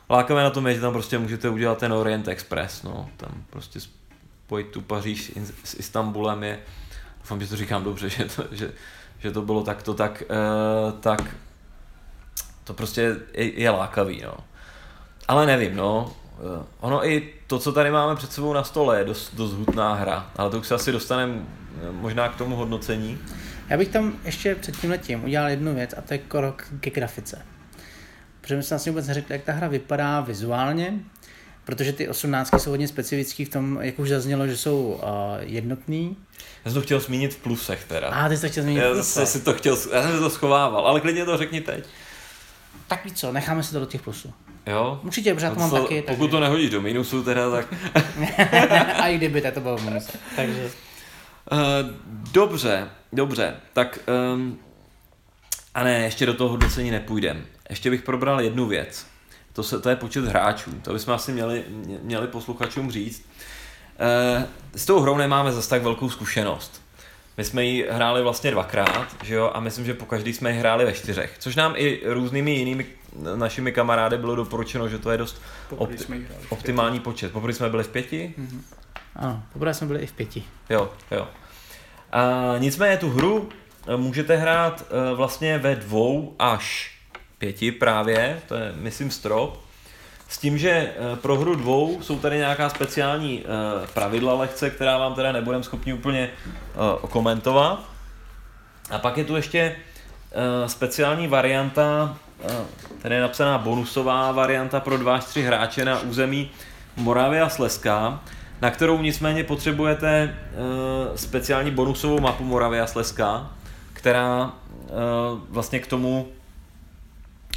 Lákavé 0.09 0.43
na 0.43 0.49
tom 0.49 0.67
je, 0.67 0.75
že 0.75 0.81
tam 0.81 0.93
prostě 0.93 1.17
můžete 1.17 1.49
udělat 1.49 1.77
ten 1.77 1.93
Orient 1.93 2.27
Express, 2.27 2.83
no, 2.83 3.09
tam 3.17 3.29
prostě 3.49 3.79
spojit 3.79 4.67
tu 4.67 4.81
Paříž 4.81 5.31
s 5.63 5.79
Istanbulem 5.79 6.43
je, 6.43 6.59
doufám, 7.19 7.41
že 7.41 7.47
to 7.47 7.55
říkám 7.55 7.83
dobře, 7.83 8.09
že 8.17 8.25
to, 8.25 8.43
že, 8.51 8.71
že 9.19 9.31
to 9.31 9.41
bylo 9.41 9.63
takto, 9.63 9.93
tak, 9.93 10.23
uh, 10.29 10.99
tak 10.99 11.35
to 12.63 12.73
prostě 12.73 13.15
je, 13.33 13.61
je 13.61 13.69
lákavý, 13.69 14.21
no. 14.21 14.33
Ale 15.27 15.45
nevím, 15.45 15.75
no. 15.75 16.13
Uh, 16.39 16.65
ono 16.79 17.07
i 17.07 17.33
to, 17.47 17.59
co 17.59 17.71
tady 17.71 17.91
máme 17.91 18.15
před 18.15 18.31
sebou 18.31 18.53
na 18.53 18.63
stole, 18.63 18.97
je 18.99 19.05
dost, 19.05 19.35
dost 19.35 19.53
hutná 19.53 19.93
hra, 19.93 20.29
ale 20.35 20.49
to 20.49 20.59
už 20.59 20.67
se 20.67 20.75
asi 20.75 20.91
dostaneme 20.91 21.45
možná 21.91 22.29
k 22.29 22.35
tomu 22.35 22.55
hodnocení. 22.55 23.19
Já 23.69 23.77
bych 23.77 23.87
tam 23.87 24.19
ještě 24.25 24.55
před 24.55 24.77
tím 24.77 24.89
letím 24.89 25.23
udělal 25.23 25.49
jednu 25.49 25.75
věc 25.75 25.93
a 25.97 26.01
to 26.01 26.13
je 26.13 26.17
krok 26.17 26.65
ke 26.79 26.89
grafice. 26.89 27.45
Protože 28.41 28.55
my 28.55 28.63
jsme 28.63 28.75
vlastně 28.75 28.91
vůbec 28.91 29.07
neřekli, 29.07 29.35
jak 29.35 29.43
ta 29.43 29.53
hra 29.53 29.67
vypadá 29.67 30.21
vizuálně, 30.21 30.93
protože 31.65 31.93
ty 31.93 32.09
osmnáctky 32.09 32.59
jsou 32.59 32.69
hodně 32.69 32.87
specifický 32.87 33.45
v 33.45 33.49
tom, 33.49 33.77
jak 33.81 33.99
už 33.99 34.09
zaznělo, 34.09 34.47
že 34.47 34.57
jsou 34.57 34.87
uh, 34.87 34.99
jednotný. 35.39 36.17
Já 36.65 36.71
jsem 36.71 36.81
to 36.81 36.85
chtěl 36.85 36.99
zmínit 36.99 37.33
v 37.33 37.37
plusech 37.37 37.85
teda. 37.87 38.07
A 38.07 38.29
ty 38.29 38.35
jsi 38.37 38.41
to 38.41 38.49
chtěl 38.49 38.63
zmínit 38.63 38.79
já 38.79 38.89
v 38.89 38.93
plusech. 38.93 39.27
si 39.27 39.41
to 39.41 39.53
chtěl, 39.53 39.77
já 39.93 40.01
jsem 40.01 40.19
to 40.19 40.29
schovával, 40.29 40.87
ale 40.87 41.01
klidně 41.01 41.25
to 41.25 41.37
řekni 41.37 41.61
teď. 41.61 41.85
Tak 42.87 43.05
víc 43.05 43.19
co, 43.19 43.31
necháme 43.31 43.63
si 43.63 43.71
to 43.71 43.79
do 43.79 43.85
těch 43.85 44.01
plusů. 44.01 44.33
Jo? 44.67 44.99
Určitě, 45.03 45.33
protože 45.33 45.45
já 45.45 45.53
to 45.53 45.59
No 45.59 45.67
mám 45.67 45.81
taky. 45.81 46.01
Pokud 46.01 46.27
to 46.31 46.39
nehodíš 46.39 46.69
do 46.69 46.81
minusu 46.81 47.23
teda, 47.23 47.51
tak... 47.51 47.73
a 48.99 49.07
i 49.07 49.17
kdyby, 49.17 49.41
tak 49.41 49.53
to 49.53 49.59
bylo 49.59 49.77
v 49.77 49.83
minuse. 49.85 50.11
Takže 50.35 50.69
dobře, 52.31 52.89
dobře, 53.13 53.55
tak 53.73 53.99
um, 54.33 54.59
a 55.73 55.83
ne, 55.83 55.99
ještě 55.99 56.25
do 56.25 56.33
toho 56.33 56.49
hodnocení 56.49 56.91
nepůjdem. 56.91 57.45
Ještě 57.69 57.89
bych 57.89 58.01
probral 58.01 58.41
jednu 58.41 58.65
věc. 58.65 59.07
To, 59.53 59.63
se, 59.63 59.79
to 59.79 59.89
je 59.89 59.95
počet 59.95 60.25
hráčů. 60.25 60.71
To 60.81 60.93
bychom 60.93 61.13
asi 61.13 61.31
měli, 61.31 61.63
mě- 61.69 61.99
měli 62.01 62.27
posluchačům 62.27 62.91
říct. 62.91 63.25
Uh, 64.37 64.43
s 64.75 64.85
tou 64.85 64.99
hrou 64.99 65.17
nemáme 65.17 65.51
zase 65.51 65.69
tak 65.69 65.83
velkou 65.83 66.09
zkušenost. 66.09 66.81
My 67.37 67.43
jsme 67.43 67.63
ji 67.65 67.87
hráli 67.91 68.21
vlastně 68.21 68.51
dvakrát, 68.51 69.15
že 69.23 69.35
jo, 69.35 69.51
a 69.53 69.59
myslím, 69.59 69.85
že 69.85 69.93
po 69.93 70.05
každý 70.05 70.33
jsme 70.33 70.51
ji 70.51 70.59
hráli 70.59 70.85
ve 70.85 70.93
čtyřech, 70.93 71.35
což 71.39 71.55
nám 71.55 71.73
i 71.77 72.01
různými 72.05 72.51
jinými 72.51 72.85
našimi 73.35 73.71
kamarády 73.71 74.17
bylo 74.17 74.35
doporučeno, 74.35 74.89
že 74.89 74.97
to 74.99 75.11
je 75.11 75.17
dost 75.17 75.41
opti- 75.69 76.23
optimální 76.49 76.99
počet. 76.99 77.31
Poprvé 77.31 77.53
jsme 77.53 77.69
byli 77.69 77.83
v 77.83 77.87
pěti, 77.87 78.33
ano, 79.15 79.43
poprvé 79.53 79.73
jsme 79.73 79.87
byli 79.87 79.99
i 79.99 80.05
v 80.07 80.11
pěti. 80.13 80.43
Jo, 80.69 80.89
jo. 81.11 81.27
A 82.11 82.53
nicméně 82.57 82.97
tu 82.97 83.09
hru 83.09 83.49
eh, 83.87 83.97
můžete 83.97 84.35
hrát 84.35 84.83
eh, 84.83 85.15
vlastně 85.15 85.57
ve 85.57 85.75
dvou 85.75 86.35
až 86.39 86.91
pěti 87.37 87.71
právě, 87.71 88.41
to 88.47 88.55
je 88.55 88.73
myslím 88.75 89.11
strop. 89.11 89.59
S 90.27 90.37
tím, 90.37 90.57
že 90.57 90.69
eh, 90.69 91.15
pro 91.15 91.37
hru 91.37 91.55
dvou 91.55 92.01
jsou 92.01 92.19
tady 92.19 92.37
nějaká 92.37 92.69
speciální 92.69 93.43
pravidla 93.93 94.33
lehce, 94.33 94.69
která 94.69 94.97
vám 94.97 95.15
teda 95.15 95.31
nebudeme 95.31 95.63
schopni 95.63 95.93
úplně 95.93 96.29
komentovat. 97.09 97.83
A 98.89 98.99
pak 98.99 99.17
je 99.17 99.23
tu 99.23 99.35
ještě 99.35 99.75
speciální 100.67 101.27
varianta, 101.27 102.17
tady 103.01 103.15
je 103.15 103.21
napsaná 103.21 103.57
bonusová 103.57 104.31
varianta 104.31 104.79
pro 104.79 104.97
2 104.97 105.15
až 105.15 105.25
3 105.25 105.41
hráče 105.41 105.85
na 105.85 105.99
území 105.99 106.49
Moravia 106.95 107.49
Slezská, 107.49 108.19
na 108.61 108.71
kterou 108.71 109.01
nicméně 109.01 109.43
potřebujete 109.43 110.23
eh, 110.23 111.17
speciální 111.17 111.71
bonusovou 111.71 112.19
mapu 112.19 112.43
Moravia 112.43 112.87
Slezská, 112.87 113.51
která 113.93 114.53
eh, 114.77 114.91
vlastně 115.49 115.79
k 115.79 115.87
tomu, 115.87 116.27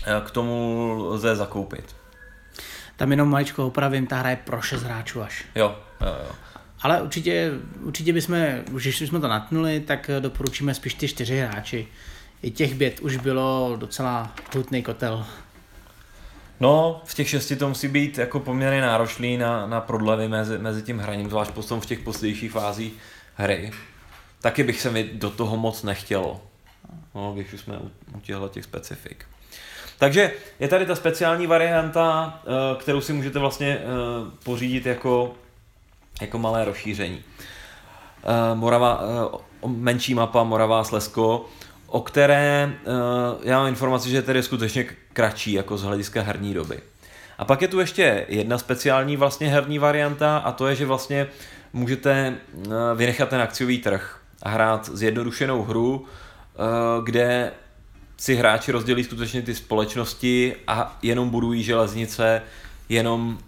eh, 0.07 0.27
k 0.27 0.31
tomu 0.31 0.95
lze 0.99 1.37
zakoupit. 1.37 1.97
Tam 2.97 3.11
jenom 3.11 3.31
maličko 3.31 3.67
opravím, 3.67 4.07
ta 4.07 4.17
hra 4.17 4.31
je 4.31 4.37
pro 4.37 4.63
6 4.63 4.83
hráčů 4.83 5.23
až. 5.23 5.45
Jo, 5.55 5.77
jo, 6.01 6.17
jo. 6.25 6.33
Ale 6.83 7.03
určitě, 7.03 7.53
určitě 7.81 8.13
bychom, 8.13 8.37
už 8.73 8.83
když 8.83 8.99
jsme 8.99 9.21
to 9.21 9.29
natnuli, 9.29 9.81
tak 9.81 10.11
doporučíme 10.21 10.75
spíš 10.75 10.95
ty 10.95 11.09
čtyři 11.09 11.41
hráči. 11.41 11.89
I 12.43 12.51
těch 12.51 12.75
bět 12.75 13.01
už 13.01 13.17
bylo 13.17 13.77
docela 13.79 14.33
hutný 14.55 14.83
kotel. 14.83 15.27
No, 16.61 17.03
v 17.05 17.15
těch 17.15 17.29
šesti 17.29 17.57
to 17.57 17.69
musí 17.69 17.89
být 17.89 18.19
jako 18.19 18.41
poměrně 18.41 18.81
náročný 18.81 19.37
na, 19.37 19.67
na 19.67 19.81
prodlevy 19.81 20.29
mezi, 20.29 20.59
mezi 20.59 20.83
tím 20.83 20.99
hraním, 20.99 21.31
zvlášť 21.31 21.51
potom 21.51 21.81
v 21.81 21.87
těch 21.87 21.99
pozdějších 21.99 22.53
fázích 22.53 22.93
hry. 23.35 23.71
Taky 24.41 24.63
bych 24.63 24.81
se 24.81 24.91
mi 24.91 25.05
do 25.05 25.31
toho 25.31 25.57
moc 25.57 25.83
nechtělo. 25.83 26.41
No, 27.15 27.33
když 27.33 27.53
už 27.53 27.61
jsme 27.61 27.79
u, 27.79 28.21
těchto 28.21 28.49
těch 28.49 28.65
specifik. 28.65 29.25
Takže 29.99 30.33
je 30.61 30.69
tady 30.69 30.87
ta 30.87 30.95
speciální 30.95 31.47
varianta, 31.47 32.41
eh, 32.45 32.81
kterou 32.81 33.01
si 33.01 33.13
můžete 33.13 33.39
vlastně 33.39 33.79
eh, 33.79 33.83
pořídit 34.45 34.87
jako, 34.87 35.35
jako 36.21 36.39
malé 36.39 36.65
rozšíření. 36.65 37.23
Eh, 37.23 38.55
Morava, 38.55 39.01
menší 39.67 40.15
mapa 40.15 40.45
Morava 40.45 40.85
Slezko, 40.85 41.47
o 41.95 42.01
které 42.01 42.73
eh, 42.73 42.91
já 43.43 43.59
mám 43.59 43.69
informaci, 43.69 44.11
že 44.11 44.17
je 44.17 44.23
tedy 44.23 44.43
skutečně 44.43 44.85
kratší 45.13 45.53
jako 45.53 45.79
z 45.79 45.83
hlediska 45.83 46.23
herní 46.23 46.55
doby. 46.55 46.81
A 47.39 47.45
pak 47.45 47.63
je 47.63 47.69
tu 47.69 47.81
ještě 47.81 48.27
jedna 48.29 48.59
speciální 48.59 49.17
vlastně 49.17 49.49
herní 49.49 49.79
varianta 49.79 50.39
a 50.39 50.53
to 50.53 50.67
je, 50.67 50.75
že 50.75 50.87
vlastně 50.87 51.27
můžete 51.73 52.11
eh, 52.13 52.69
vynechat 52.95 53.29
ten 53.29 53.41
akciový 53.41 53.79
trh 53.79 54.21
a 54.43 54.49
hrát 54.49 54.91
zjednodušenou 54.93 55.63
hru, 55.63 56.05
eh, 56.05 56.59
kde 57.05 57.53
si 58.17 58.35
hráči 58.35 58.73
rozdělí 58.73 59.05
skutečně 59.05 59.43
ty 59.43 59.55
společnosti 59.55 60.57
a 60.67 60.99
jenom 61.03 61.31
budují 61.31 61.63
železnice, 61.63 62.43
jenom, 62.89 63.39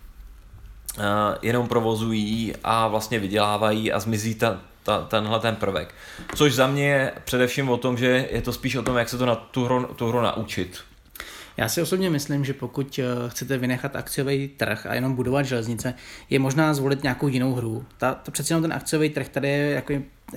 jenom 1.43 1.69
provozují 1.69 2.55
a 2.65 2.89
vlastně 2.89 3.19
vydělávají 3.19 3.93
a 3.93 4.01
zmizí 4.01 4.35
ta, 4.35 4.61
ta, 4.87 5.01
tenhle 5.01 5.41
ten 5.41 5.57
prvek. 5.57 5.95
Což 6.35 6.55
za 6.55 6.67
mě 6.67 6.89
je 6.89 7.13
především 7.25 7.69
o 7.69 7.77
tom, 7.77 7.97
že 7.97 8.29
je 8.31 8.43
to 8.43 8.53
spíš 8.53 8.77
o 8.77 8.83
tom, 8.83 8.97
jak 8.97 9.09
se 9.09 9.19
to 9.19 9.27
na 9.27 9.35
tu 9.35 9.65
hru, 9.65 9.85
tu 9.97 10.09
hru 10.09 10.21
naučit. 10.21 10.79
Já 11.57 11.69
si 11.69 11.83
osobně 11.83 12.11
myslím, 12.11 12.45
že 12.45 12.53
pokud 12.53 12.99
eh, 12.99 13.05
chcete 13.29 13.59
vynechat 13.59 13.97
akciový 13.97 14.49
trh 14.49 14.87
a 14.87 14.95
jenom 14.95 15.15
budovat 15.15 15.43
železnice, 15.43 15.95
je 16.31 16.39
možná 16.39 16.75
zvolit 16.75 17.03
nějakou 17.03 17.29
jinou 17.29 17.55
hru. 17.55 17.85
Ta, 17.99 18.15
to 18.15 18.31
přeci 18.31 18.53
jenom 18.53 18.63
ten 18.63 18.73
akciový 18.73 19.11
trh 19.11 19.29
tady 19.29 19.49
je, 19.49 19.71
jako, 19.71 19.95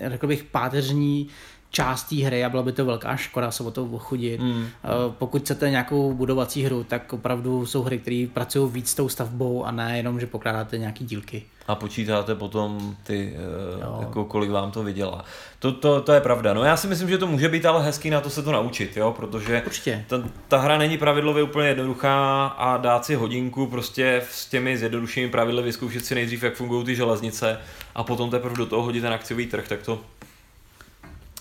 řekl 0.08 0.28
bych, 0.28 0.44
páteřní 0.44 1.28
část 1.72 2.04
té 2.04 2.16
hry 2.16 2.46
a 2.46 2.50
byla 2.50 2.64
by 2.64 2.72
to 2.72 2.86
velká 2.86 3.16
škoda 3.16 3.52
se 3.52 3.64
o 3.64 3.72
to 3.72 3.86
ochudit. 3.86 4.42
Mm. 4.42 4.66
Pokud 5.10 5.42
chcete 5.42 5.70
nějakou 5.70 6.14
budovací 6.14 6.64
hru, 6.64 6.84
tak 6.84 7.14
opravdu 7.14 7.66
jsou 7.66 7.84
hry, 7.84 7.98
které 7.98 8.28
pracují 8.34 8.72
víc 8.72 8.90
s 8.90 8.96
tou 8.96 9.10
stavbou 9.10 9.66
a 9.66 9.72
ne 9.72 9.98
jenom, 9.98 10.20
že 10.20 10.28
pokládáte 10.28 10.78
nějaký 10.78 11.06
dílky. 11.06 11.44
A 11.68 11.76
počítáte 11.76 12.36
potom 12.36 12.96
ty, 13.04 13.34
eh, 13.36 13.82
Jo. 13.86 13.98
jako 14.00 14.26
kolik 14.26 14.50
vám 14.50 14.72
to 14.72 14.84
vydělá. 14.84 15.26
To, 15.60 15.72
to, 15.72 16.02
to 16.02 16.12
je 16.14 16.22
pravda. 16.22 16.54
No 16.54 16.64
já 16.64 16.78
si 16.78 16.88
myslím, 16.88 17.10
že 17.10 17.18
to 17.18 17.28
může 17.28 17.50
být 17.50 17.66
ale 17.66 17.84
hezký 17.84 18.10
na 18.10 18.22
to 18.22 18.30
se 18.30 18.44
to 18.44 18.52
naučit, 18.52 18.98
jo, 18.98 19.14
protože 19.18 19.64
Určitě. 19.66 20.06
ta, 20.08 20.22
ta 20.48 20.58
hra 20.58 20.78
není 20.78 20.98
pravidlově 20.98 21.44
úplně 21.44 21.68
jednoduchá 21.68 22.46
a 22.48 22.78
dát 22.78 23.06
si 23.06 23.16
hodinku 23.16 23.68
prostě 23.68 24.22
s 24.32 24.46
těmi 24.46 24.78
zjednodušenými 24.78 25.32
pravidly 25.32 25.64
vyzkoušet 25.64 26.06
si 26.06 26.16
nejdřív, 26.16 26.44
jak 26.44 26.56
fungují 26.56 26.86
ty 26.86 26.96
železnice 26.96 27.58
a 27.96 28.04
potom 28.04 28.30
teprve 28.30 28.56
do 28.56 28.66
toho 28.66 28.82
hodit 28.84 29.02
ten 29.02 29.14
akciový 29.14 29.48
trh, 29.48 29.68
tak 29.68 29.82
to, 29.84 30.00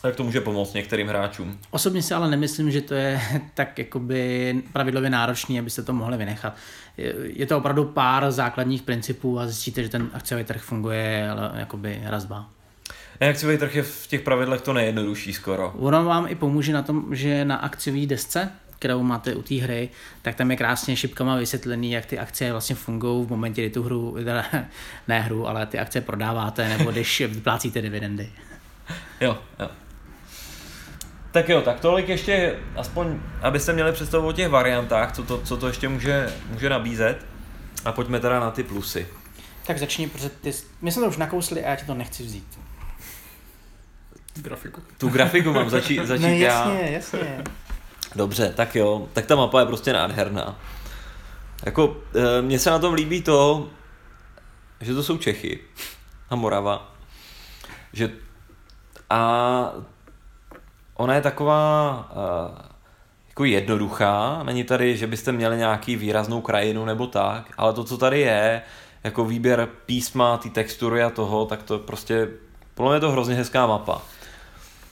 tak 0.02 0.16
to 0.16 0.24
může 0.24 0.40
pomoct 0.40 0.74
některým 0.74 1.08
hráčům. 1.08 1.58
Osobně 1.70 2.02
si 2.02 2.14
ale 2.14 2.30
nemyslím, 2.30 2.70
že 2.70 2.80
to 2.80 2.94
je 2.94 3.20
tak 3.54 3.78
jakoby 3.78 4.54
pravidlově 4.72 5.10
náročný, 5.10 5.58
abyste 5.58 5.82
to 5.82 5.92
mohli 5.92 6.16
vynechat. 6.16 6.56
Je- 6.96 7.46
to 7.46 7.58
opravdu 7.58 7.84
pár 7.84 8.30
základních 8.30 8.82
principů 8.82 9.40
a 9.40 9.46
zjistíte, 9.46 9.82
že 9.82 9.88
ten 9.88 10.10
akciový 10.12 10.44
trh 10.44 10.62
funguje 10.62 11.30
ale 11.30 11.52
jakoby 11.54 12.00
raz, 12.04 12.24
dva. 12.24 12.48
Ne, 13.20 13.28
akciový 13.28 13.58
trh 13.58 13.74
je 13.74 13.82
v 13.82 14.06
těch 14.06 14.20
pravidlech 14.20 14.60
to 14.60 14.72
nejjednodušší 14.72 15.32
skoro. 15.32 15.72
Ono 15.78 16.04
vám 16.04 16.26
i 16.28 16.34
pomůže 16.34 16.72
na 16.72 16.82
tom, 16.82 17.14
že 17.14 17.44
na 17.44 17.56
akciové 17.56 18.06
desce, 18.06 18.50
kterou 18.78 19.02
máte 19.02 19.34
u 19.34 19.42
té 19.42 19.54
hry, 19.54 19.88
tak 20.22 20.34
tam 20.34 20.50
je 20.50 20.56
krásně 20.56 20.96
šipkama 20.96 21.36
vysvětlený, 21.36 21.90
jak 21.92 22.06
ty 22.06 22.18
akcie 22.18 22.52
vlastně 22.52 22.76
fungují 22.76 23.26
v 23.26 23.30
momentě, 23.30 23.62
kdy 23.62 23.70
tu 23.70 23.82
hru, 23.82 24.14
teda, 24.24 24.44
ne 25.08 25.20
hru, 25.20 25.48
ale 25.48 25.66
ty 25.66 25.78
akcie 25.78 26.02
prodáváte, 26.02 26.68
nebo 26.78 26.90
když 26.90 27.20
vyplácíte 27.20 27.82
dividendy. 27.82 28.30
Jo, 29.20 29.38
jo. 29.60 29.68
Tak 31.38 31.48
jo, 31.48 31.62
tak 31.62 31.80
tolik 31.80 32.08
ještě, 32.08 32.58
aspoň, 32.76 33.20
abyste 33.42 33.72
měli 33.72 33.92
představu 33.92 34.28
o 34.28 34.32
těch 34.32 34.48
variantách, 34.48 35.12
co 35.12 35.22
to, 35.22 35.38
co 35.38 35.56
to 35.56 35.66
ještě 35.66 35.88
může, 35.88 36.32
může 36.50 36.68
nabízet. 36.68 37.26
A 37.84 37.92
pojďme 37.92 38.20
teda 38.20 38.40
na 38.40 38.50
ty 38.50 38.62
plusy. 38.62 39.06
Tak 39.66 39.78
začni, 39.78 40.08
protože 40.08 40.28
ty, 40.28 40.52
my 40.82 40.92
jsme 40.92 41.02
to 41.02 41.08
už 41.08 41.16
nakousli 41.16 41.64
a 41.64 41.68
já 41.70 41.76
ti 41.76 41.84
to 41.84 41.94
nechci 41.94 42.22
vzít. 42.22 42.58
Grafiku. 44.34 44.82
Tu 44.98 45.08
grafiku 45.08 45.52
mám 45.52 45.70
začít, 45.70 46.00
začít 46.06 46.22
no 46.22 46.28
já. 46.28 46.70
jasně, 46.70 46.90
jasně. 46.90 47.44
Dobře, 48.14 48.52
tak 48.56 48.76
jo, 48.76 49.08
tak 49.12 49.26
ta 49.26 49.36
mapa 49.36 49.60
je 49.60 49.66
prostě 49.66 49.92
nádherná. 49.92 50.60
Jako, 51.66 51.96
e, 52.14 52.42
mně 52.42 52.58
se 52.58 52.70
na 52.70 52.78
tom 52.78 52.94
líbí 52.94 53.22
to, 53.22 53.68
že 54.80 54.94
to 54.94 55.02
jsou 55.02 55.18
Čechy 55.18 55.60
a 56.30 56.36
Morava. 56.36 56.94
Že, 57.92 58.10
a 59.10 59.72
ona 60.98 61.14
je 61.14 61.20
taková 61.20 62.08
e, 62.10 62.68
jako 63.28 63.44
jednoduchá, 63.44 64.42
není 64.42 64.64
tady, 64.64 64.96
že 64.96 65.06
byste 65.06 65.32
měli 65.32 65.56
nějaký 65.56 65.96
výraznou 65.96 66.40
krajinu 66.40 66.84
nebo 66.84 67.06
tak, 67.06 67.52
ale 67.56 67.72
to, 67.72 67.84
co 67.84 67.98
tady 67.98 68.20
je, 68.20 68.62
jako 69.04 69.24
výběr 69.24 69.68
písma, 69.86 70.36
ty 70.36 70.50
textury 70.50 71.02
a 71.02 71.10
toho, 71.10 71.46
tak 71.46 71.62
to 71.62 71.78
prostě, 71.78 72.28
podle 72.74 72.90
mě 72.90 72.96
je 72.96 73.00
to 73.00 73.10
hrozně 73.10 73.34
hezká 73.34 73.66
mapa. 73.66 74.02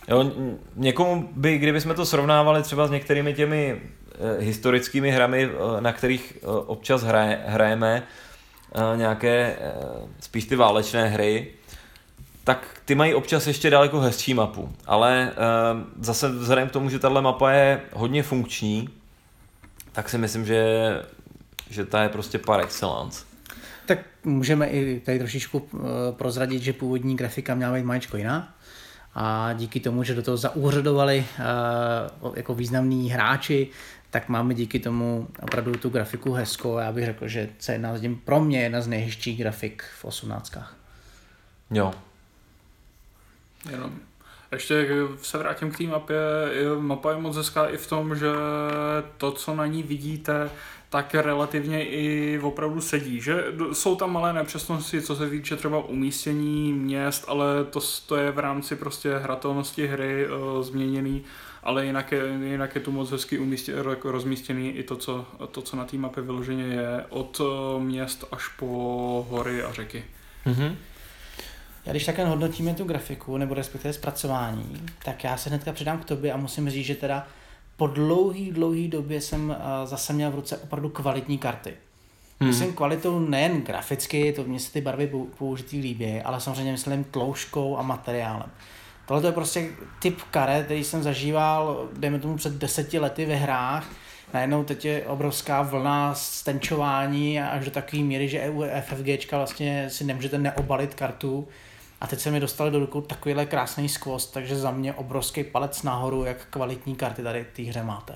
Jo, 0.08 0.30
někomu 0.76 1.28
by, 1.32 1.58
kdybychom 1.58 1.94
to 1.94 2.06
srovnávali 2.06 2.62
třeba 2.62 2.86
s 2.86 2.90
některými 2.90 3.34
těmi 3.34 3.82
eh, 3.82 4.42
historickými 4.42 5.10
hrami, 5.10 5.50
eh, 5.50 5.80
na 5.80 5.92
kterých 5.92 6.38
občas 6.66 7.02
hraje, 7.02 7.42
hrajeme, 7.46 8.02
nějaké 8.96 9.56
spíš 10.20 10.44
ty 10.44 10.56
válečné 10.56 11.08
hry, 11.08 11.48
tak 12.46 12.80
ty 12.84 12.94
mají 12.94 13.14
občas 13.14 13.46
ještě 13.46 13.70
daleko 13.70 14.00
hezčí 14.00 14.34
mapu. 14.34 14.72
Ale 14.84 15.30
eh, 15.30 15.34
zase 16.00 16.28
vzhledem 16.28 16.68
k 16.68 16.72
tomu, 16.72 16.90
že 16.90 16.98
tahle 16.98 17.22
mapa 17.22 17.52
je 17.52 17.80
hodně 17.92 18.22
funkční, 18.22 18.88
tak 19.92 20.08
si 20.08 20.18
myslím, 20.18 20.46
že, 20.46 20.90
že 21.70 21.84
ta 21.84 22.02
je 22.02 22.08
prostě 22.08 22.38
par 22.38 22.60
excellence. 22.60 23.24
Tak 23.86 23.98
můžeme 24.24 24.66
i 24.66 25.00
tady 25.00 25.18
trošičku 25.18 25.68
eh, 25.74 25.78
prozradit, 26.12 26.62
že 26.62 26.72
původní 26.72 27.16
grafika 27.16 27.54
měla 27.54 27.74
být 27.74 27.84
maličko 27.84 28.16
jiná. 28.16 28.54
A 29.14 29.52
díky 29.52 29.80
tomu, 29.80 30.02
že 30.02 30.14
do 30.14 30.22
toho 30.22 30.36
zaúřadovali 30.36 31.26
eh, 31.38 31.42
jako 32.36 32.54
významní 32.54 33.10
hráči, 33.10 33.68
tak 34.10 34.28
máme 34.28 34.54
díky 34.54 34.78
tomu 34.80 35.28
opravdu 35.42 35.72
tu 35.72 35.88
grafiku 35.88 36.32
hezkou. 36.32 36.78
Já 36.78 36.92
bych 36.92 37.04
řekl, 37.04 37.28
že 37.28 37.48
to 37.66 37.72
je 37.72 37.74
jedna 37.74 37.98
z 37.98 38.16
pro 38.24 38.40
mě 38.40 38.62
jedna 38.62 38.80
z 38.80 38.86
nejhezčích 38.86 39.38
grafik 39.38 39.84
v 40.00 40.04
osmnáctkách. 40.04 40.76
Jo. 41.70 41.92
Jenom. 43.70 43.92
Ještě 44.52 44.88
se 45.22 45.38
vrátím 45.38 45.70
k 45.70 45.78
té 45.78 45.84
mapě. 45.84 46.16
Mapa 46.78 47.10
je 47.10 47.18
moc 47.18 47.36
hezká 47.36 47.66
i 47.66 47.76
v 47.76 47.86
tom, 47.86 48.16
že 48.16 48.26
to, 49.16 49.32
co 49.32 49.54
na 49.54 49.66
ní 49.66 49.82
vidíte, 49.82 50.50
tak 50.90 51.14
relativně 51.14 51.84
i 51.84 52.38
opravdu 52.42 52.80
sedí. 52.80 53.20
Že 53.20 53.44
jsou 53.72 53.96
tam 53.96 54.12
malé 54.12 54.32
nepřesnosti, 54.32 55.02
co 55.02 55.16
se 55.16 55.30
týče 55.30 55.56
třeba 55.56 55.84
umístění 55.84 56.72
měst, 56.72 57.24
ale 57.28 57.64
to, 57.70 57.80
to 58.06 58.16
je 58.16 58.30
v 58.30 58.38
rámci 58.38 58.76
prostě 58.76 59.18
hratelnosti 59.18 59.86
hry 59.86 60.28
uh, 60.28 60.62
změněný, 60.62 61.24
ale 61.62 61.86
jinak 61.86 62.12
je, 62.12 62.22
jinak 62.44 62.74
je 62.74 62.80
tu 62.80 62.92
moc 62.92 63.10
hezky 63.10 63.38
umístě, 63.38 63.72
jako 63.88 64.12
rozmístěný 64.12 64.70
i 64.70 64.82
to, 64.82 64.96
co, 64.96 65.26
to, 65.50 65.62
co 65.62 65.76
na 65.76 65.84
té 65.84 65.96
mapě 65.96 66.22
vyloženě 66.22 66.64
je, 66.64 67.04
od 67.08 67.40
uh, 67.40 67.82
měst 67.82 68.24
až 68.32 68.48
po 68.48 68.66
hory 69.30 69.62
a 69.62 69.72
řeky. 69.72 70.04
Mhm. 70.44 70.76
Já 71.86 71.92
když 71.92 72.04
takhle 72.04 72.24
hodnotíme 72.24 72.74
tu 72.74 72.84
grafiku, 72.84 73.36
nebo 73.36 73.54
respektive 73.54 73.92
zpracování, 73.92 74.82
tak 75.04 75.24
já 75.24 75.36
se 75.36 75.50
hnedka 75.50 75.72
přidám 75.72 75.98
k 75.98 76.04
tobě 76.04 76.32
a 76.32 76.36
musím 76.36 76.70
říct, 76.70 76.86
že 76.86 76.94
teda 76.94 77.26
po 77.76 77.86
dlouhý, 77.86 78.50
dlouhý 78.50 78.88
době 78.88 79.20
jsem 79.20 79.50
uh, 79.50 79.56
zase 79.84 80.12
měl 80.12 80.30
v 80.30 80.34
ruce 80.34 80.56
opravdu 80.58 80.88
kvalitní 80.88 81.38
karty. 81.38 81.74
Hmm. 82.40 82.50
Myslím 82.50 82.72
kvalitou 82.72 83.18
nejen 83.18 83.62
graficky, 83.62 84.32
to 84.32 84.44
mě 84.44 84.60
se 84.60 84.72
ty 84.72 84.80
barvy 84.80 85.10
pou- 85.12 85.26
použitý 85.38 85.80
líbí, 85.80 86.20
ale 86.20 86.40
samozřejmě 86.40 86.72
myslím 86.72 87.04
tloušťkou 87.04 87.78
a 87.78 87.82
materiálem. 87.82 88.50
Tohle 89.08 89.28
je 89.28 89.32
prostě 89.32 89.68
typ 89.98 90.22
karet, 90.30 90.64
který 90.64 90.84
jsem 90.84 91.02
zažíval, 91.02 91.88
dejme 91.92 92.18
tomu 92.18 92.36
před 92.36 92.52
deseti 92.52 92.98
lety 92.98 93.26
ve 93.26 93.34
hrách. 93.34 93.88
Najednou 94.34 94.64
teď 94.64 94.84
je 94.84 95.06
obrovská 95.06 95.62
vlna 95.62 96.14
stenčování 96.14 97.40
až 97.40 97.64
do 97.64 97.70
takové 97.70 98.02
míry, 98.02 98.28
že 98.28 98.50
u 98.50 98.64
FFGčka 98.80 99.36
vlastně 99.36 99.90
si 99.90 100.04
nemůžete 100.04 100.38
neobalit 100.38 100.94
kartu. 100.94 101.48
A 102.00 102.06
teď 102.06 102.20
se 102.20 102.30
mi 102.30 102.40
dostali 102.40 102.70
do 102.70 102.78
rukou 102.78 103.00
takovýhle 103.00 103.46
krásný 103.46 103.88
skvost, 103.88 104.32
takže 104.32 104.56
za 104.56 104.70
mě 104.70 104.94
obrovský 104.94 105.44
palec 105.44 105.82
nahoru, 105.82 106.24
jak 106.24 106.46
kvalitní 106.50 106.96
karty 106.96 107.22
tady 107.22 107.44
v 107.44 107.56
té 107.56 107.62
hře 107.62 107.82
máte. 107.82 108.14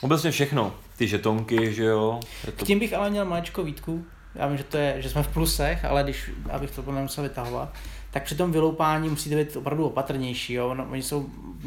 Obecně 0.00 0.30
všechno. 0.30 0.74
Ty 0.96 1.08
žetonky, 1.08 1.74
že 1.74 1.84
jo. 1.84 2.20
Je 2.46 2.52
K 2.52 2.56
to... 2.56 2.64
tím 2.64 2.78
bych 2.78 2.94
ale 2.94 3.10
měl 3.10 3.24
maličko 3.24 3.64
výtku. 3.64 4.04
Já 4.34 4.46
vím, 4.46 4.56
že, 4.56 4.64
to 4.64 4.76
je, 4.76 5.02
že 5.02 5.10
jsme 5.10 5.22
v 5.22 5.28
plusech, 5.28 5.84
ale 5.84 6.02
když, 6.02 6.30
abych 6.50 6.70
to 6.70 6.92
nemusel 6.92 7.24
vytahovat, 7.24 7.74
tak 8.10 8.22
při 8.22 8.34
tom 8.34 8.52
vyloupání 8.52 9.08
musíte 9.08 9.36
být 9.36 9.56
opravdu 9.56 9.86
opatrnější. 9.86 10.52
Jo? 10.52 10.74
No, 10.74 10.86
oni 10.90 11.02
jsou 11.02 11.26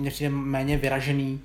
přijde 0.10 0.30
méně 0.30 0.78
vyražený 0.78 1.42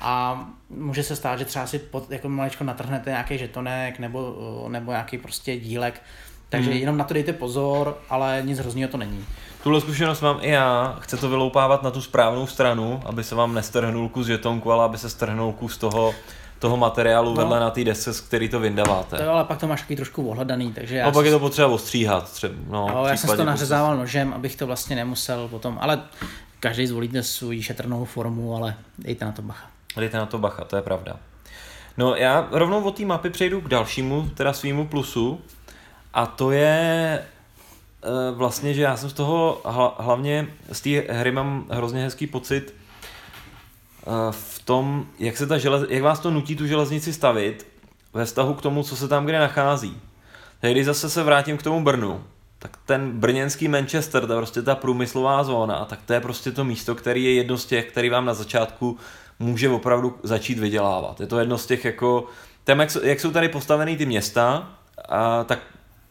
a 0.00 0.46
může 0.70 1.02
se 1.02 1.16
stát, 1.16 1.38
že 1.38 1.44
třeba 1.44 1.66
si 1.66 1.78
pod, 1.78 2.10
jako 2.10 2.28
maličko 2.28 2.64
natrhnete 2.64 3.10
nějaký 3.10 3.38
žetonek 3.38 3.98
nebo, 3.98 4.36
nebo 4.68 4.90
nějaký 4.90 5.18
prostě 5.18 5.56
dílek. 5.56 6.02
Takže 6.50 6.70
Mhm. 6.70 6.78
jenom 6.78 6.96
na 6.96 7.04
to 7.04 7.14
dejte 7.14 7.32
pozor, 7.32 7.98
ale 8.10 8.42
nic 8.44 8.58
hroznýho 8.58 8.88
to 8.88 8.96
není. 8.96 9.24
Tuhle 9.62 9.80
zkušenost 9.80 10.20
mám 10.20 10.38
i 10.40 10.50
já. 10.50 10.96
Chce 11.00 11.16
to 11.16 11.28
vyloupávat 11.28 11.82
na 11.82 11.90
tu 11.90 12.02
správnou 12.02 12.46
stranu, 12.46 13.00
aby 13.06 13.24
se 13.24 13.34
vám 13.34 13.54
nestrhnul 13.54 14.08
kus 14.08 14.26
žetonku, 14.26 14.72
ale 14.72 14.84
aby 14.84 14.98
se 14.98 15.10
strhnul 15.10 15.52
kus 15.52 15.76
toho, 15.76 16.14
toho 16.58 16.76
materiálu 16.76 17.30
No. 17.30 17.36
vedle 17.36 17.60
na 17.60 17.70
té 17.70 17.84
desce, 17.84 18.12
z 18.14 18.20
který 18.20 18.48
to 18.48 18.60
vyndáváte. 18.60 19.16
To 19.16 19.22
jo, 19.22 19.30
ale 19.30 19.44
pak 19.44 19.58
to 19.60 19.66
máš 19.66 19.80
takový 19.80 19.96
trošku 19.96 20.28
ohledaný, 20.30 20.72
takže 20.72 20.96
já, 20.96 21.02
A 21.04 21.10
pak 21.10 21.14
jsem- 21.14 21.24
je 21.24 21.30
to 21.32 21.38
potřeba 21.38 21.68
ostříhat. 21.68 22.32
Třeba, 22.32 22.54
no, 22.70 22.86
jo, 22.92 23.04
já 23.04 23.16
jsem 23.16 23.26
to 23.26 23.32
prostě- 23.32 23.44
nařezával 23.44 23.96
nožem, 23.96 24.32
abych 24.32 24.56
to 24.56 24.66
vlastně 24.66 24.96
nemusel 24.96 25.48
potom, 25.48 25.78
ale 25.80 26.02
každý 26.60 26.86
zvolíte 26.86 27.22
svou 27.22 27.60
šetrnou 27.62 28.04
formu, 28.04 28.56
ale 28.56 28.74
dejte 28.98 29.24
na 29.24 29.32
to 29.32 29.42
bacha. 29.42 29.66
Dejte 29.96 30.16
na 30.18 30.26
to 30.26 30.38
bacha, 30.38 30.64
to 30.64 30.76
je 30.76 30.82
pravda. 30.82 31.16
No 31.96 32.14
já 32.14 32.48
rovnou 32.50 32.82
od 32.82 32.96
té 32.96 33.04
mapy 33.04 33.30
přejdu 33.30 33.60
k 33.60 33.68
dalšímu, 33.68 34.30
teda 34.34 34.52
svýmu 34.52 34.86
plusu. 34.86 35.40
A 36.18 36.26
to 36.26 36.50
je 36.50 37.18
eh, 38.02 38.08
vlastně, 38.34 38.74
že 38.74 38.82
já 38.82 38.96
jsem 38.96 39.10
z 39.10 39.12
toho 39.12 39.60
hla, 39.64 39.96
hlavně 39.98 40.46
z 40.72 40.80
té 40.80 40.90
hry 40.90 41.32
mám 41.32 41.66
hrozně 41.70 42.02
hezký 42.02 42.26
pocit 42.26 42.74
eh, 42.74 44.10
v 44.30 44.62
tom, 44.64 45.06
jak, 45.18 45.36
se 45.36 45.46
ta 45.46 45.58
želez, 45.58 45.82
jak 45.88 46.02
vás 46.02 46.20
to 46.20 46.30
nutí 46.30 46.56
tu 46.56 46.66
železnici 46.66 47.12
stavit 47.12 47.66
ve 48.12 48.24
vztahu 48.24 48.54
k 48.54 48.62
tomu, 48.62 48.82
co 48.82 48.96
se 48.96 49.08
tam 49.08 49.24
kde 49.26 49.38
nachází. 49.38 50.00
Tak 50.60 50.70
když 50.70 50.84
zase 50.84 51.10
se 51.10 51.22
vrátím 51.22 51.58
k 51.58 51.62
tomu 51.62 51.84
Brnu, 51.84 52.24
tak 52.58 52.78
ten 52.86 53.10
brněnský 53.20 53.68
Manchester, 53.68 54.22
je 54.22 54.36
prostě 54.36 54.62
ta 54.62 54.74
průmyslová 54.74 55.44
zóna, 55.44 55.84
tak 55.84 55.98
to 56.06 56.12
je 56.12 56.20
prostě 56.20 56.52
to 56.52 56.64
místo, 56.64 56.94
který 56.94 57.24
je 57.24 57.34
jedno 57.34 57.58
z 57.58 57.66
těch, 57.66 57.86
který 57.86 58.10
vám 58.10 58.24
na 58.24 58.34
začátku 58.34 58.96
může 59.38 59.68
opravdu 59.68 60.18
začít 60.22 60.58
vydělávat. 60.58 61.20
Je 61.20 61.26
to 61.26 61.38
jedno 61.38 61.58
z 61.58 61.66
těch 61.66 61.84
jako, 61.84 62.26
tam 62.64 62.80
jak, 62.80 62.90
jsou- 62.90 63.04
jak 63.04 63.20
jsou 63.20 63.30
tady 63.30 63.48
postavený 63.48 63.96
ty 63.96 64.06
města, 64.06 64.70
a, 65.08 65.44
tak 65.44 65.58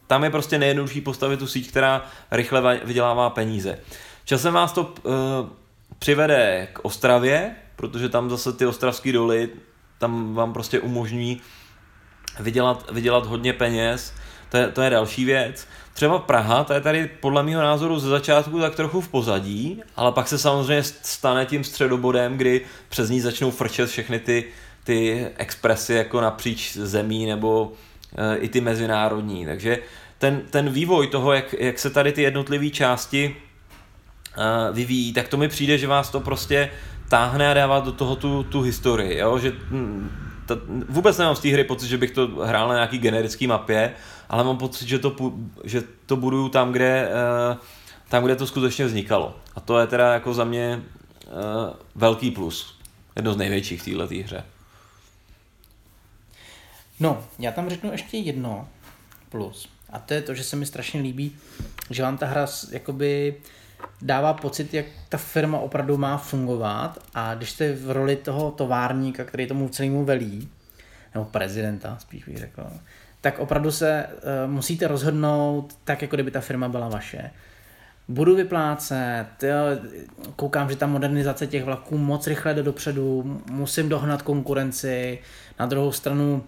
tam 0.07 0.23
je 0.23 0.29
prostě 0.29 0.57
nejjednodušší 0.57 1.01
postavit 1.01 1.39
tu 1.39 1.47
síť, 1.47 1.69
která 1.69 2.05
rychle 2.31 2.81
vydělává 2.83 3.29
peníze. 3.29 3.79
Časem 4.25 4.53
vás 4.53 4.73
to 4.73 4.81
uh, 4.81 5.13
přivede 5.99 6.67
k 6.73 6.79
Ostravě, 6.85 7.55
protože 7.75 8.09
tam 8.09 8.29
zase 8.29 8.53
ty 8.53 8.65
ostravské 8.65 9.11
doly, 9.11 9.49
tam 9.97 10.33
vám 10.33 10.53
prostě 10.53 10.79
umožní 10.79 11.41
vydělat, 12.39 12.91
vydělat 12.91 13.25
hodně 13.25 13.53
peněz, 13.53 14.13
to 14.49 14.57
je, 14.57 14.67
to 14.67 14.81
je 14.81 14.89
další 14.89 15.25
věc. 15.25 15.67
Třeba 15.93 16.19
Praha, 16.19 16.63
ta 16.63 16.73
je 16.73 16.81
tady 16.81 17.09
podle 17.19 17.43
mého 17.43 17.61
názoru 17.61 17.99
ze 17.99 18.09
začátku 18.09 18.59
tak 18.59 18.75
trochu 18.75 19.01
v 19.01 19.07
pozadí, 19.07 19.81
ale 19.95 20.11
pak 20.11 20.27
se 20.27 20.37
samozřejmě 20.37 20.83
stane 20.83 21.45
tím 21.45 21.63
středobodem, 21.63 22.37
kdy 22.37 22.61
přes 22.89 23.09
ní 23.09 23.21
začnou 23.21 23.51
frčet 23.51 23.89
všechny 23.89 24.19
ty, 24.19 24.45
ty 24.83 25.27
expresy 25.37 25.93
jako 25.93 26.21
napříč 26.21 26.73
zemí 26.77 27.25
nebo 27.25 27.73
i 28.39 28.49
ty 28.49 28.61
mezinárodní. 28.61 29.45
Takže 29.45 29.79
ten, 30.17 30.41
ten 30.49 30.69
vývoj 30.69 31.07
toho, 31.07 31.33
jak, 31.33 31.55
jak 31.59 31.79
se 31.79 31.89
tady 31.89 32.11
ty 32.11 32.21
jednotlivé 32.21 32.69
části 32.69 33.35
e, 34.37 34.73
vyvíjí, 34.73 35.13
tak 35.13 35.27
to 35.27 35.37
mi 35.37 35.47
přijde, 35.47 35.77
že 35.77 35.87
vás 35.87 36.09
to 36.09 36.19
prostě 36.19 36.69
táhne 37.09 37.51
a 37.51 37.53
dává 37.53 37.79
do 37.79 37.91
toho 37.91 38.15
tu, 38.15 38.43
tu 38.43 38.61
historii, 38.61 39.17
jo? 39.17 39.39
že 39.39 39.51
hm, 39.69 40.09
ta, 40.45 40.55
vůbec 40.89 41.17
nemám 41.17 41.35
z 41.35 41.39
té 41.39 41.49
hry 41.49 41.63
pocit, 41.63 41.87
že 41.87 41.97
bych 41.97 42.11
to 42.11 42.27
hrál 42.27 42.67
na 42.67 42.73
nějaký 42.73 42.97
generický 42.97 43.47
mapě, 43.47 43.93
ale 44.29 44.43
mám 44.43 44.57
pocit, 44.57 44.87
že 44.87 44.99
to, 44.99 45.15
že 45.63 45.83
to 46.05 46.15
buduju 46.15 46.49
tam, 46.49 46.71
kde, 46.71 47.09
eh, 47.11 47.57
tam, 48.09 48.23
kde 48.23 48.35
to 48.35 48.47
skutečně 48.47 48.85
vznikalo. 48.85 49.35
A 49.55 49.59
to 49.59 49.79
je 49.79 49.87
teda 49.87 50.13
jako 50.13 50.33
za 50.33 50.43
mě 50.43 50.83
eh, 51.27 51.29
velký 51.95 52.31
plus. 52.31 52.77
Jedno 53.15 53.33
z 53.33 53.37
největších 53.37 53.81
v 53.81 53.85
této 53.85 54.23
hře. 54.23 54.43
No, 56.99 57.23
já 57.39 57.51
tam 57.51 57.69
řeknu 57.69 57.91
ještě 57.91 58.17
jedno 58.17 58.67
plus. 59.29 59.69
A 59.89 59.99
to 59.99 60.13
je 60.13 60.21
to, 60.21 60.33
že 60.33 60.43
se 60.43 60.55
mi 60.55 60.65
strašně 60.65 61.01
líbí, 61.01 61.35
že 61.89 62.03
vám 62.03 62.17
ta 62.17 62.25
hra 62.25 62.45
jakoby 62.71 63.35
dává 64.01 64.33
pocit, 64.33 64.73
jak 64.73 64.85
ta 65.09 65.17
firma 65.17 65.59
opravdu 65.59 65.97
má 65.97 66.17
fungovat 66.17 66.99
a 67.13 67.35
když 67.35 67.51
jste 67.51 67.73
v 67.73 67.91
roli 67.91 68.15
toho 68.15 68.51
továrníka, 68.51 69.23
který 69.23 69.47
tomu 69.47 69.69
celému 69.69 70.05
velí, 70.05 70.49
nebo 71.13 71.25
prezidenta, 71.25 71.97
spíš 71.99 72.25
bych 72.25 72.37
řekl, 72.37 72.63
tak 73.21 73.39
opravdu 73.39 73.71
se 73.71 74.05
uh, 74.07 74.51
musíte 74.51 74.87
rozhodnout 74.87 75.77
tak, 75.83 76.01
jako 76.01 76.15
kdyby 76.15 76.31
ta 76.31 76.41
firma 76.41 76.69
byla 76.69 76.89
vaše. 76.89 77.31
Budu 78.07 78.35
vyplácet, 78.35 79.27
jo, 79.43 79.55
koukám, 80.35 80.69
že 80.69 80.75
ta 80.75 80.87
modernizace 80.87 81.47
těch 81.47 81.63
vlaků 81.63 81.97
moc 81.97 82.27
rychle 82.27 82.53
jde 82.53 82.63
dopředu, 82.63 83.41
musím 83.51 83.89
dohnat 83.89 84.21
konkurenci, 84.21 85.19
na 85.59 85.65
druhou 85.65 85.91
stranu 85.91 86.43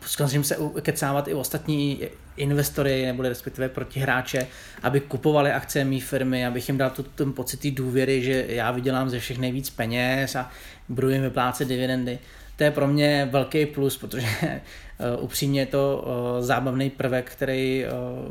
snažím 0.00 0.44
se 0.44 0.56
kecávat 0.82 1.28
i 1.28 1.34
ostatní 1.34 2.00
investory, 2.36 3.06
nebo 3.06 3.22
respektive 3.22 3.68
protihráče, 3.68 4.46
aby 4.82 5.00
kupovali 5.00 5.52
akcie 5.52 5.84
mé 5.84 6.00
firmy, 6.00 6.46
abych 6.46 6.68
jim 6.68 6.78
dal 6.78 6.90
tu, 6.90 7.02
ten 7.02 7.32
pocit 7.32 7.70
důvěry, 7.70 8.22
že 8.22 8.44
já 8.48 8.70
vydělám 8.70 9.10
ze 9.10 9.18
všech 9.18 9.38
nejvíc 9.38 9.70
peněz 9.70 10.36
a 10.36 10.50
budu 10.88 11.08
jim 11.08 11.22
vyplácet 11.22 11.68
dividendy. 11.68 12.18
to 12.56 12.64
je 12.64 12.70
pro 12.70 12.88
mě 12.88 13.28
velký 13.30 13.66
plus, 13.66 13.98
protože 13.98 14.28
uh, 14.38 15.24
upřímně 15.24 15.60
je 15.60 15.66
to 15.66 16.04
uh, 16.06 16.44
zábavný 16.44 16.90
prvek, 16.90 17.30
který 17.30 17.84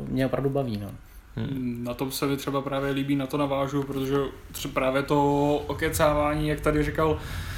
mě 0.08 0.26
opravdu 0.26 0.50
baví. 0.50 0.76
No. 0.76 0.90
Hmm. 1.36 1.84
Na 1.84 1.94
tom 1.94 2.12
se 2.12 2.26
mi 2.26 2.36
třeba 2.36 2.62
právě 2.62 2.90
líbí, 2.90 3.16
na 3.16 3.26
to 3.26 3.36
navážu, 3.36 3.82
protože 3.82 4.16
třeba 4.52 4.74
právě 4.74 5.02
to 5.02 5.54
okecávání, 5.66 6.48
jak 6.48 6.60
tady 6.60 6.82
říkal, 6.82 7.18
Eh, 7.18 7.55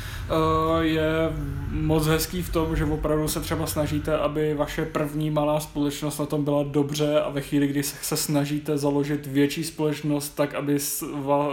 je 0.80 1.32
moc 1.70 2.06
hezký 2.06 2.42
v 2.42 2.52
tom, 2.52 2.76
že 2.76 2.84
opravdu 2.84 3.28
se 3.28 3.40
třeba 3.40 3.66
snažíte, 3.66 4.18
aby 4.18 4.54
vaše 4.54 4.84
první 4.84 5.30
malá 5.30 5.60
společnost 5.60 6.18
na 6.18 6.26
tom 6.26 6.44
byla 6.44 6.62
dobře 6.62 7.20
a 7.20 7.30
ve 7.30 7.40
chvíli, 7.40 7.66
kdy 7.66 7.82
se 7.82 8.16
snažíte 8.16 8.78
založit 8.78 9.26
větší 9.26 9.64
společnost, 9.64 10.28
tak 10.28 10.54
aby 10.54 10.78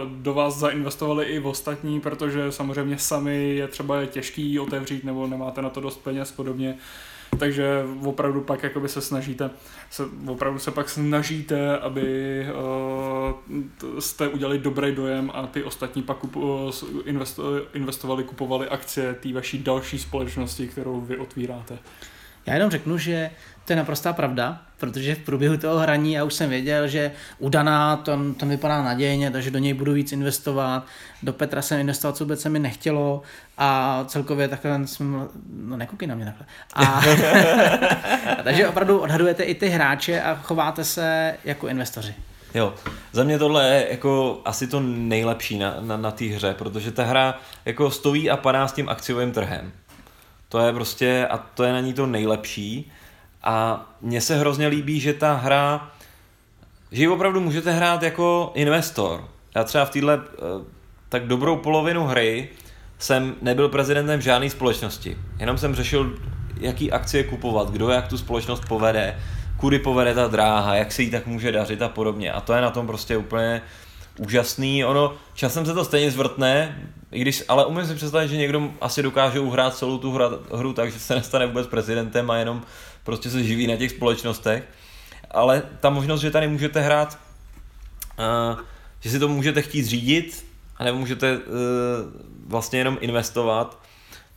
do 0.06 0.34
vás 0.34 0.58
zainvestovali 0.58 1.24
i 1.24 1.38
v 1.38 1.46
ostatní, 1.46 2.00
protože 2.00 2.52
samozřejmě 2.52 2.98
sami 2.98 3.54
je 3.54 3.68
třeba 3.68 4.06
těžký 4.06 4.60
otevřít 4.60 5.04
nebo 5.04 5.26
nemáte 5.26 5.62
na 5.62 5.70
to 5.70 5.80
dost 5.80 5.96
peněz 6.04 6.32
podobně. 6.32 6.78
Takže 7.38 7.84
opravdu 8.04 8.40
pak 8.40 8.62
jakoby 8.62 8.88
se 8.88 9.00
snažíte, 9.00 9.50
se, 9.90 10.02
opravdu 10.26 10.58
se 10.58 10.70
pak 10.70 10.88
snažíte, 10.88 11.78
aby 11.78 12.46
uh, 13.52 14.00
jste 14.00 14.28
udělali 14.28 14.58
dobrý 14.58 14.94
dojem 14.94 15.30
a 15.34 15.46
ty 15.46 15.62
ostatní 15.62 16.02
pak 16.02 16.16
kup, 16.16 16.36
uh, 16.36 16.70
investo, 17.04 17.42
investovali, 17.74 18.24
kupovali 18.24 18.68
akcie 18.68 19.14
té 19.14 19.32
vaší 19.32 19.58
další 19.58 19.98
společnosti, 19.98 20.68
kterou 20.68 21.00
vy 21.00 21.16
otvíráte. 21.16 21.78
Já 22.46 22.54
jenom 22.54 22.70
řeknu, 22.70 22.98
že 22.98 23.30
to 23.64 23.72
je 23.72 23.76
naprostá 23.76 24.12
pravda, 24.12 24.58
protože 24.78 25.14
v 25.14 25.18
průběhu 25.18 25.56
toho 25.56 25.78
hraní 25.78 26.12
já 26.12 26.24
už 26.24 26.34
jsem 26.34 26.50
věděl, 26.50 26.88
že 26.88 27.12
u 27.38 27.48
Dana 27.48 27.96
to, 27.96 28.18
to 28.36 28.46
vypadá 28.46 28.82
nadějně, 28.82 29.30
takže 29.30 29.50
do 29.50 29.58
něj 29.58 29.74
budu 29.74 29.92
víc 29.92 30.12
investovat. 30.12 30.86
Do 31.22 31.32
Petra 31.32 31.62
jsem 31.62 31.80
investovat, 31.80 32.16
co 32.16 32.24
vůbec 32.24 32.40
se 32.40 32.48
mi 32.48 32.58
nechtělo 32.58 33.22
a 33.58 34.04
celkově 34.08 34.48
takhle 34.48 34.86
jsem, 34.86 35.28
no 35.52 35.76
nekoukej 35.76 36.08
na 36.08 36.14
mě 36.14 36.24
takhle. 36.24 36.46
A, 36.74 36.84
a 36.84 37.02
takže 38.44 38.68
opravdu 38.68 38.98
odhadujete 38.98 39.42
i 39.42 39.54
ty 39.54 39.68
hráče 39.68 40.22
a 40.22 40.34
chováte 40.34 40.84
se 40.84 41.34
jako 41.44 41.68
investoři. 41.68 42.14
Jo, 42.54 42.74
za 43.12 43.24
mě 43.24 43.38
tohle 43.38 43.68
je 43.68 43.86
jako 43.90 44.40
asi 44.44 44.66
to 44.66 44.80
nejlepší 44.80 45.58
na, 45.58 45.76
na, 45.80 45.96
na 45.96 46.10
té 46.10 46.24
hře, 46.24 46.54
protože 46.54 46.92
ta 46.92 47.04
hra 47.04 47.38
jako 47.64 47.90
stojí 47.90 48.30
a 48.30 48.36
padá 48.36 48.68
s 48.68 48.72
tím 48.72 48.88
akciovým 48.88 49.32
trhem. 49.32 49.72
To 50.48 50.58
je 50.58 50.72
prostě, 50.72 51.26
a 51.30 51.38
to 51.38 51.64
je 51.64 51.72
na 51.72 51.80
ní 51.80 51.94
to 51.94 52.06
nejlepší. 52.06 52.92
A 53.42 53.86
mně 54.00 54.20
se 54.20 54.36
hrozně 54.36 54.66
líbí, 54.66 55.00
že 55.00 55.12
ta 55.14 55.34
hra, 55.34 55.90
že 56.92 57.02
ji 57.02 57.08
opravdu 57.08 57.40
můžete 57.40 57.72
hrát 57.72 58.02
jako 58.02 58.52
investor. 58.54 59.28
Já 59.54 59.64
třeba 59.64 59.84
v 59.84 59.90
téhle 59.90 60.20
eh, 60.24 60.38
tak 61.08 61.26
dobrou 61.26 61.56
polovinu 61.56 62.04
hry 62.04 62.48
jsem 62.98 63.34
nebyl 63.42 63.68
prezidentem 63.68 64.20
žádné 64.20 64.50
společnosti. 64.50 65.16
Jenom 65.38 65.58
jsem 65.58 65.74
řešil, 65.74 66.18
jaký 66.60 66.92
akcie 66.92 67.24
kupovat, 67.24 67.70
kdo 67.70 67.88
jak 67.88 68.08
tu 68.08 68.18
společnost 68.18 68.64
povede, 68.68 69.18
kudy 69.56 69.78
povede 69.78 70.14
ta 70.14 70.26
dráha, 70.26 70.74
jak 70.74 70.92
se 70.92 71.02
jí 71.02 71.10
tak 71.10 71.26
může 71.26 71.52
dařit 71.52 71.82
a 71.82 71.88
podobně. 71.88 72.32
A 72.32 72.40
to 72.40 72.52
je 72.52 72.60
na 72.60 72.70
tom 72.70 72.86
prostě 72.86 73.16
úplně 73.16 73.62
úžasný. 74.18 74.84
Ono, 74.84 75.14
časem 75.34 75.66
se 75.66 75.74
to 75.74 75.84
stejně 75.84 76.10
zvrtne, 76.10 76.82
i 77.16 77.20
když, 77.20 77.44
ale 77.48 77.66
umím 77.66 77.86
si 77.86 77.94
představit, 77.94 78.28
že 78.28 78.36
někdo 78.36 78.70
asi 78.80 79.02
dokáže 79.02 79.40
uhrát 79.40 79.76
celou 79.76 79.98
tu 79.98 80.12
hru, 80.12 80.24
hru 80.54 80.72
tak, 80.72 80.92
že 80.92 80.98
se 80.98 81.14
nestane 81.14 81.46
vůbec 81.46 81.66
prezidentem 81.66 82.30
a 82.30 82.36
jenom 82.36 82.62
prostě 83.04 83.30
se 83.30 83.44
živí 83.44 83.66
na 83.66 83.76
těch 83.76 83.90
společnostech. 83.90 84.64
Ale 85.30 85.62
ta 85.80 85.90
možnost, 85.90 86.20
že 86.20 86.30
tady 86.30 86.48
můžete 86.48 86.80
hrát, 86.80 87.18
uh, 88.18 88.60
že 89.00 89.10
si 89.10 89.18
to 89.18 89.28
můžete 89.28 89.62
chtít 89.62 89.84
řídit, 89.84 90.46
a 90.76 90.84
nebo 90.84 90.98
můžete 90.98 91.36
uh, 91.36 91.42
vlastně 92.46 92.78
jenom 92.78 92.98
investovat, 93.00 93.78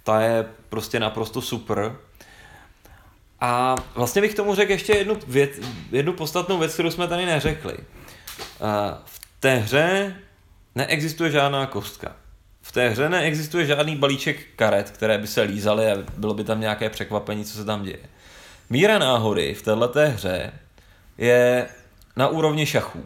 ta 0.03 0.21
je 0.21 0.45
prostě 0.69 0.99
naprosto 0.99 1.41
super. 1.41 1.95
A 3.41 3.75
vlastně 3.95 4.21
bych 4.21 4.35
tomu 4.35 4.55
řekl 4.55 4.71
ještě 4.71 4.93
jednu, 4.93 5.17
věc, 5.27 5.51
jednu 5.91 6.13
podstatnou 6.13 6.57
věc, 6.57 6.73
kterou 6.73 6.91
jsme 6.91 7.07
tady 7.07 7.25
neřekli. 7.25 7.73
Uh, 7.73 7.83
v 9.05 9.21
té 9.39 9.55
hře 9.55 10.15
neexistuje 10.75 11.31
žádná 11.31 11.65
kostka. 11.65 12.15
V 12.69 12.71
té 12.71 12.89
hře 12.89 13.09
neexistuje 13.09 13.65
žádný 13.65 13.95
balíček 13.95 14.37
karet, 14.55 14.91
které 14.91 15.17
by 15.17 15.27
se 15.27 15.41
lízaly 15.41 15.91
a 15.91 15.97
bylo 16.17 16.33
by 16.33 16.43
tam 16.43 16.59
nějaké 16.59 16.89
překvapení, 16.89 17.45
co 17.45 17.57
se 17.57 17.65
tam 17.65 17.83
děje. 17.83 17.99
Míra 18.69 18.99
náhody 18.99 19.53
v 19.53 19.61
této 19.61 19.99
hře 20.05 20.51
je 21.17 21.67
na 22.15 22.27
úrovni 22.27 22.65
šachů. 22.65 23.05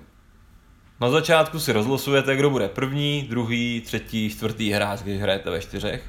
Na 1.02 1.10
začátku 1.10 1.60
si 1.60 1.72
rozlosujete, 1.72 2.36
kdo 2.36 2.50
bude 2.50 2.70
první, 2.70 3.28
druhý, 3.30 3.82
třetí, 3.86 4.30
čtvrtý 4.30 4.72
hráč, 4.72 5.00
když 5.00 5.22
hrajete 5.22 5.50
ve 5.50 5.62
čtyřech. 5.62 6.04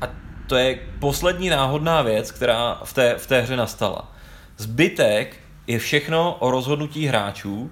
A 0.00 0.06
to 0.46 0.56
je 0.56 0.78
poslední 0.98 1.48
náhodná 1.48 2.02
věc, 2.02 2.30
která 2.30 2.80
v 2.84 2.92
té, 2.92 3.14
v 3.18 3.26
té 3.26 3.40
hře 3.40 3.56
nastala. 3.56 4.12
Zbytek 4.56 5.36
je 5.66 5.78
všechno 5.78 6.36
o 6.38 6.50
rozhodnutí 6.50 7.06
hráčů 7.06 7.70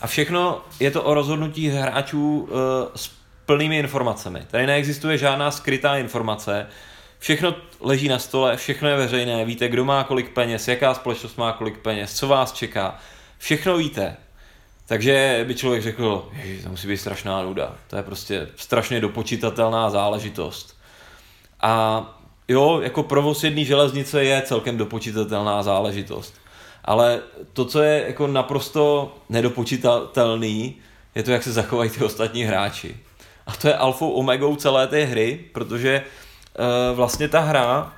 a 0.00 0.06
všechno 0.06 0.62
je 0.80 0.90
to 0.90 1.02
o 1.02 1.14
rozhodnutí 1.14 1.68
hráčů 1.68 2.48
s 2.96 3.21
plnými 3.52 3.78
informacemi. 3.78 4.40
Tady 4.50 4.66
neexistuje 4.66 5.18
žádná 5.18 5.50
skrytá 5.50 5.96
informace, 5.96 6.66
všechno 7.18 7.54
leží 7.80 8.08
na 8.08 8.18
stole, 8.18 8.56
všechno 8.56 8.88
je 8.88 8.96
veřejné, 8.96 9.44
víte, 9.44 9.68
kdo 9.68 9.84
má 9.84 10.04
kolik 10.04 10.30
peněz, 10.30 10.68
jaká 10.68 10.94
společnost 10.94 11.38
má 11.38 11.52
kolik 11.52 11.78
peněz, 11.78 12.14
co 12.14 12.28
vás 12.28 12.52
čeká, 12.52 12.98
všechno 13.38 13.76
víte. 13.76 14.16
Takže 14.86 15.44
by 15.48 15.54
člověk 15.54 15.82
řekl, 15.82 16.30
že 16.44 16.62
to 16.62 16.68
musí 16.68 16.88
být 16.88 16.96
strašná 16.96 17.42
nuda. 17.42 17.74
To 17.86 17.96
je 17.96 18.02
prostě 18.02 18.48
strašně 18.56 19.00
dopočítatelná 19.00 19.90
záležitost. 19.90 20.76
A 21.60 22.04
jo, 22.48 22.80
jako 22.80 23.02
provoz 23.02 23.44
jedné 23.44 23.64
železnice 23.64 24.24
je 24.24 24.42
celkem 24.42 24.76
dopočítatelná 24.76 25.62
záležitost. 25.62 26.34
Ale 26.84 27.20
to, 27.52 27.64
co 27.64 27.82
je 27.82 28.04
jako 28.06 28.26
naprosto 28.26 29.14
nedopočítatelný, 29.28 30.76
je 31.14 31.22
to, 31.22 31.30
jak 31.30 31.42
se 31.42 31.52
zachovají 31.52 31.90
ty 31.90 32.04
ostatní 32.04 32.44
hráči. 32.44 32.96
A 33.46 33.52
to 33.52 33.68
je 33.68 33.74
alfou 33.74 34.10
omegou 34.10 34.56
celé 34.56 34.86
té 34.86 35.04
hry, 35.04 35.44
protože 35.52 35.90
e, 35.92 36.04
vlastně 36.94 37.28
ta 37.28 37.40
hra, 37.40 37.92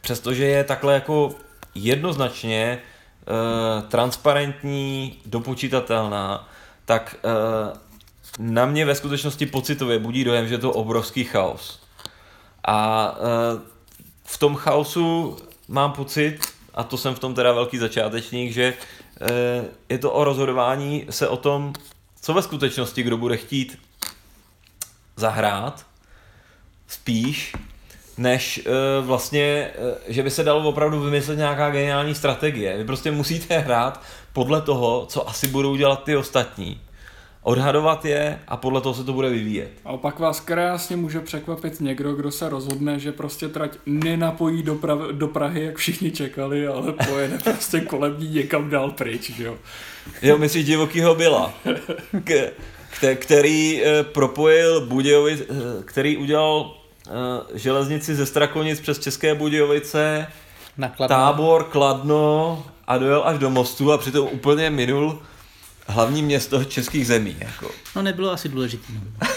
přestože 0.00 0.44
je 0.44 0.64
takhle 0.64 0.94
jako 0.94 1.34
jednoznačně 1.74 2.80
Eh, 3.26 3.82
transparentní, 3.82 5.18
dopočítatelná, 5.26 6.48
tak 6.84 7.16
uh, 7.24 7.76
na 8.38 8.66
mě 8.66 8.84
ve 8.84 8.94
skutečnosti 8.94 9.46
pocitově 9.46 9.98
budí 9.98 10.24
dojem, 10.24 10.48
že 10.48 10.54
je 10.54 10.58
to 10.58 10.72
obrovský 10.72 11.24
chaos. 11.24 11.80
A 12.64 13.10
uh, 13.12 13.60
v 14.24 14.38
tom 14.38 14.54
chaosu 14.54 15.36
mám 15.68 15.92
pocit, 15.92 16.38
a 16.74 16.84
to 16.84 16.96
jsem 16.96 17.14
v 17.14 17.18
tom 17.18 17.34
teda 17.34 17.52
velký 17.52 17.78
začátečník, 17.78 18.52
že 18.52 18.74
uh, 18.74 19.28
je 19.88 19.98
to 19.98 20.12
o 20.12 20.24
rozhodování 20.24 21.06
se 21.10 21.28
o 21.28 21.36
tom, 21.36 21.72
co 22.20 22.34
ve 22.34 22.42
skutečnosti 22.42 23.02
kdo 23.02 23.16
bude 23.16 23.36
chtít 23.36 23.78
zahrát, 25.16 25.86
spíš 26.88 27.52
než 28.18 28.60
uh, 28.66 29.06
vlastně, 29.06 29.70
uh, 29.78 29.94
že 30.08 30.22
by 30.22 30.30
se 30.30 30.44
dalo 30.44 30.68
opravdu 30.68 31.00
vymyslet 31.00 31.36
nějaká 31.38 31.70
geniální 31.70 32.14
strategie. 32.14 32.76
Vy 32.76 32.84
prostě 32.84 33.10
musíte 33.10 33.58
hrát 33.58 34.02
podle 34.32 34.60
toho, 34.62 35.06
co 35.06 35.28
asi 35.28 35.48
budou 35.48 35.76
dělat 35.76 36.04
ty 36.04 36.16
ostatní. 36.16 36.80
Odhadovat 37.42 38.04
je 38.04 38.38
a 38.48 38.56
podle 38.56 38.80
toho 38.80 38.94
se 38.94 39.04
to 39.04 39.12
bude 39.12 39.28
vyvíjet. 39.30 39.70
A 39.84 39.90
opak 39.92 40.18
vás 40.18 40.40
krásně 40.40 40.96
může 40.96 41.20
překvapit 41.20 41.80
někdo, 41.80 42.14
kdo 42.14 42.30
se 42.30 42.48
rozhodne, 42.48 42.98
že 42.98 43.12
prostě 43.12 43.48
trať 43.48 43.70
nenapojí 43.86 44.62
do, 44.62 44.74
pra- 44.74 45.12
do 45.12 45.28
Prahy, 45.28 45.64
jak 45.64 45.76
všichni 45.76 46.10
čekali, 46.10 46.66
ale 46.66 46.92
pojede 46.92 47.38
prostě 47.44 47.80
kolem 47.80 48.20
ní 48.20 48.28
někam 48.28 48.70
dál 48.70 48.90
pryč, 48.90 49.30
že 49.30 49.44
jo. 49.44 49.56
Jo, 50.22 50.38
myslíš 50.38 50.64
divokýho 50.66 51.14
byla, 51.14 51.54
K- 52.24 52.50
který 53.14 53.82
uh, 53.82 53.88
propojil 54.02 54.86
Budějovic, 54.86 55.40
uh, 55.40 55.56
který 55.84 56.16
udělal 56.16 56.60
uh, 56.60 57.14
železnici 57.54 58.14
ze 58.14 58.26
Strakonic 58.26 58.80
přes 58.80 58.98
České 58.98 59.34
Budějovice, 59.34 60.26
Na 60.78 60.88
Kladno. 60.88 61.16
tábor, 61.16 61.64
Kladno 61.64 62.64
a 62.86 62.98
dojel 62.98 63.22
až 63.24 63.38
do 63.38 63.50
mostu 63.50 63.92
a 63.92 63.98
přitom 63.98 64.28
úplně 64.32 64.70
minul 64.70 65.22
hlavní 65.86 66.22
město 66.22 66.64
českých 66.64 67.06
zemí. 67.06 67.36
Jako. 67.38 67.70
No 67.96 68.02
nebylo 68.02 68.30
asi 68.30 68.48
důležité. 68.48 68.92
No. 68.92 69.28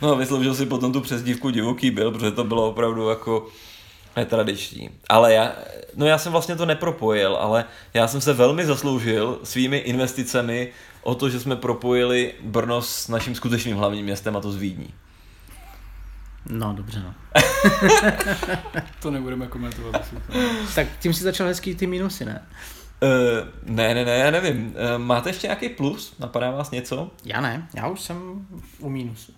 no 0.08 0.16
vysloužil 0.16 0.54
si 0.54 0.66
potom 0.66 0.92
tu 0.92 1.00
přezdívku 1.00 1.50
divoký 1.50 1.90
byl, 1.90 2.10
protože 2.10 2.30
to 2.30 2.44
bylo 2.44 2.68
opravdu 2.68 3.08
jako 3.08 3.46
netradiční. 4.16 4.90
Ale 5.08 5.34
já, 5.34 5.52
no 5.96 6.06
já 6.06 6.18
jsem 6.18 6.32
vlastně 6.32 6.56
to 6.56 6.66
nepropojil, 6.66 7.36
ale 7.36 7.64
já 7.94 8.08
jsem 8.08 8.20
se 8.20 8.32
velmi 8.32 8.66
zasloužil 8.66 9.38
svými 9.42 9.76
investicemi 9.78 10.68
o 11.02 11.14
to, 11.14 11.30
že 11.30 11.40
jsme 11.40 11.56
propojili 11.56 12.34
Brno 12.42 12.82
s 12.82 13.08
naším 13.08 13.34
skutečným 13.34 13.76
hlavním 13.76 14.04
městem 14.04 14.36
a 14.36 14.40
to 14.40 14.52
z 14.52 14.56
Vídní. 14.56 14.94
No, 16.46 16.72
dobře, 16.72 17.02
no. 17.02 17.14
to 19.02 19.10
nebudeme 19.10 19.46
komentovat. 19.46 20.08
tak 20.74 20.86
tím 21.00 21.14
si 21.14 21.24
začal 21.24 21.46
hezký 21.46 21.74
ty 21.74 21.86
minusy, 21.86 22.24
ne? 22.24 22.46
Uh, 23.02 23.74
ne, 23.74 23.94
ne, 23.94 24.04
ne, 24.04 24.16
já 24.16 24.30
nevím. 24.30 24.66
Uh, 24.66 24.74
máte 24.98 25.28
ještě 25.28 25.46
nějaký 25.46 25.68
plus? 25.68 26.14
Napadá 26.18 26.50
vás 26.50 26.70
něco? 26.70 27.10
Já 27.24 27.40
ne, 27.40 27.68
já 27.74 27.88
už 27.88 28.00
jsem 28.00 28.46
u 28.78 28.90
mínusu. 28.90 29.32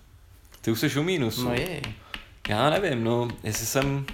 Ty 0.61 0.71
už 0.71 0.79
jsi 0.79 0.99
u 0.99 1.03
mínusu? 1.03 1.45
No 1.45 1.53
je. 1.53 1.81
Já 2.47 2.69
nevím, 2.69 3.03
no, 3.03 3.27
jestli 3.43 3.65
jsem... 3.65 4.05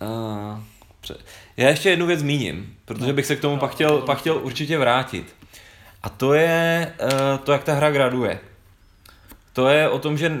Uh, 0.00 0.60
pře- 1.00 1.18
já 1.56 1.68
ještě 1.68 1.90
jednu 1.90 2.06
věc 2.06 2.20
zmíním, 2.20 2.76
protože 2.84 3.12
bych 3.12 3.26
se 3.26 3.36
k 3.36 3.40
tomu 3.40 3.58
pak 3.58 3.70
chtěl, 3.70 3.98
pak 3.98 4.18
chtěl 4.18 4.36
určitě 4.42 4.78
vrátit. 4.78 5.34
A 6.02 6.08
to 6.08 6.34
je 6.34 6.92
uh, 7.02 7.38
to, 7.44 7.52
jak 7.52 7.64
ta 7.64 7.74
hra 7.74 7.90
graduje. 7.90 8.40
To 9.52 9.68
je 9.68 9.88
o 9.88 9.98
tom, 9.98 10.18
že... 10.18 10.32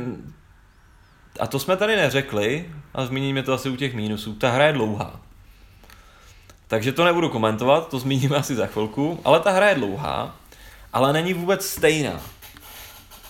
A 1.40 1.46
to 1.46 1.58
jsme 1.58 1.76
tady 1.76 1.96
neřekli, 1.96 2.64
a 2.94 3.06
zmíníme 3.06 3.42
to 3.42 3.52
asi 3.52 3.68
u 3.68 3.76
těch 3.76 3.94
mínusů. 3.94 4.34
Ta 4.34 4.50
hra 4.50 4.66
je 4.66 4.72
dlouhá. 4.72 5.20
Takže 6.68 6.92
to 6.92 7.04
nebudu 7.04 7.28
komentovat, 7.28 7.88
to 7.88 7.98
zmíníme 7.98 8.36
asi 8.36 8.54
za 8.54 8.66
chvilku, 8.66 9.20
ale 9.24 9.40
ta 9.40 9.50
hra 9.50 9.68
je 9.68 9.74
dlouhá, 9.74 10.36
ale 10.92 11.12
není 11.12 11.34
vůbec 11.34 11.66
stejná. 11.66 12.20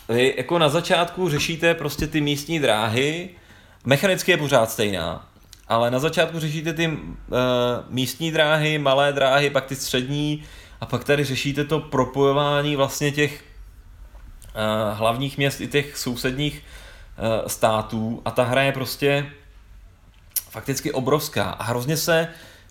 Vy 0.08 0.34
jako 0.36 0.58
na 0.58 0.68
začátku 0.68 1.28
řešíte 1.28 1.74
prostě 1.74 2.06
ty 2.06 2.20
místní 2.20 2.60
dráhy, 2.60 3.30
mechanicky 3.84 4.30
je 4.30 4.36
pořád 4.36 4.70
stejná, 4.70 5.29
ale 5.70 5.90
na 5.90 5.98
začátku 5.98 6.38
řešíte 6.38 6.72
ty 6.72 6.88
uh, 6.88 6.96
místní 7.88 8.32
dráhy, 8.32 8.78
malé 8.78 9.12
dráhy, 9.12 9.50
pak 9.50 9.66
ty 9.66 9.76
střední 9.76 10.42
a 10.80 10.86
pak 10.86 11.04
tady 11.04 11.24
řešíte 11.24 11.64
to 11.64 11.80
propojování 11.80 12.76
vlastně 12.76 13.12
těch 13.12 13.44
uh, 14.92 14.98
hlavních 14.98 15.38
měst 15.38 15.60
i 15.60 15.68
těch 15.68 15.96
sousedních 15.96 16.62
uh, 16.62 17.46
států 17.46 18.22
a 18.24 18.30
ta 18.30 18.44
hra 18.44 18.62
je 18.62 18.72
prostě 18.72 19.26
fakticky 20.50 20.92
obrovská 20.92 21.44
a 21.44 21.64
hrozně 21.64 21.96
se 21.96 22.28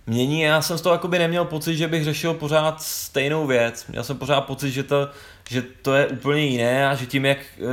mění. 0.07 0.41
Já 0.41 0.61
jsem 0.61 0.77
z 0.77 0.81
toho 0.81 0.95
jakoby 0.95 1.19
neměl 1.19 1.45
pocit, 1.45 1.77
že 1.77 1.87
bych 1.87 2.03
řešil 2.03 2.33
pořád 2.33 2.81
stejnou 2.81 3.47
věc. 3.47 3.87
Měl 3.87 4.03
jsem 4.03 4.17
pořád 4.17 4.41
pocit, 4.41 4.71
že 4.71 4.83
to, 4.83 5.09
že 5.49 5.61
to 5.61 5.93
je 5.93 6.07
úplně 6.07 6.45
jiné 6.45 6.89
a 6.89 6.95
že 6.95 7.05
tím, 7.05 7.25
jak 7.25 7.37
uh, 7.57 7.67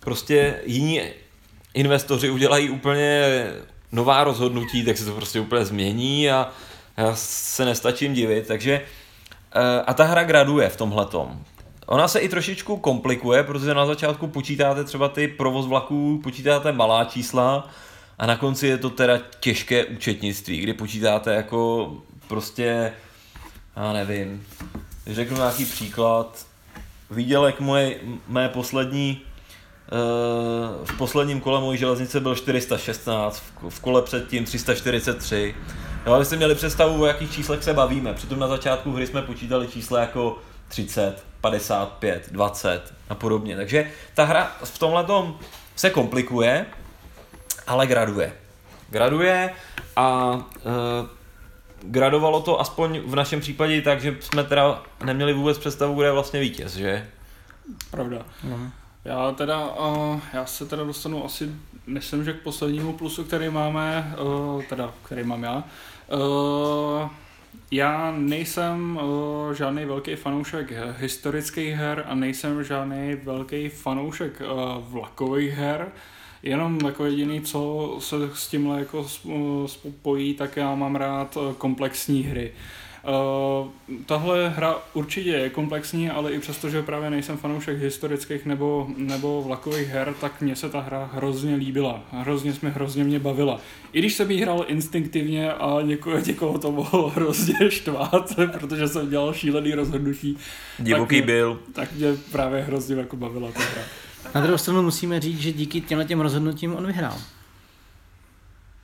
prostě 0.00 0.60
jiní 0.66 1.00
investoři 1.74 2.30
udělají 2.30 2.70
úplně 2.70 3.46
nová 3.92 4.24
rozhodnutí, 4.24 4.84
tak 4.84 4.98
se 4.98 5.04
to 5.04 5.12
prostě 5.12 5.40
úplně 5.40 5.64
změní 5.64 6.30
a 6.30 6.50
já 6.96 7.16
se 7.16 7.64
nestačím 7.64 8.14
divit, 8.14 8.46
takže 8.46 8.82
a 9.86 9.94
ta 9.94 10.04
hra 10.04 10.24
graduje 10.24 10.68
v 10.68 10.76
tomhletom. 10.76 11.44
Ona 11.86 12.08
se 12.08 12.20
i 12.20 12.28
trošičku 12.28 12.76
komplikuje, 12.76 13.42
protože 13.42 13.74
na 13.74 13.86
začátku 13.86 14.26
počítáte 14.26 14.84
třeba 14.84 15.08
ty 15.08 15.28
provoz 15.28 15.66
vlaků, 15.66 16.20
počítáte 16.22 16.72
malá 16.72 17.04
čísla 17.04 17.68
a 18.18 18.26
na 18.26 18.36
konci 18.36 18.66
je 18.66 18.78
to 18.78 18.90
teda 18.90 19.18
těžké 19.40 19.84
účetnictví, 19.84 20.60
kdy 20.60 20.72
počítáte 20.72 21.34
jako 21.34 21.92
prostě, 22.28 22.92
já 23.76 23.92
nevím, 23.92 24.46
řeknu 25.06 25.36
nějaký 25.36 25.64
příklad, 25.64 26.46
výdělek 27.10 27.60
moje, 27.60 28.00
mé 28.28 28.48
poslední 28.48 29.20
v 30.84 30.96
posledním 30.98 31.40
kole 31.40 31.60
mojí 31.60 31.78
železnice 31.78 32.20
byl 32.20 32.34
416, 32.34 33.42
v 33.68 33.80
kole 33.80 34.02
předtím 34.02 34.44
343. 34.44 35.54
Jo, 36.06 36.12
abyste 36.12 36.36
měli 36.36 36.54
představu, 36.54 37.02
o 37.02 37.06
jakých 37.06 37.32
číslech 37.32 37.64
se 37.64 37.74
bavíme. 37.74 38.14
Přitom 38.14 38.38
na 38.38 38.48
začátku 38.48 38.92
hry 38.92 39.06
jsme 39.06 39.22
počítali 39.22 39.68
čísla 39.68 40.00
jako 40.00 40.38
30, 40.68 41.24
55, 41.40 42.28
20 42.32 42.94
a 43.08 43.14
podobně. 43.14 43.56
Takže 43.56 43.90
ta 44.14 44.24
hra 44.24 44.56
v 44.64 44.78
tomhle 44.78 45.06
se 45.76 45.90
komplikuje, 45.90 46.66
ale 47.66 47.86
graduje. 47.86 48.32
Graduje 48.90 49.50
a 49.96 50.38
e, 50.56 51.08
gradovalo 51.82 52.40
to 52.40 52.60
aspoň 52.60 53.00
v 53.00 53.14
našem 53.14 53.40
případě 53.40 53.82
tak, 53.82 54.00
že 54.00 54.16
jsme 54.20 54.44
teda 54.44 54.82
neměli 55.04 55.32
vůbec 55.32 55.58
představu, 55.58 55.94
kde 55.94 56.06
je 56.06 56.12
vlastně 56.12 56.40
vítěz, 56.40 56.74
že? 56.76 57.08
Pravda. 57.90 58.18
Mm. 58.42 58.72
Já 59.06 59.32
teda, 59.32 59.66
uh, 59.66 60.20
já 60.32 60.46
se 60.46 60.66
teda 60.66 60.84
dostanu 60.84 61.24
asi, 61.24 61.50
myslím, 61.86 62.24
že 62.24 62.32
k 62.32 62.42
poslednímu 62.42 62.92
plusu, 62.92 63.24
který 63.24 63.48
máme, 63.48 64.14
uh, 64.22 64.62
teda, 64.62 64.94
který 65.02 65.24
mám 65.24 65.42
já. 65.42 65.64
Uh, 66.14 67.08
já 67.70 68.14
nejsem 68.16 68.96
uh, 69.02 69.52
žádný 69.52 69.84
velký 69.84 70.16
fanoušek 70.16 70.72
historických 70.98 71.74
her 71.74 72.04
a 72.08 72.14
nejsem 72.14 72.64
žádný 72.64 73.14
velký 73.24 73.68
fanoušek 73.68 74.40
uh, 74.40 74.84
vlakových 74.92 75.52
her. 75.52 75.88
Jenom 76.42 76.78
jako 76.86 77.04
jediný, 77.04 77.40
co 77.40 77.90
se 77.98 78.16
s 78.34 78.48
tímhle 78.48 78.78
jako 78.78 79.06
spojí, 79.66 80.34
tak 80.34 80.56
já 80.56 80.74
mám 80.74 80.96
rád 80.96 81.38
komplexní 81.58 82.22
hry. 82.22 82.52
Uh, 82.52 82.85
tahle 84.06 84.48
hra 84.48 84.76
určitě 84.94 85.30
je 85.30 85.50
komplexní, 85.50 86.10
ale 86.10 86.32
i 86.32 86.38
přesto, 86.38 86.70
že 86.70 86.82
právě 86.82 87.10
nejsem 87.10 87.36
fanoušek 87.36 87.78
historických 87.78 88.46
nebo, 88.46 88.88
nebo 88.96 89.42
vlakových 89.42 89.88
her, 89.88 90.14
tak 90.20 90.40
mně 90.40 90.56
se 90.56 90.68
ta 90.68 90.80
hra 90.80 91.10
hrozně 91.12 91.54
líbila. 91.54 92.00
Hrozně 92.12 92.52
jsme 92.52 92.70
hrozně 92.70 93.04
mě 93.04 93.18
bavila. 93.18 93.60
I 93.92 93.98
když 93.98 94.14
jsem 94.14 94.30
jí 94.30 94.42
hrál 94.42 94.64
instinktivně 94.68 95.52
a 95.52 95.82
někoho, 95.82 96.18
někoho 96.26 96.58
to 96.58 96.72
mohlo 96.72 97.08
hrozně 97.08 97.70
štvát, 97.70 98.32
protože 98.52 98.88
jsem 98.88 99.10
dělal 99.10 99.34
šílený 99.34 99.74
rozhodnutí. 99.74 100.38
Divoký 100.78 101.16
tak, 101.16 101.26
byl. 101.26 101.60
Tak 101.72 101.92
mě 101.92 102.08
právě 102.32 102.62
hrozně 102.62 102.96
jako 102.96 103.16
bavila 103.16 103.52
ta 103.52 103.60
hra. 103.60 103.82
Na 104.34 104.40
druhou 104.40 104.58
stranu 104.58 104.82
musíme 104.82 105.20
říct, 105.20 105.40
že 105.40 105.52
díky 105.52 105.80
těmhle 105.80 106.04
těm 106.04 106.20
rozhodnutím 106.20 106.76
on 106.76 106.86
vyhrál. 106.86 107.18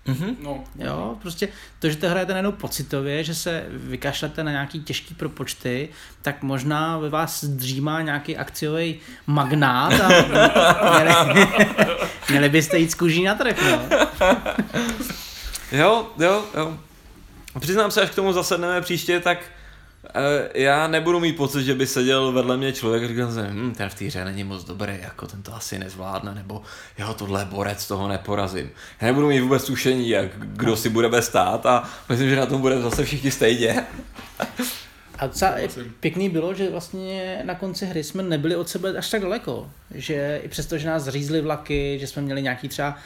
Mm-hmm. 0.07 0.37
No, 0.41 0.65
jo, 0.79 1.17
prostě 1.23 1.49
to, 1.79 1.91
že 1.91 1.97
to 1.97 2.09
hrajete 2.09 2.33
najednou 2.33 2.53
pocitově, 2.53 3.25
že 3.25 3.35
se 3.35 3.65
vykašlete 3.69 4.45
na 4.45 4.51
nějaký 4.51 4.81
těžký 4.81 5.15
propočty, 5.15 5.89
tak 6.23 6.43
možná 6.43 6.99
ve 6.99 7.09
vás 7.09 7.45
dřímá 7.45 8.03
nějaký 8.03 8.37
akciový 8.37 9.01
magnát 9.27 10.01
a 10.01 10.09
měli, 10.91 11.47
měli 12.31 12.49
byste 12.49 12.79
jít 12.79 12.91
z 12.91 12.95
kůží 12.95 13.23
na 13.23 13.35
trh, 13.35 13.57
no. 13.71 13.99
jo, 15.73 16.11
jo, 16.19 16.45
jo. 16.57 16.79
Přiznám 17.61 17.91
se, 17.91 18.03
až 18.03 18.11
k 18.11 18.15
tomu 18.15 18.33
zasedneme 18.33 18.81
příště, 18.81 19.21
tak 19.21 19.39
já 20.55 20.87
nebudu 20.87 21.21
mít 21.21 21.37
pocit, 21.37 21.65
že 21.65 21.75
by 21.75 21.87
seděl 21.87 22.33
vedle 22.33 22.57
mě 22.57 22.73
člověk 22.73 23.05
a 23.05 23.09
říkal 23.09 23.33
jsem, 23.33 23.47
hm, 23.51 23.75
ten 23.75 23.89
v 23.89 23.95
té 23.95 24.05
hře 24.05 24.25
není 24.25 24.45
moc 24.45 24.65
dobrý, 24.65 24.99
jako 25.03 25.27
ten 25.27 25.43
to 25.43 25.55
asi 25.55 25.79
nezvládne, 25.79 26.35
nebo 26.35 26.63
jo, 26.99 27.15
tohle 27.15 27.45
borec, 27.45 27.87
toho 27.87 28.09
neporazím. 28.09 28.71
Já 29.01 29.07
nebudu 29.07 29.29
mít 29.29 29.41
vůbec 29.41 29.65
tušení, 29.65 30.09
jak 30.09 30.31
kdo 30.39 30.77
si 30.77 30.89
budeme 30.89 31.23
stát 31.23 31.67
a 31.67 31.89
myslím, 32.09 32.31
že 32.31 32.37
na 32.37 32.47
tom 32.47 32.61
bude 32.61 32.83
zase 32.83 33.05
všichni 33.05 33.31
stejně. 33.31 33.87
A 35.23 35.27
docela 35.27 35.55
pěkný 36.01 36.29
bylo, 36.29 36.55
že 36.55 36.71
vlastně 36.71 37.43
na 37.45 37.55
konci 37.55 37.87
hry 37.87 38.05
jsme 38.05 38.23
nebyli 38.23 38.57
od 38.57 38.69
sebe 38.69 38.99
až 38.99 39.11
tak 39.11 39.23
daleko. 39.23 39.71
Že 39.95 40.41
i 40.45 40.49
přesto, 40.49 40.79
že 40.79 40.89
nás 40.89 41.09
řízly 41.09 41.41
vlaky, 41.41 41.99
že 42.01 42.07
jsme 42.07 42.23
měli 42.23 42.43
nějaký 42.43 42.69
třeba 42.69 42.89
uh, 42.91 42.97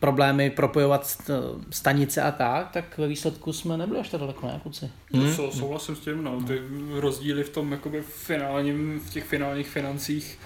problémy 0.00 0.50
propojovat 0.50 1.22
stanice 1.70 2.22
a 2.22 2.30
tak, 2.30 2.70
tak 2.70 2.98
ve 2.98 3.08
výsledku 3.08 3.52
jsme 3.52 3.76
nebyli 3.76 4.00
až 4.00 4.08
tak 4.08 4.20
daleko, 4.20 4.46
ne, 4.46 4.60
kluci? 4.62 4.90
Hmm. 5.12 5.34
Sou, 5.34 5.50
souhlasím 5.50 5.96
s 5.96 6.00
tím, 6.00 6.24
no. 6.24 6.42
Ty 6.46 6.60
rozdíly 6.92 7.44
v 7.44 7.50
tom 7.50 7.72
jakoby 7.72 8.02
finálním, 8.02 9.00
v 9.00 9.10
těch 9.10 9.24
finálních 9.24 9.68
financích 9.68 10.38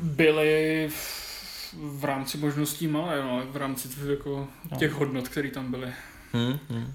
byly 0.00 0.88
v, 0.90 1.74
v 1.82 2.04
rámci 2.04 2.38
možností 2.38 2.86
malé, 2.86 3.22
no, 3.22 3.42
v 3.50 3.56
rámci 3.56 3.88
jako 4.10 4.48
těch 4.78 4.92
no. 4.92 4.98
hodnot, 4.98 5.28
které 5.28 5.50
tam 5.50 5.70
byly. 5.70 5.88
Hmm, 6.32 6.58
hmm. 6.70 6.92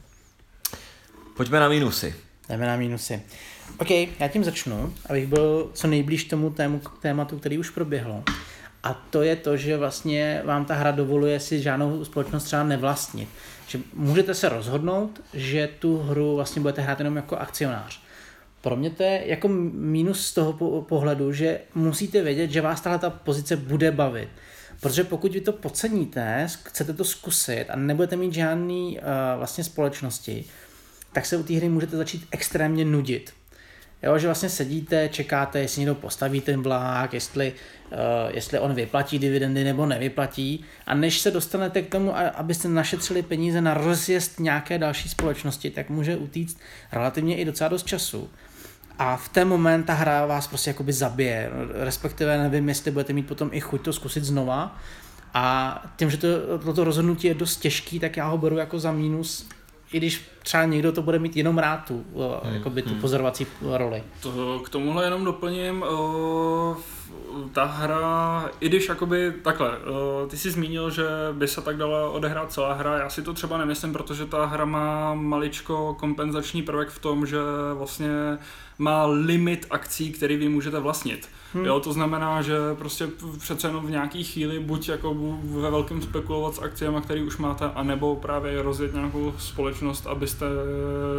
Pojďme 1.37 1.59
na 1.59 1.69
minusy. 1.69 2.15
Jdeme 2.49 2.67
na 2.67 2.75
mínusy. 2.75 3.21
OK, 3.77 3.89
já 3.91 4.27
tím 4.27 4.43
začnu, 4.43 4.93
abych 5.09 5.27
byl 5.27 5.69
co 5.73 5.87
nejblíž 5.87 6.23
tomu 6.23 6.49
tému, 6.49 6.81
tématu, 7.01 7.39
který 7.39 7.57
už 7.57 7.69
proběhlo. 7.69 8.23
A 8.83 8.93
to 8.93 9.21
je 9.21 9.35
to, 9.35 9.57
že 9.57 9.77
vlastně 9.77 10.41
vám 10.45 10.65
ta 10.65 10.73
hra 10.73 10.91
dovoluje 10.91 11.39
si 11.39 11.61
žádnou 11.61 12.05
společnost 12.05 12.43
třeba 12.43 12.63
nevlastnit. 12.63 13.29
Že 13.67 13.79
můžete 13.93 14.33
se 14.33 14.49
rozhodnout, 14.49 15.21
že 15.33 15.69
tu 15.79 15.97
hru 15.97 16.35
vlastně 16.35 16.61
budete 16.61 16.81
hrát 16.81 16.99
jenom 16.99 17.15
jako 17.15 17.37
akcionář. 17.37 18.01
Pro 18.61 18.75
mě 18.75 18.89
to 18.89 19.03
je 19.03 19.23
jako 19.25 19.47
mínus 19.73 20.25
z 20.25 20.33
toho 20.33 20.81
pohledu, 20.81 21.33
že 21.33 21.59
musíte 21.75 22.21
vědět, 22.21 22.51
že 22.51 22.61
vás 22.61 22.81
tahle 22.81 22.99
ta 22.99 23.09
pozice 23.09 23.55
bude 23.55 23.91
bavit. 23.91 24.29
Protože 24.81 25.03
pokud 25.03 25.33
vy 25.33 25.41
to 25.41 25.51
podceníte, 25.51 26.47
chcete 26.63 26.93
to 26.93 27.03
zkusit 27.03 27.65
a 27.69 27.75
nebudete 27.75 28.15
mít 28.15 28.33
žádný 28.33 28.99
uh, 28.99 29.05
vlastně 29.37 29.63
společnosti, 29.63 30.45
tak 31.11 31.25
se 31.25 31.37
u 31.37 31.43
té 31.43 31.53
hry 31.53 31.69
můžete 31.69 31.97
začít 31.97 32.27
extrémně 32.31 32.85
nudit. 32.85 33.33
Jo, 34.03 34.17
že 34.17 34.27
vlastně 34.27 34.49
sedíte, 34.49 35.09
čekáte, 35.09 35.59
jestli 35.59 35.79
někdo 35.79 35.95
postaví 35.95 36.41
ten 36.41 36.61
vlák, 36.61 37.13
jestli, 37.13 37.53
uh, 37.91 37.97
jestli 38.35 38.59
on 38.59 38.73
vyplatí 38.73 39.19
dividendy 39.19 39.63
nebo 39.63 39.85
nevyplatí. 39.85 40.65
A 40.87 40.95
než 40.95 41.19
se 41.19 41.31
dostanete 41.31 41.81
k 41.81 41.89
tomu, 41.89 42.17
abyste 42.17 42.67
našetřili 42.67 43.21
peníze 43.21 43.61
na 43.61 43.73
rozjezd 43.73 44.39
nějaké 44.39 44.77
další 44.77 45.09
společnosti, 45.09 45.69
tak 45.69 45.89
může 45.89 46.17
utíct 46.17 46.59
relativně 46.91 47.37
i 47.37 47.45
docela 47.45 47.67
dost 47.67 47.85
času. 47.85 48.29
A 48.99 49.17
v 49.17 49.29
ten 49.29 49.47
moment 49.47 49.83
ta 49.83 49.93
hra 49.93 50.25
vás 50.25 50.47
prostě 50.47 50.69
jakoby 50.69 50.93
zabije, 50.93 51.49
respektive 51.73 52.37
nevím, 52.37 52.69
jestli 52.69 52.91
budete 52.91 53.13
mít 53.13 53.27
potom 53.27 53.49
i 53.51 53.59
chuť 53.59 53.81
to 53.81 53.93
zkusit 53.93 54.23
znova. 54.23 54.79
A 55.33 55.75
tím, 55.95 56.09
že 56.09 56.17
to, 56.17 56.27
toto 56.65 56.83
rozhodnutí 56.83 57.27
je 57.27 57.33
dost 57.33 57.57
těžký, 57.57 57.99
tak 57.99 58.17
já 58.17 58.27
ho 58.27 58.37
beru 58.37 58.57
jako 58.57 58.79
za 58.79 58.91
mínus 58.91 59.47
i 59.91 59.97
když 59.97 60.21
třeba 60.43 60.65
někdo 60.65 60.91
to 60.91 61.01
bude 61.01 61.19
mít 61.19 61.37
jenom 61.37 61.57
rád 61.57 61.77
tu, 61.77 62.05
hmm. 62.43 62.53
jakoby 62.53 62.81
tu 62.81 62.89
hmm. 62.89 63.01
pozorovací 63.01 63.47
roli. 63.61 64.03
To, 64.21 64.59
k 64.59 64.69
tomuhle 64.69 65.03
jenom 65.03 65.25
doplním, 65.25 65.83
o, 65.83 66.77
ta 67.53 67.65
hra, 67.65 68.49
i 68.59 68.69
když 68.69 68.89
jakoby 68.89 69.33
takhle, 69.43 69.69
uh, 69.69 70.29
ty 70.29 70.37
jsi 70.37 70.51
zmínil, 70.51 70.89
že 70.89 71.03
by 71.31 71.47
se 71.47 71.61
tak 71.61 71.77
dala 71.77 72.09
odehrát 72.09 72.51
celá 72.51 72.73
hra, 72.73 72.97
já 72.97 73.09
si 73.09 73.21
to 73.21 73.33
třeba 73.33 73.57
nemyslím, 73.57 73.93
protože 73.93 74.25
ta 74.25 74.45
hra 74.45 74.65
má 74.65 75.13
maličko 75.13 75.95
kompenzační 75.99 76.61
prvek 76.61 76.89
v 76.89 76.99
tom, 76.99 77.25
že 77.25 77.37
vlastně 77.73 78.09
má 78.77 79.05
limit 79.05 79.67
akcí, 79.69 80.11
který 80.11 80.37
vy 80.37 80.49
můžete 80.49 80.79
vlastnit. 80.79 81.29
Hmm. 81.53 81.65
Jo, 81.65 81.79
to 81.79 81.93
znamená, 81.93 82.41
že 82.41 82.55
prostě 82.77 83.07
přece 83.39 83.67
jenom 83.67 83.85
v 83.85 83.91
nějaký 83.91 84.23
chvíli 84.23 84.59
buď 84.59 84.89
jako 84.89 85.15
ve 85.43 85.71
velkém 85.71 86.01
spekulovat 86.01 86.55
s 86.55 86.59
akciemi, 86.59 87.01
které 87.01 87.23
už 87.23 87.37
máte, 87.37 87.65
anebo 87.75 88.15
právě 88.15 88.61
rozjet 88.61 88.93
nějakou 88.93 89.33
společnost, 89.37 90.07
abyste 90.31 90.45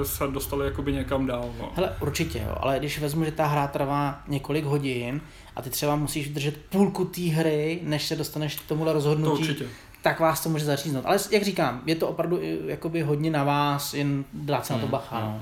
se 0.06 0.26
dostali 0.26 0.64
jakoby 0.66 0.92
někam 0.92 1.26
dál. 1.26 1.48
No. 1.60 1.72
Hele, 1.74 1.96
určitě 2.00 2.38
jo, 2.38 2.54
ale 2.60 2.78
když 2.78 2.98
vezmu, 2.98 3.24
že 3.24 3.32
ta 3.32 3.46
hra 3.46 3.66
trvá 3.66 4.20
několik 4.28 4.64
hodin 4.64 5.20
a 5.56 5.62
ty 5.62 5.70
třeba 5.70 5.96
musíš 5.96 6.28
držet 6.28 6.56
půlku 6.70 7.04
té 7.04 7.20
hry, 7.20 7.80
než 7.82 8.06
se 8.06 8.16
dostaneš 8.16 8.56
k 8.56 8.68
tomuhle 8.68 8.92
rozhodnutí, 8.92 9.42
To 9.44 9.50
určitě. 9.50 9.64
tak 10.02 10.20
vás 10.20 10.42
to 10.42 10.48
může 10.48 10.64
zaříznout. 10.64 11.06
Ale 11.06 11.18
jak 11.30 11.42
říkám, 11.42 11.80
je 11.86 11.94
to 11.96 12.08
opravdu 12.08 12.38
i 12.42 12.58
jakoby 12.66 13.02
hodně 13.02 13.30
na 13.30 13.44
vás, 13.44 13.94
jen 13.94 14.24
dát 14.32 14.66
se 14.66 14.72
na 14.72 14.78
to 14.78 14.86
bacha. 14.86 15.20
No. 15.20 15.40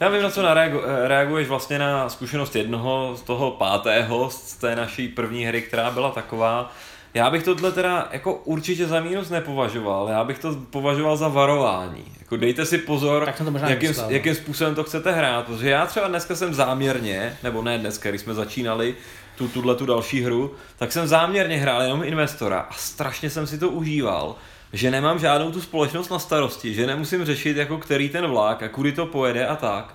Já 0.00 0.08
vím, 0.08 0.22
na 0.22 0.30
co 0.30 0.42
nareagu- 0.42 0.82
eh, 1.04 1.08
reaguješ 1.08 1.48
vlastně 1.48 1.78
na 1.78 2.08
zkušenost 2.08 2.56
jednoho 2.56 3.12
z 3.16 3.22
toho 3.22 3.50
pátého, 3.50 4.30
z 4.30 4.54
té 4.54 4.76
naší 4.76 5.08
první 5.08 5.44
hry, 5.44 5.62
která 5.62 5.90
byla 5.90 6.10
taková. 6.10 6.72
Já 7.14 7.30
bych 7.30 7.42
tohle 7.42 7.72
teda 7.72 8.08
jako 8.12 8.34
určitě 8.34 8.86
za 8.86 9.00
mínus 9.00 9.30
nepovažoval, 9.30 10.08
já 10.08 10.24
bych 10.24 10.38
to 10.38 10.54
považoval 10.70 11.16
za 11.16 11.28
varování. 11.28 12.04
Jako 12.20 12.36
dejte 12.36 12.66
si 12.66 12.78
pozor, 12.78 13.24
Tak 13.24 13.38
to 13.38 13.50
možná 13.50 13.68
jakým, 13.70 13.92
no. 13.98 14.04
jakým 14.08 14.34
způsobem 14.34 14.74
to 14.74 14.84
chcete 14.84 15.12
hrát, 15.12 15.46
protože 15.46 15.70
já 15.70 15.86
třeba 15.86 16.08
dneska 16.08 16.36
jsem 16.36 16.54
záměrně, 16.54 17.38
nebo 17.42 17.62
ne 17.62 17.78
dneska, 17.78 18.08
když 18.10 18.20
jsme 18.20 18.34
začínali 18.34 18.94
tu, 19.36 19.48
tuhle 19.48 19.74
tu 19.74 19.86
další 19.86 20.22
hru, 20.22 20.54
tak 20.76 20.92
jsem 20.92 21.06
záměrně 21.06 21.56
hrál 21.56 21.82
jenom 21.82 22.04
investora 22.04 22.60
a 22.70 22.74
strašně 22.74 23.30
jsem 23.30 23.46
si 23.46 23.58
to 23.58 23.68
užíval, 23.68 24.36
že 24.72 24.90
nemám 24.90 25.18
žádnou 25.18 25.52
tu 25.52 25.60
společnost 25.60 26.08
na 26.10 26.18
starosti, 26.18 26.74
že 26.74 26.86
nemusím 26.86 27.24
řešit 27.24 27.56
jako 27.56 27.78
který 27.78 28.08
ten 28.08 28.26
vlak 28.26 28.62
a 28.62 28.68
kudy 28.68 28.92
to 28.92 29.06
pojede 29.06 29.46
a 29.46 29.56
tak. 29.56 29.94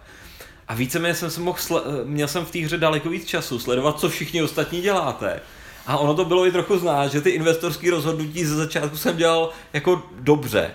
A 0.67 0.74
víceméně 0.74 1.15
jsem 1.15 1.30
se 1.32 1.41
mohl, 1.41 1.57
sle- 1.57 1.82
měl 2.05 2.28
jsem 2.28 2.45
v 2.45 2.51
té 2.51 2.59
hře 2.59 2.78
daleko 2.78 3.09
víc 3.09 3.26
času 3.28 3.59
sledovat, 3.59 3.99
co 3.99 4.09
všichni 4.09 4.43
ostatní 4.43 4.82
děláte. 4.82 5.39
A 5.89 5.97
ono 5.97 6.13
to 6.13 6.25
bylo 6.25 6.45
i 6.45 6.51
trochu 6.51 6.77
znát, 6.77 7.11
že 7.11 7.21
ty 7.21 7.29
investorské 7.29 7.91
rozhodnutí 7.91 8.45
ze 8.45 8.55
začátku 8.55 8.97
jsem 8.97 9.17
dělal 9.17 9.49
jako 9.73 10.03
dobře. 10.19 10.71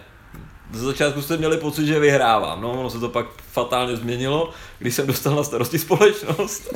Ze 0.73 0.85
začátku 0.85 1.23
jste 1.23 1.37
měli 1.37 1.57
pocit, 1.57 1.87
že 1.87 1.99
vyhrávám. 1.99 2.61
No, 2.61 2.73
ono 2.73 2.91
se 2.91 2.99
to 2.99 3.09
pak 3.09 3.27
fatálně 3.53 3.97
změnilo, 3.97 4.51
když 4.79 4.95
jsem 4.95 5.07
dostal 5.07 5.37
na 5.37 5.45
starosti 5.45 5.79
společnost. 5.79 6.73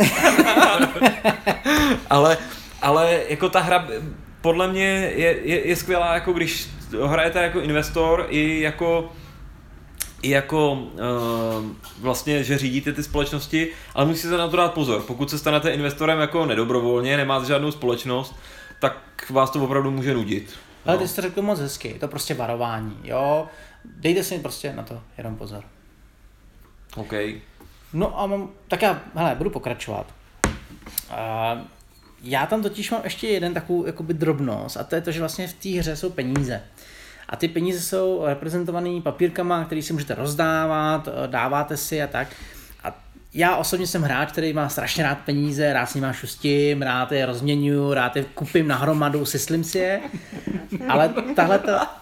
ale, 2.10 2.38
ale 2.82 3.20
jako 3.28 3.48
ta 3.48 3.60
hra 3.60 3.88
podle 4.40 4.68
mě 4.68 5.12
je, 5.14 5.38
je, 5.42 5.68
je 5.68 5.76
skvělá, 5.76 6.14
jako 6.14 6.32
když 6.32 6.68
hrajete 7.06 7.42
jako 7.42 7.60
investor 7.60 8.26
i 8.28 8.60
jako 8.60 9.12
i 10.22 10.30
jako 10.30 10.72
uh, 10.72 10.78
vlastně, 12.00 12.44
že 12.44 12.58
řídíte 12.58 12.92
ty 12.92 13.02
společnosti, 13.02 13.68
ale 13.94 14.06
musíte 14.06 14.36
na 14.36 14.48
to 14.48 14.56
dát 14.56 14.74
pozor. 14.74 15.02
Pokud 15.02 15.30
se 15.30 15.38
stanete 15.38 15.70
investorem 15.70 16.18
jako 16.20 16.46
nedobrovolně, 16.46 17.16
nemáte 17.16 17.46
žádnou 17.46 17.70
společnost, 17.70 18.34
tak 18.80 19.30
vás 19.30 19.50
to 19.50 19.64
opravdu 19.64 19.90
může 19.90 20.14
nudit. 20.14 20.54
Ale 20.86 20.96
No. 20.96 21.02
ty 21.02 21.08
jsi 21.08 21.16
to 21.16 21.22
řekl 21.22 21.42
moc 21.42 21.60
hezky, 21.60 21.88
je 21.88 21.94
to 21.98 22.08
prostě 22.08 22.34
varování, 22.34 22.96
jo. 23.04 23.46
Dejte 23.84 24.22
si 24.24 24.38
prostě 24.38 24.72
na 24.72 24.82
to 24.82 25.00
jenom 25.18 25.36
pozor. 25.36 25.64
OK. 26.96 27.12
No 27.92 28.20
a 28.20 28.26
mám, 28.26 28.48
tak 28.68 28.82
já, 28.82 29.02
hele, 29.14 29.34
budu 29.34 29.50
pokračovat. 29.50 30.06
Uh, 30.46 31.60
já 32.22 32.46
tam 32.46 32.62
totiž 32.62 32.90
mám 32.90 33.00
ještě 33.04 33.28
jeden 33.28 33.54
takovou 33.54 33.86
jakoby 33.86 34.14
drobnost 34.14 34.76
a 34.76 34.84
to 34.84 34.94
je 34.94 35.00
to, 35.00 35.12
že 35.12 35.20
vlastně 35.20 35.48
v 35.48 35.52
té 35.52 35.68
hře 35.68 35.96
jsou 35.96 36.10
peníze. 36.10 36.62
A 37.28 37.36
ty 37.36 37.48
peníze 37.48 37.80
jsou 37.80 38.22
reprezentované 38.26 39.00
papírkama, 39.00 39.64
které 39.64 39.82
si 39.82 39.92
můžete 39.92 40.14
rozdávat, 40.14 41.08
eh, 41.08 41.28
dáváte 41.28 41.76
si 41.76 42.02
a 42.02 42.06
tak. 42.06 42.28
A 42.84 42.94
já 43.34 43.56
osobně 43.56 43.86
jsem 43.86 44.02
hráč, 44.02 44.32
který 44.32 44.52
má 44.52 44.68
strašně 44.68 45.04
rád 45.04 45.18
peníze, 45.18 45.72
rád 45.72 45.86
s 45.86 45.94
nimi 45.94 46.06
šustím, 46.12 46.82
rád 46.82 47.12
je 47.12 47.26
rozměňuju, 47.26 47.94
rád 47.94 48.16
je 48.16 48.24
kupím 48.34 48.68
na 48.68 48.76
hromadu, 48.76 49.24
syslím 49.24 49.64
si 49.64 49.78
je. 49.78 50.00
Ale 50.88 51.14
tahle 51.36 51.58
ta, 51.58 52.00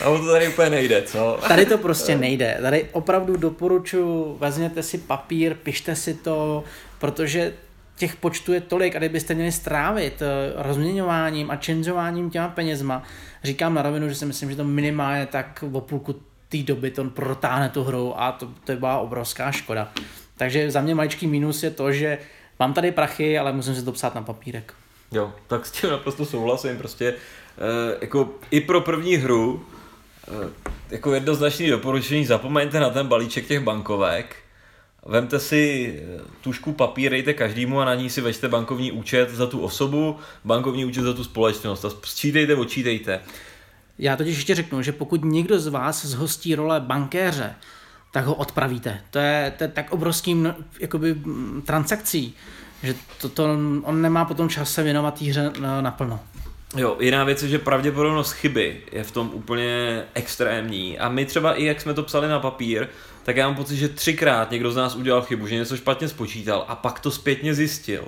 A 0.00 0.04
to 0.04 0.26
tady 0.26 0.48
úplně 0.48 0.70
nejde, 0.70 1.02
co? 1.02 1.40
Tady 1.48 1.66
to 1.66 1.78
prostě 1.78 2.16
nejde. 2.16 2.58
Tady 2.62 2.88
opravdu 2.92 3.36
doporučuji, 3.36 4.36
vezměte 4.38 4.82
si 4.82 4.98
papír, 4.98 5.54
pište 5.54 5.96
si 5.96 6.14
to, 6.14 6.64
protože 6.98 7.52
těch 8.00 8.16
počtů 8.16 8.52
je 8.52 8.60
tolik 8.60 8.96
a 8.96 8.98
kdybyste 8.98 9.34
měli 9.34 9.52
strávit 9.52 10.22
eh, 10.22 10.52
rozměňováním 10.56 11.50
a 11.50 11.58
changeováním 11.66 12.30
těma 12.30 12.48
penězma, 12.48 13.02
říkám 13.44 13.74
na 13.74 13.82
rovinu, 13.82 14.08
že 14.08 14.14
si 14.14 14.26
myslím, 14.26 14.50
že 14.50 14.56
to 14.56 14.64
minimálně 14.64 15.26
tak 15.26 15.64
o 15.72 15.80
půlku 15.80 16.12
té 16.48 16.58
doby 16.62 16.90
to 16.90 17.04
protáhne 17.04 17.68
tu 17.68 17.82
hru 17.84 18.20
a 18.20 18.32
to, 18.32 18.48
to 18.64 18.76
byla 18.76 18.98
obrovská 18.98 19.52
škoda. 19.52 19.92
Takže 20.36 20.70
za 20.70 20.80
mě 20.80 20.94
maličký 20.94 21.26
mínus 21.26 21.62
je 21.62 21.70
to, 21.70 21.92
že 21.92 22.18
mám 22.60 22.72
tady 22.74 22.92
prachy, 22.92 23.38
ale 23.38 23.52
musím 23.52 23.74
si 23.74 23.84
to 23.84 23.92
psát 23.92 24.14
na 24.14 24.22
papírek. 24.22 24.74
Jo, 25.12 25.32
tak 25.46 25.66
s 25.66 25.70
tím 25.70 25.90
naprosto 25.90 26.26
souhlasím, 26.26 26.78
prostě 26.78 27.14
eh, 27.14 27.98
jako 28.00 28.34
i 28.50 28.60
pro 28.60 28.80
první 28.80 29.16
hru 29.16 29.66
eh, 30.28 30.50
jako 30.90 31.14
jednoznačný 31.14 31.68
doporučení, 31.68 32.26
zapomeňte 32.26 32.80
na 32.80 32.90
ten 32.90 33.06
balíček 33.06 33.46
těch 33.46 33.60
bankovek, 33.60 34.36
vemte 35.06 35.40
si 35.40 35.94
eh, 36.02 36.20
tušku 36.40 36.72
papír, 36.72 37.10
dejte 37.10 37.34
každému 37.34 37.80
a 37.80 37.84
na 37.84 37.94
ní 37.94 38.10
si 38.10 38.20
veďte 38.20 38.48
bankovní 38.48 38.92
účet 38.92 39.30
za 39.30 39.46
tu 39.46 39.60
osobu, 39.60 40.16
bankovní 40.44 40.84
účet 40.84 41.02
za 41.02 41.12
tu 41.12 41.24
společnost 41.24 41.84
a 41.84 41.90
sčítejte, 42.04 42.54
odčítejte. 42.54 43.20
Já 43.98 44.16
totiž 44.16 44.36
ještě 44.36 44.54
řeknu, 44.54 44.82
že 44.82 44.92
pokud 44.92 45.24
někdo 45.24 45.58
z 45.60 45.66
vás 45.66 46.06
zhostí 46.06 46.54
role 46.54 46.80
bankéře, 46.80 47.54
tak 48.12 48.24
ho 48.24 48.34
odpravíte. 48.34 49.00
To 49.10 49.18
je, 49.18 49.52
to 49.58 49.64
je 49.64 49.68
tak 49.68 49.92
obrovský 49.92 50.34
mno- 50.34 50.54
jakoby, 50.80 51.14
mm, 51.14 51.62
transakcí, 51.66 52.34
že 52.82 52.94
to, 53.20 53.28
to, 53.28 53.44
on 53.82 54.02
nemá 54.02 54.24
potom 54.24 54.48
čas 54.48 54.72
se 54.72 54.82
věnovat 54.82 55.18
té 55.18 55.24
hře 55.24 55.52
na- 55.60 55.80
naplno. 55.80 56.20
Jo, 56.76 56.96
jiná 57.00 57.24
věc 57.24 57.42
je, 57.42 57.48
že 57.48 57.58
pravděpodobnost 57.58 58.32
chyby 58.32 58.82
je 58.92 59.04
v 59.04 59.10
tom 59.10 59.30
úplně 59.34 60.02
extrémní. 60.14 60.98
A 60.98 61.08
my 61.08 61.26
třeba 61.26 61.54
i 61.54 61.64
jak 61.64 61.80
jsme 61.80 61.94
to 61.94 62.02
psali 62.02 62.28
na 62.28 62.40
papír, 62.40 62.88
tak 63.30 63.36
já 63.36 63.46
mám 63.46 63.56
pocit, 63.56 63.76
že 63.76 63.88
třikrát 63.88 64.50
někdo 64.50 64.72
z 64.72 64.76
nás 64.76 64.96
udělal 64.96 65.22
chybu, 65.22 65.46
že 65.46 65.54
něco 65.54 65.76
špatně 65.76 66.08
spočítal 66.08 66.64
a 66.68 66.74
pak 66.74 67.00
to 67.00 67.10
zpětně 67.10 67.54
zjistil. 67.54 68.04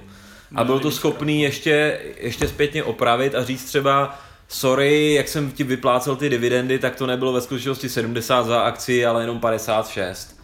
A 0.55 0.65
byl 0.65 0.81
to 0.81 0.91
schopný 0.91 1.43
ještě, 1.43 2.01
ještě 2.17 2.49
zpětně 2.49 2.85
opravit 2.85 3.35
a 3.35 3.45
říct 3.45 3.65
třeba, 3.65 4.19
sorry, 4.49 5.15
jak 5.15 5.29
jsem 5.29 5.51
ti 5.51 5.65
vyplácel 5.65 6.17
ty 6.17 6.29
dividendy, 6.29 6.79
tak 6.79 6.97
to 6.97 7.07
nebylo 7.07 7.33
ve 7.33 7.41
skutečnosti 7.41 7.89
70 7.89 8.47
za 8.47 8.61
akci, 8.61 9.07
ale 9.07 9.23
jenom 9.23 9.41
56. 9.41 10.41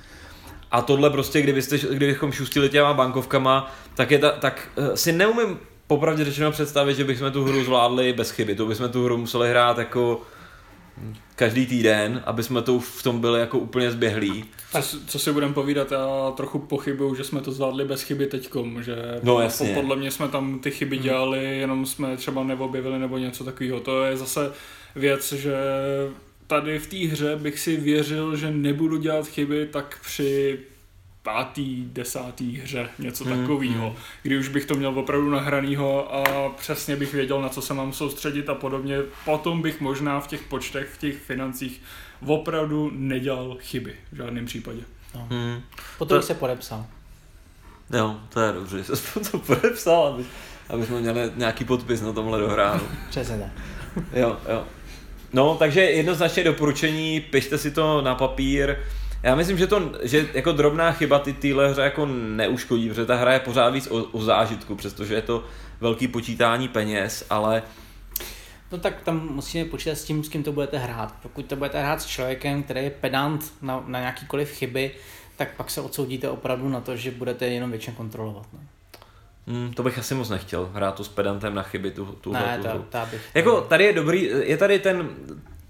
A 0.70 0.83
tohle 0.83 1.11
prostě, 1.11 1.43
kdybyste, 1.43 1.79
kdybychom 1.79 2.33
šustili 2.33 2.68
těma 2.68 2.95
bankovkama, 2.95 3.74
tak, 3.95 4.11
je 4.11 4.18
ta, 4.18 4.31
tak 4.31 4.68
eh, 4.76 4.97
si 4.97 5.12
neumím 5.12 5.59
popravdě 5.87 6.24
řečeno 6.24 6.51
představit, 6.51 6.95
že 6.95 7.05
bychom 7.05 7.33
tu 7.33 7.45
hru 7.45 7.64
zvládli 7.64 8.12
bez 8.12 8.31
chyby. 8.31 8.55
To 8.55 8.66
bychom 8.66 8.89
tu 8.89 9.05
hru 9.05 9.16
museli 9.16 9.51
hrát 9.51 9.79
jako 9.79 10.22
každý 11.37 11.67
týden, 11.67 12.23
aby 12.27 12.43
jsme 12.43 12.63
to 12.63 12.81
v 12.81 13.03
tom 13.03 13.21
byli 13.21 13.41
jako 13.41 13.59
úplně 13.59 13.91
zběhlí. 13.91 14.45
Co, 14.73 14.83
si- 14.83 14.97
co 15.07 15.19
si 15.19 15.33
budeme 15.33 15.55
povídat, 15.55 15.93
já 15.93 16.33
trochu 16.37 16.59
pochybuju, 16.59 17.15
že 17.15 17.25
jsme 17.25 17.41
to 17.41 17.53
zvládli 17.53 17.85
bez 17.85 18.03
chyby 18.03 18.27
teďkom, 18.27 18.83
že 18.83 18.97
No, 19.23 19.41
jasně. 19.41 19.75
podle 19.75 19.97
mě 19.97 20.11
jsme 20.11 20.29
tam 20.29 20.59
ty 20.59 20.71
chyby 20.71 20.99
dělali, 20.99 21.59
jenom 21.59 21.87
jsme 21.87 22.17
třeba 22.17 22.45
neobjevili 22.45 22.99
nebo 22.99 23.19
něco 23.19 23.45
takového. 23.45 23.81
To 23.81 24.05
je 24.05 24.17
zase 24.17 24.53
věc, 24.97 25.33
že 25.33 25.55
tady 26.47 26.79
v 26.79 26.87
té 26.87 26.97
hře 26.97 27.37
bych 27.37 27.59
si 27.59 27.77
věřil, 27.77 28.37
že 28.37 28.51
nebudu 28.51 28.97
dělat 28.97 29.27
chyby, 29.27 29.69
tak 29.73 29.99
při 30.05 30.59
pátý, 31.23 31.85
desátý 31.93 32.57
hře, 32.57 32.89
něco 32.99 33.25
Hmm, 33.25 33.39
takového, 33.41 33.97
kdy 34.23 34.39
už 34.39 34.49
bych 34.49 34.64
to 34.64 34.75
měl 34.75 34.99
opravdu 34.99 35.31
nahranýho 35.31 36.14
a 36.14 36.49
přesně 36.59 36.97
bych 36.97 37.14
věděl, 37.14 37.43
na 37.43 37.49
co 37.49 37.62
se 37.62 37.75
mám 37.75 37.93
soustředit 37.93 38.49
a 38.49 38.55
podobně. 38.55 38.97
Potom 39.25 39.62
bych 39.62 39.81
možná 39.81 40.21
v 40.21 40.27
těch 40.27 40.43
počtech, 40.43 40.89
v 40.95 40.99
těch 40.99 41.16
financích 41.16 41.83
opravdu 42.27 42.91
nedělal 42.95 43.57
chyby 43.61 43.95
v 44.12 44.16
žádném 44.16 44.47
případě. 44.47 44.81
Hmm. 45.14 45.62
Potom 45.99 46.09
To- 46.09 46.14
bych 46.19 46.25
se 46.25 46.35
podepsal. 46.35 46.87
Jo, 47.93 48.16
to 48.29 48.41
je 48.41 48.53
dobře, 48.53 48.79
že 48.83 48.97
jsi 48.97 49.31
to 49.31 49.39
podepsal, 49.39 50.07
aby, 50.07 50.25
aby 50.69 50.87
jsme 50.87 51.01
měli 51.01 51.21
nějaký 51.37 51.64
podpis 51.64 52.01
na 52.01 52.12
tomhle 52.12 52.41
dohránu. 52.41 52.83
Přesně 53.11 53.39
tak. 53.39 53.64
Jo, 54.12 54.37
jo. 54.53 54.64
No, 55.33 55.57
takže 55.59 55.81
jednoznačně 55.81 56.45
doporučení, 56.45 57.21
pište 57.21 57.59
si 57.59 57.71
to 57.71 58.03
na 58.03 58.14
papír. 58.14 58.77
Já 59.23 59.35
myslím, 59.35 59.59
že 59.59 59.66
to, 59.66 59.93
že 60.03 60.29
jako 60.35 60.53
drobná 60.53 60.93
chyba 60.93 61.19
ty 61.19 61.33
téhle 61.33 61.71
hře 61.71 61.83
jako 61.83 62.07
neuškodí, 62.07 62.89
protože 62.89 63.07
ta 63.07 63.16
hra 63.16 63.33
je 63.33 63.41
pořád 63.41 63.71
víc 63.71 63.87
o, 63.87 64.05
o 64.05 64.23
zážitku, 64.23 64.75
přestože 64.75 65.14
je 65.14 65.23
to 65.23 65.45
velký 65.81 66.09
počítání 66.09 66.69
peněz, 66.69 67.27
ale 67.31 67.62
No 68.73 68.79
tak 68.79 69.03
tam 69.03 69.29
musíme 69.29 69.64
počítat 69.64 69.95
s 69.95 70.05
tím, 70.05 70.25
s 70.25 70.29
kým 70.29 70.43
to 70.43 70.53
budete 70.53 70.79
hrát. 70.79 71.14
Pokud 71.23 71.47
to 71.47 71.57
budete 71.57 71.83
hrát 71.83 72.03
s 72.03 72.07
člověkem, 72.07 72.62
který 72.62 72.85
je 72.85 72.91
pedant 72.91 73.53
na, 73.62 73.85
na 73.87 73.99
nějakýkoliv 74.01 74.51
chyby, 74.51 74.91
tak 75.37 75.55
pak 75.57 75.71
se 75.71 75.81
odsoudíte 75.81 76.29
opravdu 76.29 76.69
na 76.69 76.81
to, 76.81 76.97
že 76.97 77.11
budete 77.11 77.47
jenom 77.47 77.71
většině 77.71 77.97
kontrolovat. 77.97 78.47
No. 78.53 78.59
Hmm, 79.47 79.73
to 79.73 79.83
bych 79.83 79.99
asi 79.99 80.14
moc 80.14 80.29
nechtěl, 80.29 80.71
hrát 80.75 80.95
to 80.95 81.05
s 81.05 81.09
pedantem 81.09 81.55
na 81.55 81.62
chyby, 81.62 81.91
tu, 81.91 82.05
tu, 82.05 82.33
Ne, 82.33 82.59
tu, 82.62 82.69
hru. 82.69 82.85
to 82.89 82.99
bych... 83.11 83.31
Jako 83.35 83.61
tady 83.61 83.85
je 83.85 83.93
dobrý, 83.93 84.31
je 84.43 84.57
tady 84.57 84.79
ten, 84.79 85.09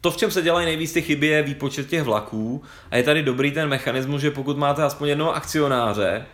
to 0.00 0.10
v 0.10 0.16
čem 0.16 0.30
se 0.30 0.42
dělají 0.42 0.66
nejvíc 0.66 0.92
ty 0.92 1.02
chyby 1.02 1.26
je 1.26 1.42
výpočet 1.42 1.88
těch 1.88 2.02
vlaků 2.02 2.62
a 2.90 2.96
je 2.96 3.02
tady 3.02 3.22
dobrý 3.22 3.50
ten 3.50 3.68
mechanismus, 3.68 4.20
že 4.20 4.30
pokud 4.30 4.56
máte 4.58 4.82
aspoň 4.82 5.08
jednoho 5.08 5.34
akcionáře, 5.34 6.26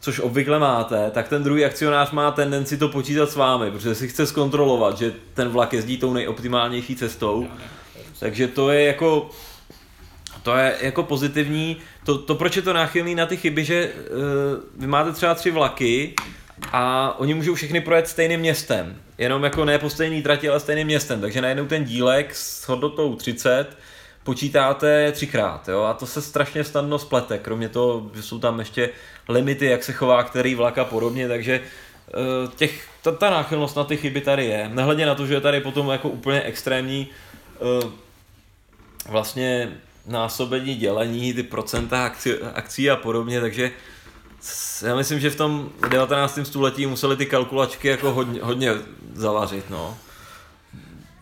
což 0.00 0.20
obvykle 0.20 0.58
máte, 0.58 1.10
tak 1.10 1.28
ten 1.28 1.42
druhý 1.42 1.64
akcionář 1.64 2.10
má 2.10 2.30
tendenci 2.30 2.76
to 2.76 2.88
počítat 2.88 3.30
s 3.30 3.36
vámi, 3.36 3.70
protože 3.70 3.94
si 3.94 4.08
chce 4.08 4.26
zkontrolovat, 4.26 4.98
že 4.98 5.12
ten 5.34 5.48
vlak 5.48 5.72
jezdí 5.72 5.98
tou 5.98 6.12
nejoptimálnější 6.12 6.96
cestou. 6.96 7.48
Takže 8.18 8.48
to 8.48 8.70
je 8.70 8.84
jako 8.84 9.30
to 10.42 10.56
je 10.56 10.76
jako 10.80 11.02
pozitivní. 11.02 11.76
To, 12.04 12.18
to 12.18 12.34
proč 12.34 12.56
je 12.56 12.62
to 12.62 12.72
náchylný 12.72 13.14
na 13.14 13.26
ty 13.26 13.36
chyby, 13.36 13.64
že 13.64 13.90
uh, 13.92 14.80
vy 14.80 14.86
máte 14.86 15.12
třeba 15.12 15.34
tři 15.34 15.50
vlaky 15.50 16.14
a 16.72 17.14
oni 17.18 17.34
můžou 17.34 17.54
všechny 17.54 17.80
projet 17.80 18.08
stejným 18.08 18.40
městem. 18.40 18.96
Jenom 19.18 19.44
jako 19.44 19.64
ne 19.64 19.78
po 19.78 19.90
stejný 19.90 20.22
trati, 20.22 20.48
ale 20.48 20.60
stejným 20.60 20.86
městem. 20.86 21.20
Takže 21.20 21.40
najednou 21.40 21.66
ten 21.66 21.84
dílek 21.84 22.34
s 22.34 22.68
hodnotou 22.68 23.14
30 23.14 23.66
počítáte 24.28 25.12
třikrát, 25.12 25.68
jo, 25.68 25.82
a 25.82 25.94
to 25.94 26.06
se 26.06 26.22
strašně 26.22 26.64
snadno 26.64 26.98
splete, 26.98 27.38
kromě 27.38 27.68
toho 27.68 28.10
že 28.14 28.22
jsou 28.22 28.38
tam 28.38 28.58
ještě 28.58 28.90
limity, 29.28 29.66
jak 29.66 29.84
se 29.84 29.92
chová 29.92 30.22
který 30.22 30.54
vlak 30.54 30.78
a 30.78 30.84
podobně, 30.84 31.28
takže 31.28 31.60
eh, 31.60 32.12
těch, 32.56 32.88
ta, 33.02 33.12
ta 33.12 33.30
náchylnost 33.30 33.76
na 33.76 33.84
ty 33.84 33.96
chyby 33.96 34.20
tady 34.20 34.44
je. 34.44 34.70
Nehledě 34.74 35.06
na 35.06 35.14
to, 35.14 35.26
že 35.26 35.34
je 35.34 35.40
tady 35.40 35.60
potom 35.60 35.88
jako 35.88 36.08
úplně 36.08 36.42
extrémní 36.42 37.08
eh, 37.56 37.88
vlastně 39.08 39.72
násobení 40.06 40.74
dělení, 40.74 41.34
ty 41.34 41.42
procenta 41.42 42.04
akcí, 42.04 42.32
akcí 42.54 42.90
a 42.90 42.96
podobně, 42.96 43.40
takže 43.40 43.70
já 44.86 44.96
myslím, 44.96 45.20
že 45.20 45.30
v 45.30 45.36
tom 45.36 45.70
19. 45.88 46.38
století 46.42 46.86
museli 46.86 47.16
ty 47.16 47.26
kalkulačky 47.26 47.88
jako 47.88 48.12
hodně, 48.12 48.40
hodně 48.42 48.72
zavařit, 49.14 49.70
no. 49.70 49.96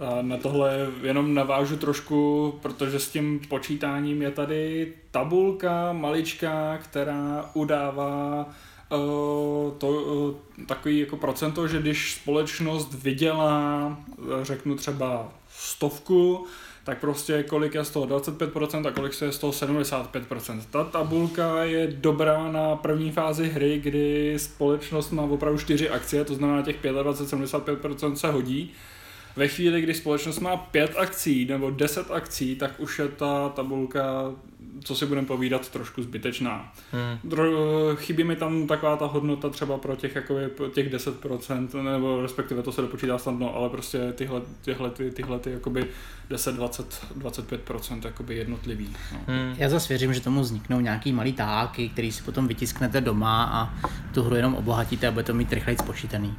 A 0.00 0.22
na 0.22 0.36
tohle 0.36 0.86
jenom 1.02 1.34
navážu 1.34 1.76
trošku, 1.76 2.52
protože 2.62 3.00
s 3.00 3.08
tím 3.08 3.40
počítáním 3.48 4.22
je 4.22 4.30
tady 4.30 4.92
tabulka 5.10 5.92
maličká, 5.92 6.78
která 6.78 7.50
udává 7.54 8.46
uh, 8.92 8.98
to 9.78 9.88
uh, 9.88 10.64
takový 10.66 10.98
jako 10.98 11.16
procento, 11.16 11.68
že 11.68 11.80
když 11.80 12.14
společnost 12.14 12.94
vydělá, 12.94 13.96
eh, 14.18 14.44
řeknu 14.44 14.76
třeba 14.76 15.28
stovku, 15.58 16.46
tak 16.86 16.98
prostě 16.98 17.42
kolik 17.42 17.74
je 17.74 17.84
z 17.84 17.90
toho 17.90 18.06
25% 18.06 18.86
a 18.86 18.90
kolik 18.90 19.22
je 19.22 19.32
z 19.32 19.38
toho 19.38 19.52
75%. 19.52 20.60
Ta 20.70 20.84
tabulka 20.84 21.64
je 21.64 21.86
dobrá 21.86 22.52
na 22.52 22.76
první 22.76 23.12
fázi 23.12 23.48
hry, 23.48 23.78
kdy 23.78 24.34
společnost 24.36 25.10
má 25.10 25.22
opravdu 25.22 25.58
4 25.58 25.90
akcie, 25.90 26.24
to 26.24 26.34
znamená 26.34 26.62
těch 26.62 26.84
25-75% 26.84 28.14
se 28.14 28.28
hodí. 28.28 28.72
Ve 29.36 29.48
chvíli, 29.48 29.80
kdy 29.80 29.94
společnost 29.94 30.40
má 30.40 30.56
pět 30.56 30.94
akcí 30.96 31.44
nebo 31.44 31.70
deset 31.70 32.10
akcí, 32.10 32.56
tak 32.56 32.80
už 32.80 32.98
je 32.98 33.08
ta 33.08 33.48
tabulka, 33.48 34.32
co 34.84 34.94
si 34.94 35.06
budeme 35.06 35.26
povídat, 35.26 35.68
trošku 35.68 36.02
zbytečná. 36.02 36.72
Hmm. 36.92 37.32
Dro- 37.32 37.96
chybí 37.96 38.24
mi 38.24 38.36
tam 38.36 38.66
taková 38.66 38.96
ta 38.96 39.06
hodnota 39.06 39.50
třeba 39.50 39.78
pro 39.78 39.96
těch, 39.96 40.14
jakoby, 40.14 40.48
pro 40.48 40.68
těch 40.68 40.92
10%, 40.92 41.82
nebo 41.82 42.22
respektive 42.22 42.62
to 42.62 42.72
se 42.72 42.82
dopočítá 42.82 43.18
snadno, 43.18 43.56
ale 43.56 43.68
prostě 43.68 44.12
tyhle, 44.12 44.40
tyhle, 44.64 44.90
ty, 44.90 45.10
tyhle 45.10 45.38
ty 45.38 45.50
jakoby 45.50 45.86
10, 46.30 46.54
20, 46.54 47.06
25% 47.18 48.00
jakoby 48.04 48.36
jednotlivý. 48.36 48.96
No. 49.12 49.18
Hmm. 49.26 49.54
Já 49.58 49.68
zase 49.68 49.88
věřím, 49.88 50.14
že 50.14 50.20
tomu 50.20 50.40
vzniknou 50.40 50.80
nějaký 50.80 51.12
malý 51.12 51.32
táky, 51.32 51.88
který 51.88 52.12
si 52.12 52.22
potom 52.22 52.48
vytisknete 52.48 53.00
doma 53.00 53.44
a 53.44 53.88
tu 54.14 54.22
hru 54.22 54.36
jenom 54.36 54.54
obohatíte 54.54 55.08
a 55.08 55.10
bude 55.10 55.24
to 55.24 55.34
mít 55.34 55.52
rychleji 55.52 55.78
spočítaný. 55.78 56.34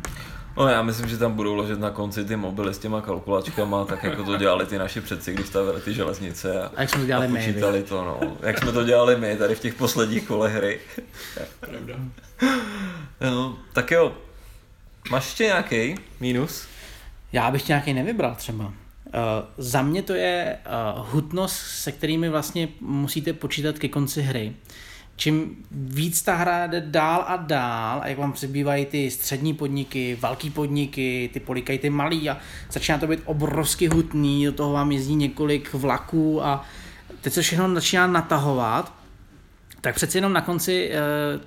No 0.57 0.67
já 0.67 0.81
myslím, 0.81 1.09
že 1.09 1.17
tam 1.17 1.33
budou 1.33 1.55
ložit 1.55 1.79
na 1.79 1.89
konci 1.89 2.25
ty 2.25 2.35
mobily 2.35 2.73
s 2.73 2.77
těma 2.77 3.01
kalkulačkama, 3.01 3.85
tak 3.85 4.03
jako 4.03 4.23
to 4.23 4.37
dělali 4.37 4.65
ty 4.65 4.77
naši 4.77 5.01
předci, 5.01 5.33
když 5.33 5.47
stavili 5.47 5.81
ty 5.81 5.93
železnice 5.93 6.61
a, 6.61 6.71
A 6.75 6.81
jak 6.81 6.89
jsme 6.89 6.99
to 6.99 7.05
dělali 7.05 7.25
a 7.25 7.29
my, 7.29 7.39
počítali 7.39 7.83
to, 7.83 8.05
no. 8.05 8.37
Jak 8.41 8.59
jsme 8.59 8.71
to 8.71 8.83
dělali 8.83 9.17
my 9.17 9.37
tady 9.37 9.55
v 9.55 9.59
těch 9.59 9.73
posledních 9.73 10.27
kolech 10.27 10.53
hry. 10.53 10.79
Pravda. 11.59 11.95
No, 13.21 13.57
tak 13.73 13.91
jo, 13.91 14.17
máš 15.11 15.25
ještě 15.25 15.43
nějaký 15.43 15.95
mínus? 16.19 16.67
Já 17.31 17.51
bych 17.51 17.67
nějaký 17.67 17.93
nevybral 17.93 18.35
třeba. 18.35 18.65
Uh, 18.65 18.73
za 19.57 19.81
mě 19.81 20.01
to 20.01 20.13
je 20.13 20.57
uh, 20.65 21.05
hutnost, 21.11 21.55
se 21.55 21.91
kterými 21.91 22.29
vlastně 22.29 22.67
musíte 22.81 23.33
počítat 23.33 23.79
ke 23.79 23.87
konci 23.87 24.21
hry. 24.21 24.53
Čím 25.19 25.55
víc 25.71 26.21
ta 26.21 26.35
hra 26.35 26.67
jde 26.67 26.81
dál 26.81 27.25
a 27.27 27.35
dál, 27.37 27.99
a 28.03 28.07
jak 28.07 28.17
vám 28.17 28.33
přibývají 28.33 28.85
ty 28.85 29.11
střední 29.11 29.53
podniky, 29.53 30.17
velký 30.21 30.49
podniky, 30.49 31.29
ty 31.33 31.39
polikají 31.39 31.79
ty 31.79 31.89
malý 31.89 32.29
a 32.29 32.37
začíná 32.71 32.97
to 32.97 33.07
být 33.07 33.19
obrovsky 33.25 33.87
hutný, 33.87 34.45
do 34.45 34.51
toho 34.51 34.73
vám 34.73 34.91
jezdí 34.91 35.15
několik 35.15 35.73
vlaků 35.73 36.45
a 36.45 36.65
teď 37.21 37.33
se 37.33 37.41
všechno 37.41 37.73
začíná 37.73 38.07
natahovat, 38.07 38.93
tak 39.81 39.95
přeci 39.95 40.17
jenom 40.17 40.33
na 40.33 40.41
konci 40.41 40.91
uh, 41.35 41.41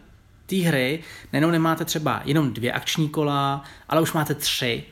té 0.47 0.57
hry 0.57 1.01
nejenom 1.33 1.51
nemáte 1.53 1.85
třeba 1.85 2.23
jenom 2.25 2.53
dvě 2.53 2.73
akční 2.73 3.09
kola, 3.09 3.65
ale 3.89 4.01
už 4.01 4.13
máte 4.13 4.35
tři. 4.35 4.85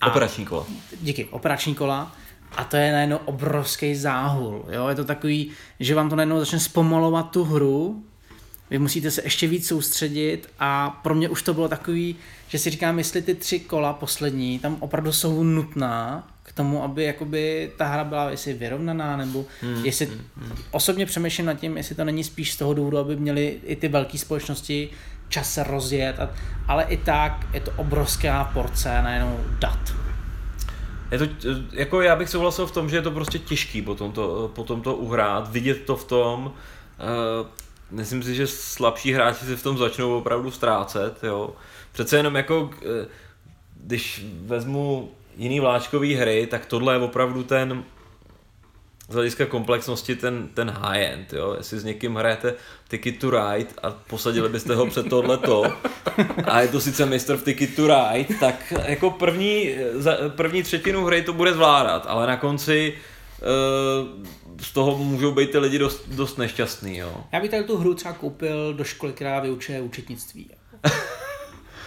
A- 0.00 0.06
Operační 0.06 0.44
kola. 0.44 0.66
díky, 1.00 1.24
operační 1.24 1.74
kola 1.74 2.12
a 2.56 2.64
to 2.64 2.76
je 2.76 2.92
najednou 2.92 3.16
obrovský 3.24 3.94
záhul. 3.94 4.64
Jo? 4.72 4.88
Je 4.88 4.94
to 4.94 5.04
takový, 5.04 5.50
že 5.80 5.94
vám 5.94 6.10
to 6.10 6.16
najednou 6.16 6.38
začne 6.38 6.60
zpomalovat 6.60 7.30
tu 7.30 7.44
hru, 7.44 8.04
vy 8.70 8.78
musíte 8.78 9.10
se 9.10 9.22
ještě 9.24 9.46
víc 9.46 9.68
soustředit 9.68 10.48
a 10.58 10.90
pro 10.90 11.14
mě 11.14 11.28
už 11.28 11.42
to 11.42 11.54
bylo 11.54 11.68
takový, 11.68 12.16
že 12.48 12.58
si 12.58 12.70
říkám, 12.70 12.98
jestli 12.98 13.22
ty 13.22 13.34
tři 13.34 13.60
kola 13.60 13.92
poslední 13.92 14.58
tam 14.58 14.76
opravdu 14.80 15.12
jsou 15.12 15.44
nutná 15.44 16.28
k 16.42 16.52
tomu, 16.52 16.82
aby 16.82 17.04
jakoby 17.04 17.72
ta 17.76 17.86
hra 17.86 18.04
byla 18.04 18.30
jestli 18.30 18.52
vyrovnaná, 18.52 19.16
nebo 19.16 19.44
hmm, 19.60 19.84
jestli 19.84 20.10
osobně 20.70 21.06
přemýšlím 21.06 21.46
nad 21.46 21.54
tím, 21.54 21.76
jestli 21.76 21.94
to 21.94 22.04
není 22.04 22.24
spíš 22.24 22.52
z 22.52 22.56
toho 22.56 22.74
důvodu, 22.74 22.98
aby 22.98 23.16
měly 23.16 23.60
i 23.64 23.76
ty 23.76 23.88
velké 23.88 24.18
společnosti 24.18 24.90
čas 25.28 25.52
se 25.52 25.64
rozjet, 25.64 26.20
a, 26.20 26.30
ale 26.68 26.84
i 26.84 26.96
tak 26.96 27.46
je 27.52 27.60
to 27.60 27.70
obrovská 27.76 28.44
porce 28.44 29.02
najednou 29.02 29.40
dat. 29.58 30.03
Je 31.10 31.18
to, 31.18 31.26
jako 31.72 32.00
já 32.00 32.16
bych 32.16 32.28
souhlasil 32.28 32.66
v 32.66 32.72
tom, 32.72 32.90
že 32.90 32.96
je 32.96 33.02
to 33.02 33.10
prostě 33.10 33.38
těžký 33.38 33.82
potom 33.82 34.12
to, 34.12 34.50
potom 34.54 34.82
to 34.82 34.94
uhrát, 34.94 35.52
vidět 35.52 35.84
to 35.84 35.96
v 35.96 36.04
tom. 36.04 36.44
Uh, 36.44 37.46
myslím 37.90 38.22
si, 38.22 38.34
že 38.34 38.46
slabší 38.46 39.12
hráči 39.12 39.44
se 39.44 39.56
v 39.56 39.62
tom 39.62 39.78
začnou 39.78 40.18
opravdu 40.18 40.50
ztrácet, 40.50 41.18
jo. 41.22 41.50
Přece 41.92 42.16
jenom 42.16 42.34
jako, 42.34 42.70
eh, 42.82 43.06
když 43.76 44.24
vezmu 44.40 45.12
jiný 45.36 45.60
vláčkový 45.60 46.14
hry, 46.14 46.46
tak 46.50 46.66
tohle 46.66 46.94
je 46.94 46.98
opravdu 46.98 47.42
ten 47.42 47.84
z 49.08 49.14
hlediska 49.14 49.46
komplexnosti 49.46 50.16
ten, 50.16 50.48
ten 50.54 50.70
high-end, 50.70 51.32
jo. 51.32 51.54
Jestli 51.58 51.78
s 51.78 51.84
někým 51.84 52.14
hrajete 52.14 52.54
Ticket 52.88 53.18
to 53.18 53.30
Ride 53.30 53.70
a 53.82 53.90
posadili 53.90 54.48
byste 54.48 54.74
ho 54.74 54.86
před 54.86 55.08
tohleto 55.08 55.64
a 56.44 56.60
je 56.60 56.68
to 56.68 56.80
sice 56.80 57.06
mistr 57.06 57.36
v 57.36 57.42
Ticket 57.42 57.76
to 57.76 57.86
Ride, 57.86 58.34
tak 58.40 58.72
jako 58.86 59.10
první, 59.10 59.74
za, 59.92 60.16
první 60.28 60.62
třetinu 60.62 61.04
hry 61.04 61.22
to 61.22 61.32
bude 61.32 61.52
zvládat, 61.52 62.06
ale 62.08 62.26
na 62.26 62.36
konci 62.36 62.94
uh, 62.94 64.24
z 64.60 64.72
toho 64.72 64.98
můžou 64.98 65.32
být 65.32 65.50
ty 65.50 65.58
lidi 65.58 65.78
dost, 65.78 66.08
dost 66.08 66.38
nešťastný, 66.38 66.96
jo. 66.96 67.24
Já 67.32 67.40
bych 67.40 67.50
tady 67.50 67.64
tu 67.64 67.76
hru 67.76 67.94
třeba 67.94 68.14
koupil 68.14 68.74
do 68.74 68.84
školy, 68.84 69.12
která 69.12 69.40
vyučuje 69.40 69.80
účetnictví. 69.80 70.50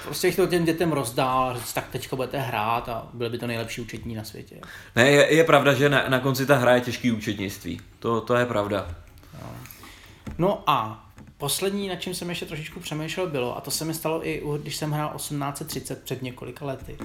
Prostě 0.08 0.32
to 0.32 0.48
těm 0.48 0.66
dětem 0.66 0.92
rozdál 0.92 1.50
a 1.50 1.54
říct, 1.58 1.74
tak 1.74 1.88
teďko 1.90 2.16
budete 2.16 2.40
hrát 2.40 2.90
a 2.90 3.08
byly 3.14 3.30
by 3.30 3.38
to 3.38 3.48
nejlepší 3.48 3.82
účetní 3.82 4.16
na 4.16 4.24
světě. 4.24 4.56
Ne, 4.96 5.10
je, 5.10 5.34
je 5.34 5.44
pravda, 5.44 5.74
že 5.74 5.90
na, 5.90 6.10
na 6.10 6.20
konci 6.20 6.46
ta 6.46 6.56
hra 6.56 6.76
je 6.76 6.82
těžký 6.82 7.12
účetnictví. 7.12 7.82
To, 8.00 8.22
to 8.22 8.36
je 8.36 8.46
pravda. 8.46 8.96
No 10.38 10.64
a 10.68 11.08
poslední, 11.38 11.88
na 11.88 11.96
čím 11.96 12.16
jsem 12.16 12.30
ještě 12.30 12.46
trošičku 12.46 12.80
přemýšlel, 12.80 13.28
bylo, 13.28 13.58
a 13.58 13.62
to 13.62 13.72
se 13.72 13.86
mi 13.86 13.94
stalo 13.94 14.28
i, 14.28 14.44
když 14.62 14.76
jsem 14.76 14.92
hrál 14.92 15.14
1830 15.16 16.04
před 16.04 16.22
několika 16.22 16.66
lety, 16.66 16.98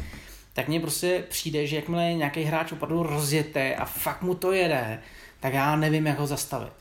tak 0.53 0.69
mně 0.69 0.81
prostě 0.81 1.25
přijde, 1.29 1.67
že 1.67 1.77
jakmile 1.77 2.05
je 2.05 2.15
nějaký 2.15 2.43
hráč 2.43 2.73
opravdu 2.73 3.03
rozjeté 3.03 3.75
a 3.75 3.85
fakt 3.85 4.23
mu 4.23 4.35
to 4.35 4.53
jede, 4.53 5.03
tak 5.41 5.55
já 5.55 5.77
nevím, 5.77 6.07
jak 6.07 6.19
ho 6.19 6.27
zastavit. 6.27 6.73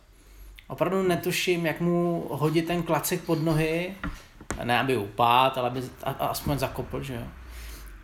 Opravdu 0.67 1.03
netuším, 1.03 1.65
jak 1.65 1.81
mu 1.81 2.27
hodit 2.29 2.67
ten 2.67 2.83
klacek 2.83 3.21
pod 3.21 3.43
nohy, 3.43 3.93
ne 4.63 4.79
aby 4.79 4.97
upát, 4.97 5.57
ale 5.57 5.67
aby 5.67 5.81
a, 6.03 6.09
a 6.09 6.25
aspoň 6.27 6.59
zakopl, 6.59 7.03
že 7.03 7.13
jo. 7.13 7.27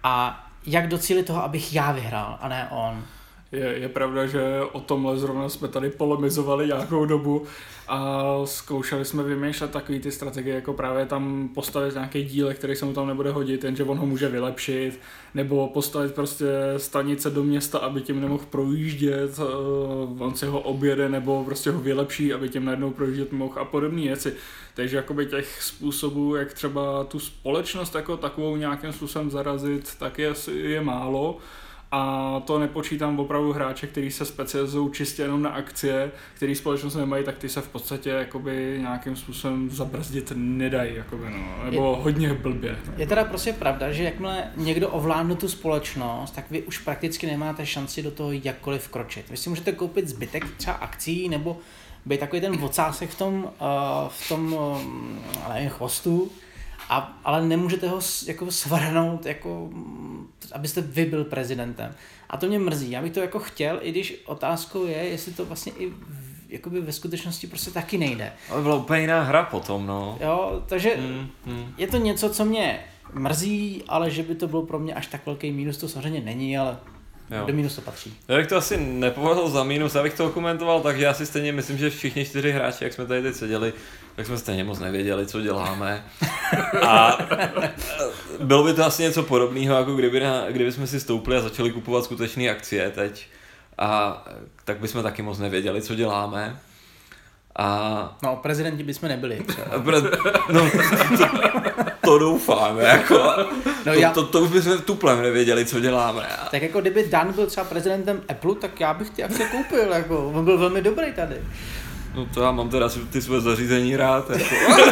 A 0.03 0.43
jak 0.65 0.87
docílit 0.87 1.23
toho, 1.23 1.43
abych 1.43 1.73
já 1.73 1.91
vyhrál, 1.91 2.37
a 2.41 2.47
ne 2.47 2.67
on. 2.71 3.03
Je, 3.51 3.65
je 3.77 3.89
pravda, 3.89 4.25
že 4.25 4.41
o 4.71 4.79
tomhle 4.79 5.17
zrovna 5.17 5.49
jsme 5.49 5.67
tady 5.67 5.89
polemizovali 5.89 6.67
nějakou 6.67 7.05
dobu 7.05 7.45
a 7.87 8.23
zkoušeli 8.45 9.05
jsme 9.05 9.23
vymýšlet 9.23 9.71
takové 9.71 9.99
ty 9.99 10.11
strategie, 10.11 10.55
jako 10.55 10.73
právě 10.73 11.05
tam 11.05 11.49
postavit 11.55 11.93
nějaký 11.93 12.23
díl, 12.23 12.53
který 12.53 12.75
se 12.75 12.85
mu 12.85 12.93
tam 12.93 13.07
nebude 13.07 13.31
hodit, 13.31 13.63
jenže 13.63 13.83
on 13.83 13.97
ho 13.97 14.05
může 14.05 14.29
vylepšit, 14.29 14.99
nebo 15.33 15.67
postavit 15.67 16.13
prostě 16.13 16.45
stanice 16.77 17.29
do 17.29 17.43
města, 17.43 17.79
aby 17.79 18.01
tím 18.01 18.21
nemohl 18.21 18.43
projíždět, 18.49 19.39
uh, 19.39 20.21
on 20.21 20.35
si 20.35 20.45
ho 20.45 20.59
objede, 20.59 21.09
nebo 21.09 21.43
prostě 21.43 21.71
ho 21.71 21.79
vylepší, 21.79 22.33
aby 22.33 22.49
tím 22.49 22.65
najednou 22.65 22.91
projíždět 22.91 23.31
mohl 23.31 23.59
a 23.59 23.65
podobné 23.65 24.01
věci. 24.01 24.33
Takže 24.73 24.97
jakoby 24.97 25.25
těch 25.25 25.63
způsobů, 25.63 26.35
jak 26.35 26.53
třeba 26.53 27.03
tu 27.03 27.19
společnost 27.19 27.95
jako 27.95 28.17
takovou 28.17 28.55
nějakým 28.55 28.93
způsobem 28.93 29.31
zarazit, 29.31 29.95
tak 29.99 30.19
je, 30.19 30.33
je 30.53 30.81
málo. 30.81 31.37
A 31.91 32.41
to 32.45 32.59
nepočítám 32.59 33.19
opravdu 33.19 33.53
hráče, 33.53 33.87
kteří 33.87 34.11
se 34.11 34.25
specializují 34.25 34.91
čistě 34.91 35.21
jenom 35.21 35.41
na 35.41 35.49
akcie, 35.49 36.11
který 36.33 36.55
společnost 36.55 36.95
nemají, 36.95 37.23
tak 37.23 37.37
ty 37.37 37.49
se 37.49 37.61
v 37.61 37.67
podstatě 37.67 38.09
jakoby 38.09 38.77
nějakým 38.81 39.15
způsobem 39.15 39.69
zabrzdit 39.69 40.31
nedají, 40.35 40.95
jakoby, 40.95 41.23
no, 41.29 41.65
nebo 41.65 41.95
je, 41.97 42.03
hodně 42.03 42.33
blbě. 42.33 42.77
No. 42.87 42.93
Je 42.97 43.07
teda 43.07 43.23
prostě 43.23 43.53
pravda, 43.53 43.91
že 43.91 44.03
jakmile 44.03 44.43
někdo 44.55 44.89
ovládne 44.89 45.35
tu 45.35 45.47
společnost, 45.47 46.31
tak 46.31 46.51
vy 46.51 46.61
už 46.61 46.77
prakticky 46.77 47.27
nemáte 47.27 47.65
šanci 47.65 48.03
do 48.03 48.11
toho 48.11 48.31
jakkoliv 48.31 48.87
kročit. 48.87 49.29
Vy 49.29 49.37
si 49.37 49.49
můžete 49.49 49.71
koupit 49.71 50.07
zbytek 50.07 50.45
třeba 50.57 50.75
akcí 50.75 51.29
nebo 51.29 51.57
být 52.05 52.19
takový 52.19 52.41
ten 52.41 52.57
vocásek 52.57 53.09
v 53.09 53.17
tom, 53.17 53.43
uh, 53.43 53.49
v 54.09 54.29
tom 54.29 54.53
uh, 54.53 54.81
nevím, 55.53 55.69
chvostu, 55.69 56.31
a, 56.89 57.19
ale 57.23 57.45
nemůžete 57.45 57.89
ho 57.89 57.99
jako 58.25 58.51
svrhnout, 58.51 59.25
jako, 59.25 59.69
abyste 60.51 60.81
vy 60.81 61.05
byl 61.05 61.23
prezidentem. 61.23 61.95
A 62.29 62.37
to 62.37 62.47
mě 62.47 62.59
mrzí. 62.59 62.91
Já 62.91 63.01
bych 63.01 63.13
to 63.13 63.19
jako 63.19 63.39
chtěl, 63.39 63.79
i 63.81 63.91
když 63.91 64.21
otázkou 64.25 64.85
je, 64.85 64.97
jestli 64.97 65.33
to 65.33 65.45
vlastně 65.45 65.71
i 65.77 65.93
jakoby 66.49 66.81
ve 66.81 66.91
skutečnosti 66.91 67.47
prostě 67.47 67.71
taky 67.71 67.97
nejde. 67.97 68.33
Ale 68.49 68.61
byla 68.61 68.75
úplně 68.75 69.01
jiná 69.01 69.23
hra 69.23 69.43
potom, 69.43 69.85
no. 69.85 70.17
Jo, 70.21 70.63
takže 70.65 70.95
mm, 70.97 71.29
mm. 71.45 71.73
je 71.77 71.87
to 71.87 71.97
něco, 71.97 72.29
co 72.29 72.45
mě 72.45 72.79
mrzí, 73.13 73.83
ale 73.87 74.11
že 74.11 74.23
by 74.23 74.35
to 74.35 74.47
bylo 74.47 74.65
pro 74.65 74.79
mě 74.79 74.93
až 74.93 75.07
tak 75.07 75.25
velký 75.25 75.51
mínus, 75.51 75.77
to 75.77 75.89
samozřejmě 75.89 76.21
není, 76.21 76.57
ale 76.57 76.77
Jo. 77.31 77.45
Do 77.45 77.53
minus 77.53 77.75
to 77.75 77.81
patří. 77.81 78.13
Já 78.27 78.37
bych 78.37 78.47
to 78.47 78.57
asi 78.57 78.77
nepovedl 78.77 79.49
za 79.49 79.63
minus, 79.63 79.95
abych 79.95 80.13
to 80.13 80.29
komentoval, 80.29 80.81
takže 80.81 81.05
já 81.05 81.13
si 81.13 81.25
stejně 81.25 81.51
myslím, 81.51 81.77
že 81.77 81.89
všichni 81.89 82.25
čtyři 82.25 82.51
hráči, 82.51 82.83
jak 82.83 82.93
jsme 82.93 83.05
tady 83.05 83.21
teď 83.21 83.35
seděli, 83.35 83.73
tak 84.17 84.25
jsme 84.25 84.37
stejně 84.37 84.63
moc 84.63 84.79
nevěděli, 84.79 85.25
co 85.25 85.41
děláme. 85.41 86.03
A 86.87 87.17
bylo 88.39 88.63
by 88.63 88.73
to 88.73 88.85
asi 88.85 89.03
něco 89.03 89.23
podobného, 89.23 89.75
jako 89.75 89.95
kdyby, 89.95 90.19
na, 90.19 90.45
kdyby 90.49 90.71
jsme 90.71 90.87
si 90.87 90.99
stoupli 90.99 91.37
a 91.37 91.41
začali 91.41 91.71
kupovat 91.71 92.03
skutečné 92.03 92.49
akcie 92.49 92.91
teď. 92.91 93.27
A 93.77 94.23
tak 94.65 94.79
bychom 94.79 95.03
taky 95.03 95.21
moc 95.21 95.39
nevěděli, 95.39 95.81
co 95.81 95.95
děláme. 95.95 96.59
A... 97.55 98.17
No, 98.23 98.35
prezidenti 98.35 98.83
bychom 98.83 99.09
nebyli. 99.09 99.43
Pre... 99.85 100.01
No, 100.51 100.71
to, 101.17 101.27
to 102.01 102.19
doufám, 102.19 102.79
jako. 102.79 103.33
No 103.85 103.93
to, 103.93 103.99
já... 103.99 104.11
to, 104.11 104.23
to, 104.23 104.41
už 104.41 104.49
bychom 104.49 104.81
tuplem 104.81 105.21
nevěděli, 105.21 105.65
co 105.65 105.79
děláme. 105.79 106.29
Tak 106.51 106.61
jako 106.61 106.81
kdyby 106.81 107.07
Dan 107.07 107.33
byl 107.33 107.47
třeba 107.47 107.65
prezidentem 107.65 108.21
Apple, 108.29 108.55
tak 108.55 108.79
já 108.79 108.93
bych 108.93 109.09
ty 109.09 109.23
akce 109.23 109.45
koupil, 109.45 109.91
jako. 109.93 110.31
On 110.35 110.45
byl 110.45 110.57
velmi 110.57 110.81
dobrý 110.81 111.13
tady. 111.13 111.35
No 112.17 112.25
to 112.33 112.41
já 112.41 112.51
mám 112.51 112.69
teda 112.69 112.89
ty 113.11 113.21
své 113.21 113.41
zařízení 113.41 113.95
rád, 113.95 114.29
jako. 114.29 114.55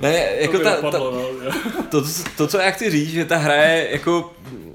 ne, 0.00 0.26
jako 0.38 0.58
to 0.58 0.64
ta, 0.64 0.76
dopadlo, 0.76 1.12
ta, 1.12 1.18
no, 1.76 1.82
to, 1.90 2.04
to, 2.36 2.46
co 2.46 2.58
já 2.58 2.70
chci 2.70 2.90
říct, 2.90 3.10
že 3.10 3.24
ta 3.24 3.36
hra 3.36 3.54
je 3.54 3.88
jako 3.90 4.34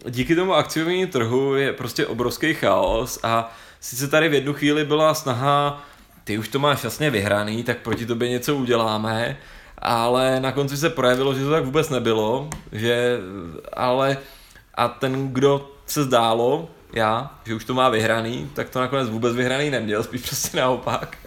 díky 0.09 0.36
tomu 0.36 0.53
akciovnímu 0.53 1.11
trhu 1.11 1.55
je 1.55 1.73
prostě 1.73 2.07
obrovský 2.07 2.53
chaos 2.53 3.19
a 3.23 3.55
sice 3.80 4.07
tady 4.07 4.30
v 4.30 4.34
jednu 4.34 4.53
chvíli 4.53 4.86
byla 4.86 5.13
snaha, 5.13 5.84
ty 6.23 6.38
už 6.38 6.47
to 6.47 6.59
máš 6.59 6.84
jasně 6.84 7.09
vyhraný, 7.09 7.63
tak 7.63 7.77
proti 7.77 8.05
tobě 8.05 8.30
něco 8.30 8.55
uděláme, 8.55 9.38
ale 9.77 10.39
na 10.39 10.51
konci 10.51 10.77
se 10.77 10.89
projevilo, 10.89 11.34
že 11.34 11.43
to 11.43 11.51
tak 11.51 11.65
vůbec 11.65 11.89
nebylo, 11.89 12.49
že 12.71 13.17
ale 13.73 14.17
a 14.75 14.88
ten, 14.88 15.34
kdo 15.34 15.71
se 15.86 16.03
zdálo, 16.03 16.69
já, 16.94 17.40
že 17.46 17.56
už 17.56 17.66
to 17.66 17.74
má 17.74 17.90
vyhraný, 17.90 18.50
tak 18.54 18.70
to 18.70 18.80
nakonec 18.80 19.10
vůbec 19.10 19.36
vyhraný 19.36 19.70
neměl, 19.70 20.04
spíš 20.04 20.22
prostě 20.22 20.58
naopak. 20.58 21.18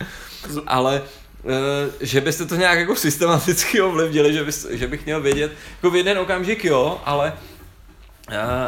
Ale 0.67 1.03
eh, 1.45 1.91
že 2.01 2.21
byste 2.21 2.47
to 2.47 2.57
nějak 2.57 2.79
jako 2.79 2.97
systematicky 2.97 3.81
ovlivnili, 3.81 4.33
že, 4.33 4.45
bys, 4.45 4.67
že 4.71 4.87
bych 4.87 5.05
měl 5.05 5.21
vědět, 5.21 5.53
jako 5.77 5.91
v 5.91 5.97
jeden 5.97 6.19
okamžik 6.19 6.65
jo, 6.65 7.01
ale 7.05 7.33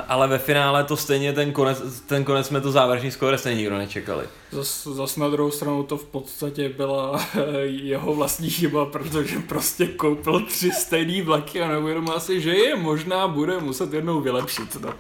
ale 0.09 0.29
ve 0.29 0.39
finále 0.39 0.85
to 0.85 0.97
stejně 0.97 1.33
ten 1.33 1.53
konec, 1.53 2.01
ten 2.07 2.25
konec 2.25 2.47
jsme 2.47 2.61
to 2.61 2.73
závěrečný 2.73 3.11
skóre 3.11 3.39
stejně 3.39 3.59
nikdo 3.59 3.79
nečekali. 3.79 4.25
Zas, 4.51 4.87
zas 4.87 5.17
na 5.17 5.29
druhou 5.29 5.51
stranu 5.51 5.83
to 5.83 5.97
v 5.97 6.05
podstatě 6.05 6.69
byla 6.69 7.27
jeho 7.63 8.15
vlastní 8.15 8.51
chyba, 8.51 8.87
protože 8.87 9.39
prostě 9.39 9.87
koupil 9.87 10.41
tři 10.41 10.71
stejný 10.71 11.23
vlaky 11.23 11.63
a 11.63 11.69
neuvědomil 11.69 12.21
si, 12.21 12.41
že 12.41 12.55
je 12.55 12.77
možná 12.77 13.29
bude 13.29 13.59
muset 13.59 13.93
jednou 13.93 14.21
vylepšit. 14.21 14.77
No. 14.81 14.95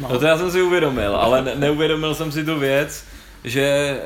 No. 0.00 0.08
no 0.12 0.18
to 0.18 0.26
já 0.26 0.38
jsem 0.38 0.50
si 0.50 0.62
uvědomil, 0.62 1.16
ale 1.16 1.42
ne, 1.42 1.54
neuvědomil 1.54 2.14
jsem 2.14 2.32
si 2.32 2.44
tu 2.44 2.58
věc, 2.58 3.04
že, 3.44 3.62
e, 3.62 4.00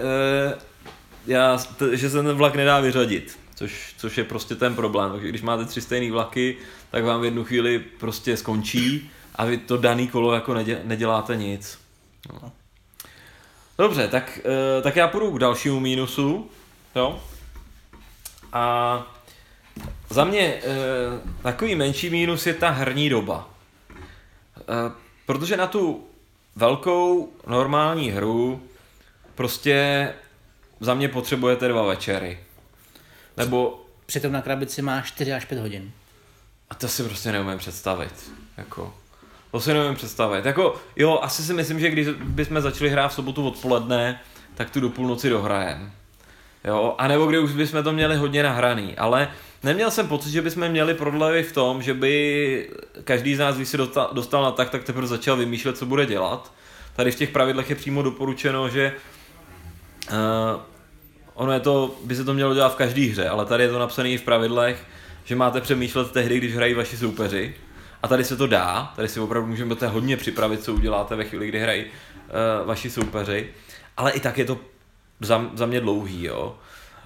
já, 1.27 1.59
t, 1.77 1.97
že 1.97 2.11
se 2.11 2.23
ten 2.23 2.37
vlak 2.37 2.55
nedá 2.55 2.81
vyřadit. 2.81 3.39
Což, 3.55 3.95
což 3.99 4.19
je 4.19 4.25
prostě 4.25 4.55
ten 4.55 4.75
problém. 4.75 5.11
Takže 5.13 5.29
když 5.29 5.43
máte 5.43 5.65
tři 5.65 5.81
stejné 5.81 6.13
vlaky, 6.13 6.57
tak 6.91 7.05
vám 7.05 7.21
v 7.21 7.25
jednu 7.25 7.45
chvíli 7.45 7.79
prostě 7.79 8.37
skončí 8.37 9.11
a 9.41 9.45
vy 9.45 9.59
to 9.59 9.77
daný 9.77 10.09
kolo 10.09 10.35
jako 10.35 10.55
nedě, 10.55 10.81
neděláte 10.85 11.37
nic. 11.37 11.79
No. 12.33 12.53
Dobře, 13.79 14.09
tak, 14.09 14.41
uh, 14.45 14.83
tak 14.83 14.97
já 14.97 15.09
půjdu 15.09 15.31
k 15.31 15.39
dalšímu 15.39 15.81
mínusu. 15.81 16.51
Jo? 16.97 17.23
A 18.53 19.03
za 20.11 20.25
mě 20.25 20.55
uh, 20.55 21.31
takový 21.43 21.75
menší 21.75 22.11
mínus 22.11 22.47
je 22.47 22.55
ta 22.55 22.71
herní 22.71 23.09
doba. 23.09 23.51
Uh, 23.91 24.93
protože 25.27 25.57
na 25.57 25.67
tu 25.67 26.07
velkou 26.57 27.33
normální 27.47 28.11
hru 28.11 28.63
prostě 29.35 30.09
za 30.81 30.95
mě 30.95 31.09
potřebujete 31.09 31.69
dva 31.69 31.83
večery. 31.83 32.41
Nebo... 33.37 33.85
Přitom 34.07 34.33
na 34.33 34.43
krabici 34.43 34.83
má 34.83 35.03
4 35.03 35.33
až 35.33 35.45
5 35.45 35.59
hodin. 35.59 35.93
A 36.71 36.75
to 36.75 36.89
si 36.89 37.03
prostě 37.03 37.33
neumím 37.33 37.59
představit. 37.59 38.33
Jako, 38.57 38.95
to 39.51 39.61
si 39.61 39.75
nevím 39.75 39.95
představit. 39.95 40.45
Jako, 40.45 40.75
jo, 40.97 41.19
asi 41.23 41.43
si 41.43 41.55
myslím, 41.55 41.81
že 41.81 41.91
když 41.91 42.09
bychom 42.25 42.61
začali 42.61 42.91
hrát 42.91 43.09
v 43.09 43.15
sobotu 43.15 43.49
odpoledne, 43.49 44.21
tak 44.55 44.71
tu 44.71 44.81
do 44.81 44.91
půlnoci 44.91 45.31
dohrajem. 45.31 45.93
Jo, 46.65 46.95
a 46.99 47.09
nebo 47.09 47.27
kdy 47.27 47.39
už 47.39 47.53
bychom 47.53 47.85
to 47.85 47.93
měli 47.93 48.17
hodně 48.17 48.43
nahraný, 48.43 48.97
ale 48.97 49.29
neměl 49.63 49.91
jsem 49.91 50.09
pocit, 50.09 50.31
že 50.31 50.43
bychom 50.43 50.69
měli 50.69 50.95
prodlevy 50.95 51.43
v 51.43 51.53
tom, 51.53 51.83
že 51.83 51.95
by 51.95 52.71
každý 53.05 53.35
z 53.37 53.39
nás, 53.39 53.57
když 53.57 53.69
se 53.69 53.77
dostal, 54.13 54.43
na 54.43 54.51
tak, 54.51 54.71
tak 54.71 54.85
teprve 54.85 55.07
začal 55.07 55.37
vymýšlet, 55.37 55.79
co 55.79 55.87
bude 55.87 56.07
dělat. 56.07 56.53
Tady 56.97 57.11
v 57.11 57.17
těch 57.17 57.31
pravidlech 57.31 57.71
je 57.71 57.77
přímo 57.77 58.03
doporučeno, 58.03 58.69
že 58.69 58.93
uh, 60.11 60.17
ono 61.35 61.53
je 61.53 61.61
to, 61.61 61.95
by 62.05 62.17
se 62.17 62.25
to 62.25 62.35
mělo 62.35 62.55
dělat 62.55 62.73
v 62.73 62.77
každé 62.77 63.03
hře, 63.03 63.29
ale 63.29 63.47
tady 63.47 63.63
je 63.63 63.71
to 63.71 63.79
napsané 63.79 64.19
v 64.19 64.23
pravidlech, 64.23 64.85
že 65.25 65.37
máte 65.37 65.61
přemýšlet 65.61 66.13
tehdy, 66.13 66.39
když 66.39 66.55
hrají 66.55 66.75
vaši 66.75 66.97
soupeři. 66.97 67.55
A 68.03 68.09
tady 68.09 68.25
se 68.25 68.37
to 68.37 68.47
dá, 68.47 68.93
tady 68.97 69.09
si 69.09 69.21
opravdu 69.21 69.49
můžete 69.49 69.89
hodně 69.89 70.17
připravit, 70.17 70.63
co 70.63 70.75
uděláte 70.75 71.17
ve 71.17 71.25
chvíli, 71.25 71.49
kdy 71.49 71.61
hrají 71.61 71.85
uh, 71.85 72.67
vaši 72.67 72.91
soupeři, 72.91 73.49
ale 73.97 74.11
i 74.11 74.21
tak 74.21 74.39
je 74.39 74.45
to 74.45 74.59
za, 75.21 75.51
za 75.55 75.67
mě 75.67 75.81
dlouhý, 75.81 76.25
jo. 76.25 76.57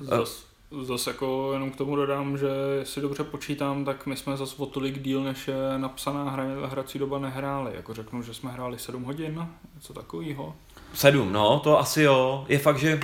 Zas, 0.01 0.45
zas 0.83 1.07
jako 1.07 1.51
jenom 1.53 1.71
k 1.71 1.77
tomu 1.77 1.97
dodám, 1.97 2.39
že 2.39 2.49
si 2.85 3.01
dobře 3.01 3.25
počítám, 3.25 3.85
tak 3.85 4.07
my 4.07 4.17
jsme 4.17 4.37
zase 4.37 4.55
o 4.59 4.67
tolik 4.67 5.03
díl, 5.03 5.25
než 5.25 5.49
je 5.49 5.55
napsaná 5.77 6.31
hra, 6.31 6.45
hrací 6.67 6.99
doba 6.99 7.19
nehráli. 7.19 7.73
Jako 7.75 7.95
řeknu, 7.95 8.23
že 8.23 8.35
jsme 8.35 8.51
hráli 8.51 8.79
7 8.79 9.03
hodin, 9.03 9.49
něco 9.75 9.93
takového. 9.93 10.55
7, 10.95 11.33
no, 11.33 11.61
to 11.61 11.79
asi 11.79 12.03
jo. 12.03 12.45
Je 12.49 12.59
fakt, 12.59 12.79
že 12.79 13.01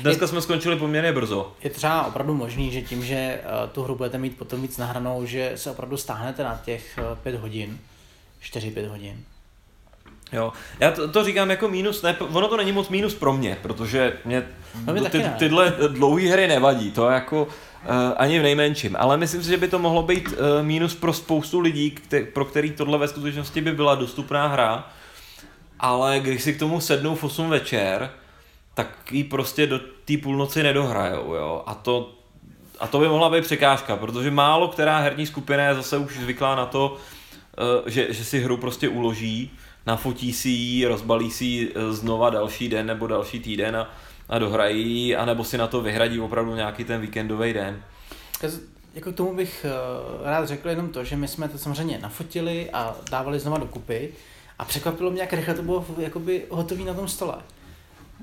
Dneska 0.00 0.24
je, 0.24 0.28
jsme 0.28 0.40
skončili 0.40 0.76
poměrně 0.76 1.12
brzo. 1.12 1.52
Je 1.62 1.70
třeba 1.70 2.06
opravdu 2.06 2.34
možný, 2.34 2.70
že 2.72 2.82
tím, 2.82 3.04
že 3.04 3.40
uh, 3.44 3.70
tu 3.70 3.82
hru 3.82 3.94
budete 3.94 4.18
mít 4.18 4.38
potom 4.38 4.62
víc 4.62 4.78
nahranou, 4.78 5.26
že 5.26 5.52
se 5.54 5.70
opravdu 5.70 5.96
stáhnete 5.96 6.44
na 6.44 6.60
těch 6.64 6.98
uh, 6.98 7.18
pět 7.18 7.34
hodin, 7.34 7.78
4-5 8.42 8.88
hodin. 8.88 9.24
Jo, 10.32 10.52
já 10.80 10.90
to, 10.90 11.08
to 11.08 11.24
říkám 11.24 11.50
jako 11.50 11.68
mínus, 11.68 12.02
ne, 12.02 12.16
ono 12.18 12.48
to 12.48 12.56
není 12.56 12.72
moc 12.72 12.88
mínus 12.88 13.14
pro 13.14 13.32
mě, 13.32 13.58
protože 13.62 14.16
mě 14.24 14.46
no 14.86 15.04
ty, 15.04 15.24
tyhle 15.38 15.74
dlouhé 15.88 16.28
hry 16.28 16.48
nevadí, 16.48 16.90
to 16.90 17.08
jako 17.08 17.42
uh, 17.42 17.50
ani 18.16 18.38
v 18.38 18.42
nejmenším, 18.42 18.96
ale 18.98 19.16
myslím 19.16 19.42
si, 19.42 19.48
že 19.48 19.56
by 19.56 19.68
to 19.68 19.78
mohlo 19.78 20.02
být 20.02 20.28
uh, 20.28 20.36
mínus 20.62 20.94
pro 20.94 21.12
spoustu 21.12 21.60
lidí, 21.60 21.90
kte, 21.90 22.22
pro 22.22 22.44
který 22.44 22.70
tohle 22.70 22.98
ve 22.98 23.08
skutečnosti 23.08 23.60
by 23.60 23.72
byla 23.72 23.94
dostupná 23.94 24.46
hra, 24.46 24.88
ale 25.80 26.20
když 26.20 26.42
si 26.42 26.54
k 26.54 26.58
tomu 26.58 26.80
sednou 26.80 27.14
v 27.14 27.24
8 27.24 27.50
večer, 27.50 28.10
tak 28.74 29.12
ji 29.12 29.24
prostě 29.24 29.66
do 29.66 29.78
té 30.04 30.16
půlnoci 30.16 30.62
nedohrajou, 30.62 31.34
jo. 31.34 31.62
A 31.66 31.74
to, 31.74 32.12
a 32.80 32.86
to 32.86 32.98
by 32.98 33.08
mohla 33.08 33.30
být 33.30 33.44
překážka, 33.44 33.96
protože 33.96 34.30
málo 34.30 34.68
která 34.68 34.98
herní 34.98 35.26
skupina 35.26 35.64
je 35.64 35.74
zase 35.74 35.98
už 35.98 36.18
zvyklá 36.18 36.54
na 36.54 36.66
to, 36.66 36.96
eh, 37.58 37.90
že, 37.90 38.12
že 38.12 38.24
si 38.24 38.40
hru 38.40 38.56
prostě 38.56 38.88
uloží 38.88 39.50
nafotí 39.86 40.32
si 40.32 40.48
ji, 40.48 40.86
rozbalí 40.86 41.30
si 41.30 41.44
ji 41.44 41.72
eh, 41.74 41.92
znova 41.92 42.30
další 42.30 42.68
den 42.68 42.86
nebo 42.86 43.06
další 43.06 43.40
týden 43.40 43.76
a, 43.76 43.90
a 44.28 44.38
dohrají, 44.38 45.16
anebo 45.16 45.44
si 45.44 45.58
na 45.58 45.66
to 45.66 45.80
vyhradí 45.80 46.20
opravdu 46.20 46.54
nějaký 46.54 46.84
ten 46.84 47.00
víkendový 47.00 47.52
den. 47.52 47.82
Jako 48.94 49.12
k 49.12 49.16
tomu 49.16 49.34
bych 49.34 49.66
uh, 50.20 50.26
rád 50.26 50.48
řekl 50.48 50.68
jenom 50.68 50.88
to, 50.88 51.04
že 51.04 51.16
my 51.16 51.28
jsme 51.28 51.48
to 51.48 51.58
samozřejmě 51.58 51.98
nafotili 51.98 52.70
a 52.70 52.96
dávali 53.10 53.38
znova 53.38 53.58
dokupy 53.58 54.12
a 54.58 54.64
překvapilo 54.64 55.10
mě, 55.10 55.20
jak 55.20 55.32
rychle 55.32 55.54
to 55.54 55.62
bylo 55.62 55.86
jakoby 55.98 56.44
hotový 56.50 56.84
na 56.84 56.94
tom 56.94 57.08
stole. 57.08 57.34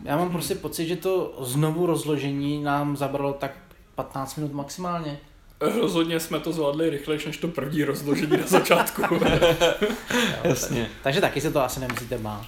Já 0.03 0.17
mám 0.17 0.29
prostě 0.29 0.55
pocit, 0.55 0.87
že 0.87 0.95
to 0.95 1.37
znovu 1.41 1.85
rozložení 1.85 2.63
nám 2.63 2.97
zabralo 2.97 3.33
tak 3.33 3.51
15 3.95 4.35
minut 4.35 4.53
maximálně. 4.53 5.19
Rozhodně 5.61 6.19
jsme 6.19 6.39
to 6.39 6.51
zvládli 6.51 6.89
rychleji 6.89 7.25
než 7.25 7.37
to 7.37 7.47
první 7.47 7.83
rozložení 7.83 8.37
na 8.37 8.47
začátku. 8.47 9.01
Jasně. 10.43 10.89
Takže 11.03 11.21
taky 11.21 11.41
se 11.41 11.51
to 11.51 11.63
asi 11.63 11.79
nemusíte 11.79 12.17
bát. 12.17 12.45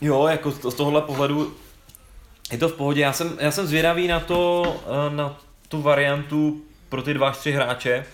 Jo, 0.00 0.26
jako 0.26 0.52
to, 0.52 0.70
z 0.70 0.74
tohohle 0.74 1.02
pohledu 1.02 1.54
je 2.52 2.58
to 2.58 2.68
v 2.68 2.72
pohodě. 2.72 3.00
Já 3.00 3.12
jsem, 3.12 3.36
já 3.40 3.50
jsem 3.50 3.66
zvědavý 3.66 4.08
na 4.08 4.20
to, 4.20 4.76
eh, 4.86 5.14
na 5.14 5.40
tu 5.68 5.82
variantu 5.82 6.62
pro 6.88 7.02
ty 7.02 7.14
dva 7.14 7.28
až 7.28 7.36
tři 7.36 7.52
hráče 7.52 8.06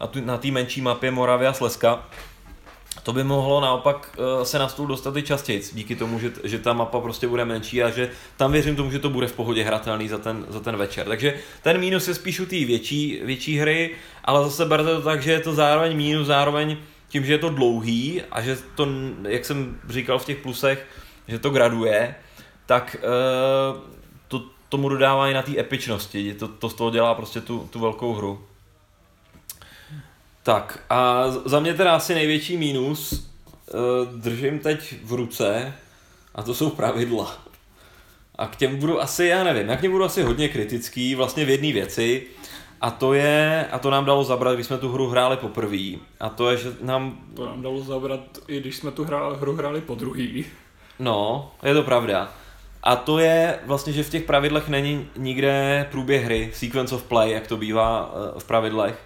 a 0.00 0.06
tu, 0.06 0.24
na 0.24 0.38
té 0.38 0.50
menší 0.50 0.80
mapě 0.80 1.10
Moravia 1.10 1.52
Slezska. 1.52 2.06
To 3.06 3.12
by 3.12 3.24
mohlo 3.24 3.60
naopak 3.60 4.18
eh, 4.18 4.44
se 4.44 4.58
na 4.58 4.68
stůl 4.68 4.86
dostat 4.86 5.16
i 5.16 5.22
častěji, 5.22 5.62
díky 5.72 5.96
tomu, 5.96 6.18
že, 6.18 6.32
že 6.44 6.58
ta 6.58 6.72
mapa 6.72 7.00
prostě 7.00 7.28
bude 7.28 7.44
menší 7.44 7.82
a 7.82 7.90
že 7.90 8.10
tam 8.36 8.52
věřím 8.52 8.76
tomu, 8.76 8.90
že 8.90 8.98
to 8.98 9.10
bude 9.10 9.26
v 9.26 9.32
pohodě 9.32 9.64
hratelný 9.64 10.08
za 10.08 10.18
ten, 10.18 10.46
za 10.48 10.60
ten 10.60 10.76
večer. 10.76 11.06
Takže 11.06 11.34
ten 11.62 11.78
mínus 11.78 12.08
je 12.08 12.14
spíš 12.14 12.40
u 12.40 12.46
té 12.46 12.56
větší, 12.56 13.20
větší 13.24 13.58
hry, 13.58 13.90
ale 14.24 14.44
zase 14.44 14.64
berte 14.64 14.94
to 14.94 15.02
tak, 15.02 15.22
že 15.22 15.32
je 15.32 15.40
to 15.40 15.54
zároveň 15.54 15.96
mínus, 15.96 16.26
zároveň 16.26 16.76
tím, 17.08 17.24
že 17.24 17.32
je 17.32 17.38
to 17.38 17.50
dlouhý 17.50 18.22
a 18.30 18.42
že 18.42 18.58
to, 18.74 18.88
jak 19.28 19.44
jsem 19.44 19.80
říkal 19.88 20.18
v 20.18 20.24
těch 20.24 20.38
plusech, 20.38 20.86
že 21.28 21.38
to 21.38 21.50
graduje, 21.50 22.14
tak 22.66 22.96
uh, 22.98 23.80
to 24.28 24.44
tomu 24.68 24.88
dodává 24.88 25.28
i 25.28 25.34
na 25.34 25.42
té 25.42 25.58
epičnosti. 25.58 26.34
To, 26.34 26.48
to 26.48 26.68
z 26.68 26.74
toho 26.74 26.90
dělá 26.90 27.14
prostě 27.14 27.40
tu, 27.40 27.68
tu 27.72 27.80
velkou 27.80 28.14
hru. 28.14 28.45
Tak 30.46 30.78
a 30.90 31.30
za 31.30 31.60
mě 31.60 31.74
teda 31.74 31.96
asi 31.96 32.14
největší 32.14 32.56
mínus 32.56 33.12
uh, 33.12 34.20
držím 34.20 34.58
teď 34.58 34.94
v 35.04 35.12
ruce 35.12 35.74
a 36.34 36.42
to 36.42 36.54
jsou 36.54 36.70
pravidla. 36.70 37.38
A 38.38 38.46
k 38.46 38.56
těm 38.56 38.76
budu 38.76 39.00
asi, 39.00 39.24
já 39.24 39.44
nevím, 39.44 39.68
já 39.68 39.76
k 39.76 39.80
těm 39.80 39.92
budu 39.92 40.04
asi 40.04 40.22
hodně 40.22 40.48
kritický 40.48 41.14
vlastně 41.14 41.44
v 41.44 41.48
jedné 41.48 41.72
věci 41.72 42.26
a 42.80 42.90
to 42.90 43.14
je, 43.14 43.66
a 43.72 43.78
to 43.78 43.90
nám 43.90 44.04
dalo 44.04 44.24
zabrat, 44.24 44.54
když 44.54 44.66
jsme 44.66 44.78
tu 44.78 44.92
hru 44.92 45.08
hráli 45.08 45.36
poprvé. 45.36 45.98
A 46.20 46.28
to 46.28 46.50
je, 46.50 46.56
že 46.56 46.72
nám... 46.80 47.18
To 47.34 47.46
nám 47.46 47.62
dalo 47.62 47.80
zabrat, 47.80 48.20
i 48.48 48.60
když 48.60 48.76
jsme 48.76 48.90
tu 48.90 49.04
hra, 49.04 49.30
hru 49.30 49.56
hráli 49.56 49.80
po 49.80 49.94
druhý. 49.94 50.44
No, 50.98 51.50
je 51.62 51.74
to 51.74 51.82
pravda. 51.82 52.32
A 52.82 52.96
to 52.96 53.18
je 53.18 53.58
vlastně, 53.66 53.92
že 53.92 54.02
v 54.02 54.10
těch 54.10 54.24
pravidlech 54.24 54.68
není 54.68 55.08
nikde 55.16 55.86
průběh 55.90 56.24
hry, 56.24 56.50
sequence 56.54 56.94
of 56.94 57.02
play, 57.02 57.30
jak 57.30 57.46
to 57.46 57.56
bývá 57.56 58.14
eh, 58.14 58.40
v 58.40 58.44
pravidlech. 58.44 59.05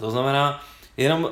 To 0.00 0.10
znamená, 0.10 0.64
jenom 0.96 1.30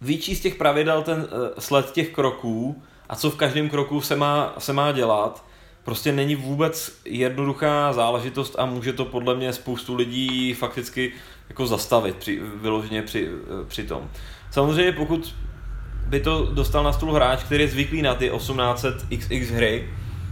vyčíst 0.00 0.40
z 0.40 0.42
těch 0.42 0.54
pravidel 0.54 1.02
ten 1.02 1.28
eh, 1.30 1.60
sled 1.60 1.90
těch 1.92 2.10
kroků 2.10 2.82
a 3.08 3.16
co 3.16 3.30
v 3.30 3.36
každém 3.36 3.70
kroku 3.70 4.00
se 4.00 4.16
má, 4.16 4.54
se 4.58 4.72
má 4.72 4.92
dělat, 4.92 5.44
prostě 5.84 6.12
není 6.12 6.36
vůbec 6.36 7.00
jednoduchá 7.04 7.92
záležitost 7.92 8.54
a 8.58 8.66
může 8.66 8.92
to 8.92 9.04
podle 9.04 9.34
mě 9.34 9.52
spoustu 9.52 9.94
lidí 9.94 10.54
fakticky 10.54 11.12
jako 11.48 11.66
zastavit 11.66 12.16
při, 12.16 12.40
vyloženě 12.54 13.02
při, 13.02 13.28
eh, 13.28 13.64
při 13.66 13.84
tom. 13.84 14.10
Samozřejmě 14.50 14.92
pokud 14.92 15.34
by 16.06 16.20
to 16.20 16.46
dostal 16.52 16.84
na 16.84 16.92
stůl 16.92 17.12
hráč, 17.12 17.42
který 17.42 17.62
je 17.62 17.68
zvyklý 17.68 18.02
na 18.02 18.14
ty 18.14 18.30
1800XX 18.30 19.50
hry, 19.50 19.88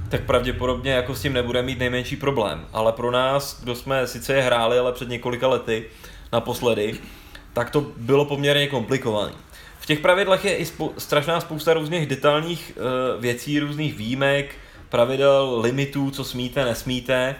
tak 0.08 0.24
pravděpodobně 0.24 0.90
jako 0.92 1.14
s 1.14 1.22
tím 1.22 1.32
nebude 1.32 1.62
mít 1.62 1.78
nejmenší 1.78 2.16
problém. 2.16 2.66
Ale 2.72 2.92
pro 2.92 3.10
nás, 3.10 3.60
kdo 3.62 3.74
jsme 3.74 4.06
sice 4.06 4.34
je 4.34 4.42
hráli, 4.42 4.78
ale 4.78 4.92
před 4.92 5.08
několika 5.08 5.48
lety 5.48 5.84
naposledy, 6.32 6.94
tak 7.52 7.70
to 7.70 7.80
bylo 7.96 8.24
poměrně 8.24 8.66
komplikované. 8.66 9.32
V 9.80 9.86
těch 9.86 9.98
pravidlech 9.98 10.44
je 10.44 10.56
i 10.56 10.64
spou- 10.64 10.92
strašná 10.98 11.40
spousta 11.40 11.74
různých 11.74 12.06
detailních 12.06 12.72
uh, 12.76 13.20
věcí, 13.22 13.60
různých 13.60 13.94
výjimek, 13.94 14.54
pravidel, 14.88 15.60
limitů, 15.60 16.10
co 16.10 16.24
smíte, 16.24 16.64
nesmíte, 16.64 17.36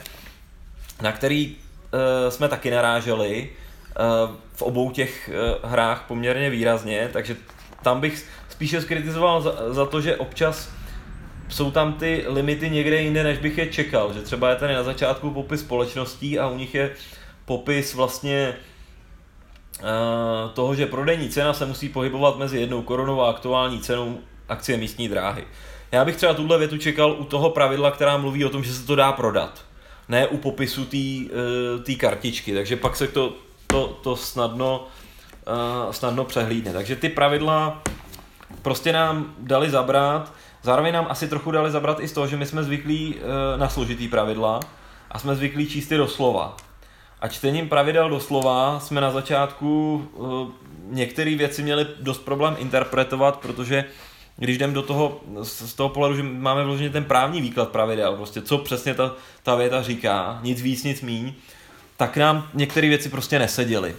na 1.03 1.13
který 1.13 1.57
uh, 1.57 2.31
jsme 2.31 2.49
taky 2.49 2.71
naráželi 2.71 3.51
uh, 3.51 4.37
v 4.55 4.63
obou 4.63 4.91
těch 4.91 5.31
uh, 5.33 5.71
hrách 5.71 6.05
poměrně 6.09 6.51
výrazně, 6.51 7.11
takže 7.13 7.37
tam 7.83 8.01
bych 8.01 8.27
spíše 8.49 8.81
skritizoval 8.81 9.43
za, 9.43 9.55
za 9.71 9.87
to, 9.87 10.01
že 10.01 10.17
občas 10.17 10.71
jsou 11.49 11.71
tam 11.71 11.93
ty 11.93 12.25
limity 12.29 12.71
někde 12.71 13.03
jinde, 13.03 13.25
než 13.25 13.39
bych 13.39 13.59
je 13.59 13.67
čekal. 13.67 14.13
Že 14.13 14.21
třeba 14.21 14.51
je 14.51 14.57
tady 14.57 14.75
na 14.75 14.83
začátku 14.83 15.31
popis 15.31 15.61
společností 15.61 16.39
a 16.39 16.49
u 16.49 16.57
nich 16.57 16.75
je 16.75 16.91
popis 17.45 17.95
vlastně 17.95 18.57
toho, 20.55 20.75
že 20.75 20.87
prodejní 20.87 21.29
cena 21.29 21.53
se 21.53 21.67
musí 21.67 21.89
pohybovat 21.89 22.39
mezi 22.39 22.61
jednou 22.61 22.83
korunou 22.83 23.23
a 23.23 23.31
aktuální 23.31 23.81
cenou 23.81 24.19
akcie 24.49 24.79
místní 24.79 25.09
dráhy. 25.09 25.45
Já 25.93 26.05
bych 26.05 26.17
třeba 26.17 26.35
tuhle 26.35 26.59
větu 26.59 26.79
čekal 26.79 27.13
u 27.19 27.25
toho 27.25 27.51
pravidla, 27.51 27.91
která 27.91 28.17
mluví 28.17 28.45
o 28.45 28.49
tom, 28.49 28.65
že 28.65 28.75
se 28.75 28.87
to 28.87 28.97
dá 28.97 29.13
prodat. 29.13 29.65
Ne 30.09 30.27
u 30.27 30.37
popisu 30.37 30.85
té 30.85 30.97
uh, 31.93 31.97
kartičky, 31.97 32.55
takže 32.55 32.77
pak 32.77 32.97
se 32.97 33.09
to, 33.09 33.35
to, 33.67 33.99
to 34.03 34.17
snadno 34.17 34.87
uh, 35.87 35.93
snadno 35.93 36.25
přehlídne. 36.25 36.73
Takže 36.73 36.97
ty 36.97 37.09
pravidla 37.09 37.83
prostě 38.63 38.93
nám 38.93 39.35
dali 39.39 39.71
zabrat, 39.71 40.33
zároveň 40.63 40.95
nám 40.95 41.07
asi 41.09 41.29
trochu 41.29 41.51
dali 41.51 41.71
zabrat 41.71 42.01
i 42.01 42.09
z 42.09 42.13
toho, 42.13 42.27
že 42.27 42.37
my 42.37 42.47
jsme 42.47 42.65
zvyklí 42.65 43.15
na 43.57 43.69
složitý 43.69 44.09
pravidla 44.09 44.61
a 45.11 45.19
jsme 45.19 45.37
zvyklí 45.37 45.69
číst 45.69 45.93
je 45.93 45.99
doslova. 45.99 46.57
A 47.21 47.29
čtením 47.29 47.69
pravidel 47.69 48.11
doslova 48.11 48.81
jsme 48.81 49.01
na 49.01 49.11
začátku 49.11 49.97
uh, 50.15 50.49
některé 50.91 51.35
věci 51.35 51.63
měli 51.63 51.87
dost 52.01 52.19
problém 52.19 52.57
interpretovat, 52.59 53.37
protože 53.37 53.85
když 54.37 54.57
jdem 54.57 54.73
do 54.73 54.83
toho, 54.83 55.21
z 55.43 55.75
toho 55.75 55.89
pohledu, 55.89 56.17
že 56.17 56.23
máme 56.23 56.65
vloženě 56.65 56.91
ten 56.91 57.05
právní 57.05 57.43
výklad 57.43 57.69
pravidel, 57.69 58.17
prostě 58.17 58.43
co 58.43 58.59
přesně 58.59 58.95
ta, 58.95 59.15
ta 59.43 59.55
věta 59.55 59.83
říká, 59.83 60.39
nic 60.43 60.63
víc, 60.63 60.85
nic 60.85 61.03
míň, 61.03 61.33
tak 61.97 62.17
nám 62.17 62.49
některé 62.55 62.89
věci 62.89 63.09
prostě 63.09 63.39
neseděly. 63.39 63.97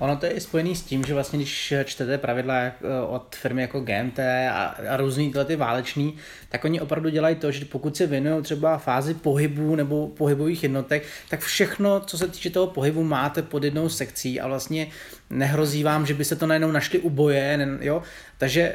Ono 0.00 0.16
to 0.16 0.26
je 0.26 0.32
i 0.32 0.40
spojený 0.40 0.76
s 0.76 0.82
tím, 0.82 1.04
že 1.04 1.14
vlastně 1.14 1.38
když 1.38 1.74
čtete 1.84 2.18
pravidla 2.18 2.54
eh, 2.54 2.72
od 3.08 3.36
firmy 3.36 3.62
jako 3.62 3.80
GMT 3.80 4.18
a, 4.50 4.64
a 4.90 4.96
různý 4.96 5.28
tyhle 5.28 5.44
ty 5.44 5.56
váleční, 5.56 6.16
tak 6.48 6.64
oni 6.64 6.80
opravdu 6.80 7.08
dělají 7.08 7.36
to, 7.36 7.52
že 7.52 7.64
pokud 7.64 7.96
se 7.96 8.06
věnují 8.06 8.42
třeba 8.42 8.78
fázi 8.78 9.14
pohybu 9.14 9.76
nebo 9.76 10.08
pohybových 10.08 10.62
jednotek, 10.62 11.06
tak 11.28 11.40
všechno, 11.40 12.00
co 12.00 12.18
se 12.18 12.28
týče 12.28 12.50
toho 12.50 12.66
pohybu, 12.66 13.04
máte 13.04 13.42
pod 13.42 13.64
jednou 13.64 13.88
sekcí 13.88 14.40
a 14.40 14.46
vlastně 14.46 14.86
nehrozí 15.30 15.84
vám, 15.84 16.06
že 16.06 16.14
by 16.14 16.24
se 16.24 16.36
to 16.36 16.46
najednou 16.46 16.70
našli 16.70 16.98
u 16.98 17.10
boje, 17.10 17.78
jo? 17.80 18.02
takže 18.38 18.74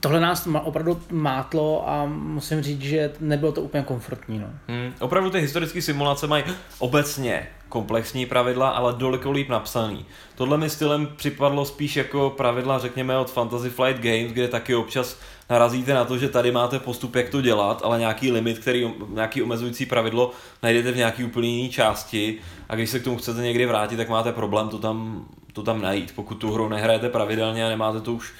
tohle 0.00 0.20
nás 0.20 0.48
opravdu 0.62 1.00
mátlo 1.10 1.88
a 1.88 2.06
musím 2.06 2.62
říct, 2.62 2.82
že 2.82 3.12
nebylo 3.20 3.52
to 3.52 3.60
úplně 3.60 3.82
komfortní. 3.82 4.38
No. 4.38 4.46
Hmm, 4.68 4.92
opravdu 5.00 5.30
ty 5.30 5.40
historické 5.40 5.82
simulace 5.82 6.26
mají 6.26 6.44
obecně 6.78 7.48
komplexní 7.68 8.26
pravidla, 8.26 8.68
ale 8.68 8.94
daleko 8.96 9.30
líp 9.30 9.48
napsaný. 9.48 10.06
Tohle 10.34 10.58
mi 10.58 10.70
stylem 10.70 11.08
připadlo 11.16 11.64
spíš 11.64 11.96
jako 11.96 12.30
pravidla, 12.30 12.78
řekněme, 12.78 13.18
od 13.18 13.30
Fantasy 13.30 13.70
Flight 13.70 14.02
Games, 14.02 14.32
kde 14.32 14.48
taky 14.48 14.74
občas 14.74 15.18
narazíte 15.50 15.94
na 15.94 16.04
to, 16.04 16.18
že 16.18 16.28
tady 16.28 16.52
máte 16.52 16.78
postup, 16.78 17.14
jak 17.14 17.28
to 17.28 17.40
dělat, 17.40 17.82
ale 17.84 17.98
nějaký 17.98 18.32
limit, 18.32 18.58
který, 18.58 18.94
nějaký 19.08 19.42
omezující 19.42 19.86
pravidlo 19.86 20.30
najdete 20.62 20.92
v 20.92 20.96
nějaký 20.96 21.24
úplně 21.24 21.48
jiné 21.48 21.68
části 21.68 22.38
a 22.68 22.74
když 22.74 22.90
se 22.90 23.00
k 23.00 23.04
tomu 23.04 23.16
chcete 23.16 23.40
někdy 23.40 23.66
vrátit, 23.66 23.96
tak 23.96 24.08
máte 24.08 24.32
problém 24.32 24.68
to 24.68 24.78
tam, 24.78 25.24
to 25.52 25.62
tam 25.62 25.82
najít, 25.82 26.12
pokud 26.14 26.34
tu 26.34 26.52
hru 26.52 26.68
nehrajete 26.68 27.08
pravidelně 27.08 27.66
a 27.66 27.68
nemáte 27.68 28.00
to 28.00 28.12
už 28.12 28.32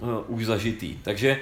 uh, 0.00 0.08
už 0.26 0.46
zažitý. 0.46 0.98
Takže 1.02 1.40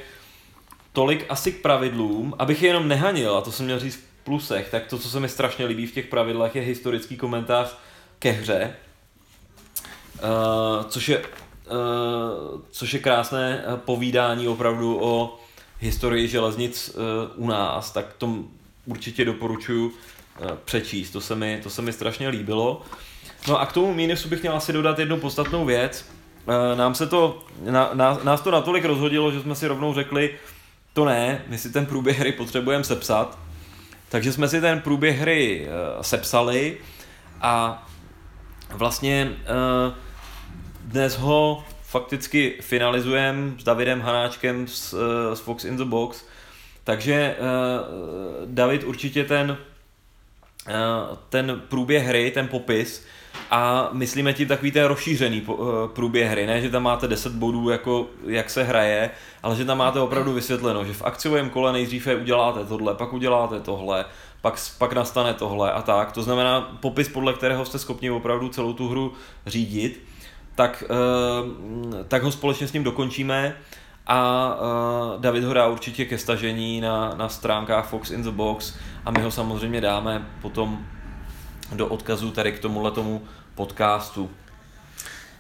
tolik 0.93 1.27
asi 1.29 1.53
k 1.53 1.63
pravidlům, 1.63 2.35
abych 2.39 2.63
je 2.63 2.69
jenom 2.69 2.89
nehanil, 2.89 3.37
a 3.37 3.41
to 3.41 3.53
jsem 3.53 3.67
měl 3.67 3.81
říct 3.81 3.97
v 3.97 4.25
plusech, 4.25 4.71
tak 4.71 4.87
to, 4.87 4.99
co 4.99 5.09
se 5.09 5.21
mi 5.21 5.29
strašně 5.29 5.67
líbí 5.67 5.87
v 5.87 5.93
těch 5.93 6.07
pravidlech, 6.07 6.57
je 6.57 6.63
historický 6.63 7.17
komentář 7.17 7.77
ke 8.19 8.31
hře, 8.31 8.75
uh, 10.15 10.85
což 10.89 11.09
je 11.09 11.19
uh, 11.19 11.25
což 12.71 12.95
je 12.95 13.01
krásné 13.01 13.65
povídání 13.77 14.49
opravdu 14.49 15.05
o 15.05 15.41
historii 15.81 16.29
železnic 16.29 16.97
u 17.37 17.47
nás, 17.47 17.91
tak 17.91 18.13
to 18.19 18.35
určitě 18.87 19.25
doporučuji 19.25 19.95
přečíst, 20.65 21.11
to 21.11 21.21
se, 21.21 21.35
mi, 21.35 21.61
to 21.63 21.71
se 21.71 21.83
mi 21.83 21.93
strašně 21.93 22.29
líbilo. 22.29 22.83
No 23.49 23.61
a 23.61 23.67
k 23.67 23.73
tomu 23.73 23.95
mínusu 23.95 24.29
bych 24.29 24.43
měl 24.43 24.57
asi 24.57 24.73
dodat 24.73 24.99
jednu 24.99 25.17
podstatnou 25.17 25.65
věc, 25.65 26.05
Eh, 26.05 26.22
nám 26.75 26.95
se 26.95 27.07
to, 27.07 27.45
na, 27.71 27.91
nás 28.25 28.41
to 28.41 28.51
natolik 28.51 28.85
rozhodilo, 28.85 29.33
že 29.33 29.41
jsme 29.41 29.55
si 29.55 29.67
rovnou 29.67 29.95
řekli, 29.95 30.39
to 30.93 31.05
ne, 31.05 31.45
my 31.49 31.59
si 31.59 31.71
ten 31.71 31.87
průběh 31.87 32.19
hry 32.19 32.33
potřebujeme 32.33 32.85
sepsat, 32.85 33.39
takže 34.09 34.33
jsme 34.33 34.49
si 34.49 34.61
ten 34.61 34.81
průběh 34.81 35.19
hry 35.19 35.67
uh, 35.67 36.03
sepsali 36.03 36.79
a 37.41 37.87
vlastně 38.71 39.31
uh, 39.31 39.95
dnes 40.81 41.19
ho 41.19 41.65
fakticky 41.83 42.59
finalizujeme 42.61 43.53
s 43.59 43.65
Davidem 43.65 44.01
Hanáčkem 44.01 44.69
z, 44.69 44.95
z 45.35 45.41
Fox 45.41 45.65
in 45.65 45.77
the 45.77 45.85
Box. 45.85 46.25
Takže 46.85 47.37
uh, 47.39 47.47
David 48.47 48.85
určitě 48.85 49.25
ten, 49.25 49.51
uh, 49.51 51.17
ten 51.29 51.63
průběh 51.69 52.07
hry, 52.07 52.31
ten 52.31 52.49
popis, 52.49 53.07
a 53.51 53.89
myslíme 53.93 54.33
tím 54.33 54.49
takový 54.49 54.71
ten 54.71 54.85
rozšířený 54.85 55.47
průběh 55.93 56.31
hry, 56.31 56.47
ne, 56.47 56.61
že 56.61 56.71
tam 56.71 56.83
máte 56.83 57.09
10 57.09 57.33
bodů, 57.33 57.71
jako 57.71 58.07
jak 58.27 58.51
se 58.51 58.63
hraje, 58.63 59.11
ale 59.43 59.57
že 59.57 59.65
tam 59.65 59.79
máte 59.79 60.01
opravdu 60.01 60.33
vysvětleno, 60.33 60.85
že 60.85 60.93
v 60.93 61.03
akciovém 61.03 61.51
kole 61.51 61.73
nejdříve 61.73 62.17
uděláte 62.17 62.65
tohle, 62.65 62.95
pak 62.95 63.13
uděláte 63.13 63.61
tohle, 63.61 64.05
pak, 64.41 64.55
pak 64.79 64.93
nastane 64.93 65.35
tohle 65.35 65.73
a 65.73 65.83
tak. 65.83 66.13
To 66.13 66.23
znamená 66.23 66.61
popis, 66.81 67.09
podle 67.09 67.33
kterého 67.33 67.65
jste 67.65 67.79
schopni 67.79 68.11
opravdu 68.11 68.49
celou 68.49 68.73
tu 68.73 68.89
hru 68.89 69.13
řídit, 69.47 70.05
tak, 70.55 70.85
uh, 70.91 72.01
tak 72.09 72.23
ho 72.23 72.33
společně 72.33 72.69
s 72.69 72.73
ním 72.73 72.85
dokončíme 72.85 73.57
a 74.07 74.51
uh, 74.55 75.21
David 75.21 75.45
ho 75.45 75.55
dá 75.55 75.67
určitě 75.67 76.05
ke 76.05 76.19
stažení 76.19 76.81
na, 76.81 77.15
na 77.15 77.29
stránkách 77.29 77.89
Fox 77.89 78.11
in 78.11 78.23
the 78.23 78.31
Box 78.31 78.75
a 79.05 79.11
my 79.11 79.23
ho 79.23 79.31
samozřejmě 79.31 79.81
dáme 79.81 80.29
potom 80.43 80.87
do 81.75 81.87
odkazu 81.87 82.31
tady 82.31 82.53
k 82.53 82.59
tomuhle 82.59 82.91
tomu 82.91 83.23
podcastu. 83.55 84.31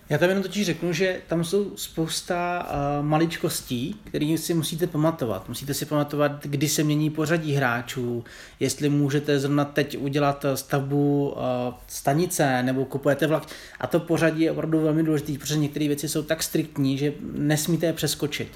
Já 0.09 0.19
tam 0.19 0.29
jenom 0.29 0.43
totiž 0.43 0.67
řeknu, 0.67 0.93
že 0.93 1.21
tam 1.29 1.45
jsou 1.45 1.77
spousta 1.77 2.67
uh, 2.67 3.07
maličkostí, 3.07 4.01
které 4.05 4.39
si 4.39 4.55
musíte 4.55 4.87
pamatovat. 4.87 5.49
Musíte 5.49 5.75
si 5.75 5.87
pamatovat, 5.87 6.47
kdy 6.47 6.69
se 6.69 6.85
mění 6.85 7.11
pořadí 7.11 7.53
hráčů, 7.53 8.25
jestli 8.61 8.89
můžete 8.89 9.41
zrovna 9.41 9.65
teď 9.65 9.99
udělat 9.99 10.45
stavbu 10.55 11.29
uh, 11.31 11.41
stanice 11.87 12.63
nebo 12.63 12.85
kupujete 12.85 13.27
vlak. 13.27 13.47
A 13.81 13.87
to 13.87 14.01
pořadí 14.01 14.43
je 14.43 14.53
opravdu 14.53 14.81
velmi 14.81 15.03
důležité, 15.03 15.33
protože 15.39 15.57
některé 15.57 15.87
věci 15.87 16.09
jsou 16.09 16.23
tak 16.23 16.43
striktní, 16.43 16.99
že 16.99 17.13
nesmíte 17.33 17.87
je 17.87 17.93
přeskočit. 17.93 18.49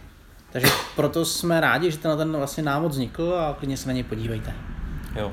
Takže 0.52 0.68
proto 0.96 1.24
jsme 1.24 1.60
rádi, 1.60 1.90
že 1.90 1.98
ten, 1.98 2.18
ten 2.18 2.36
vlastně 2.36 2.62
návod 2.62 2.92
vznikl 2.92 3.34
a 3.34 3.54
klidně 3.58 3.76
se 3.76 3.88
na 3.88 3.92
něj 3.92 4.02
podívejte. 4.02 4.54
Jo. 5.16 5.32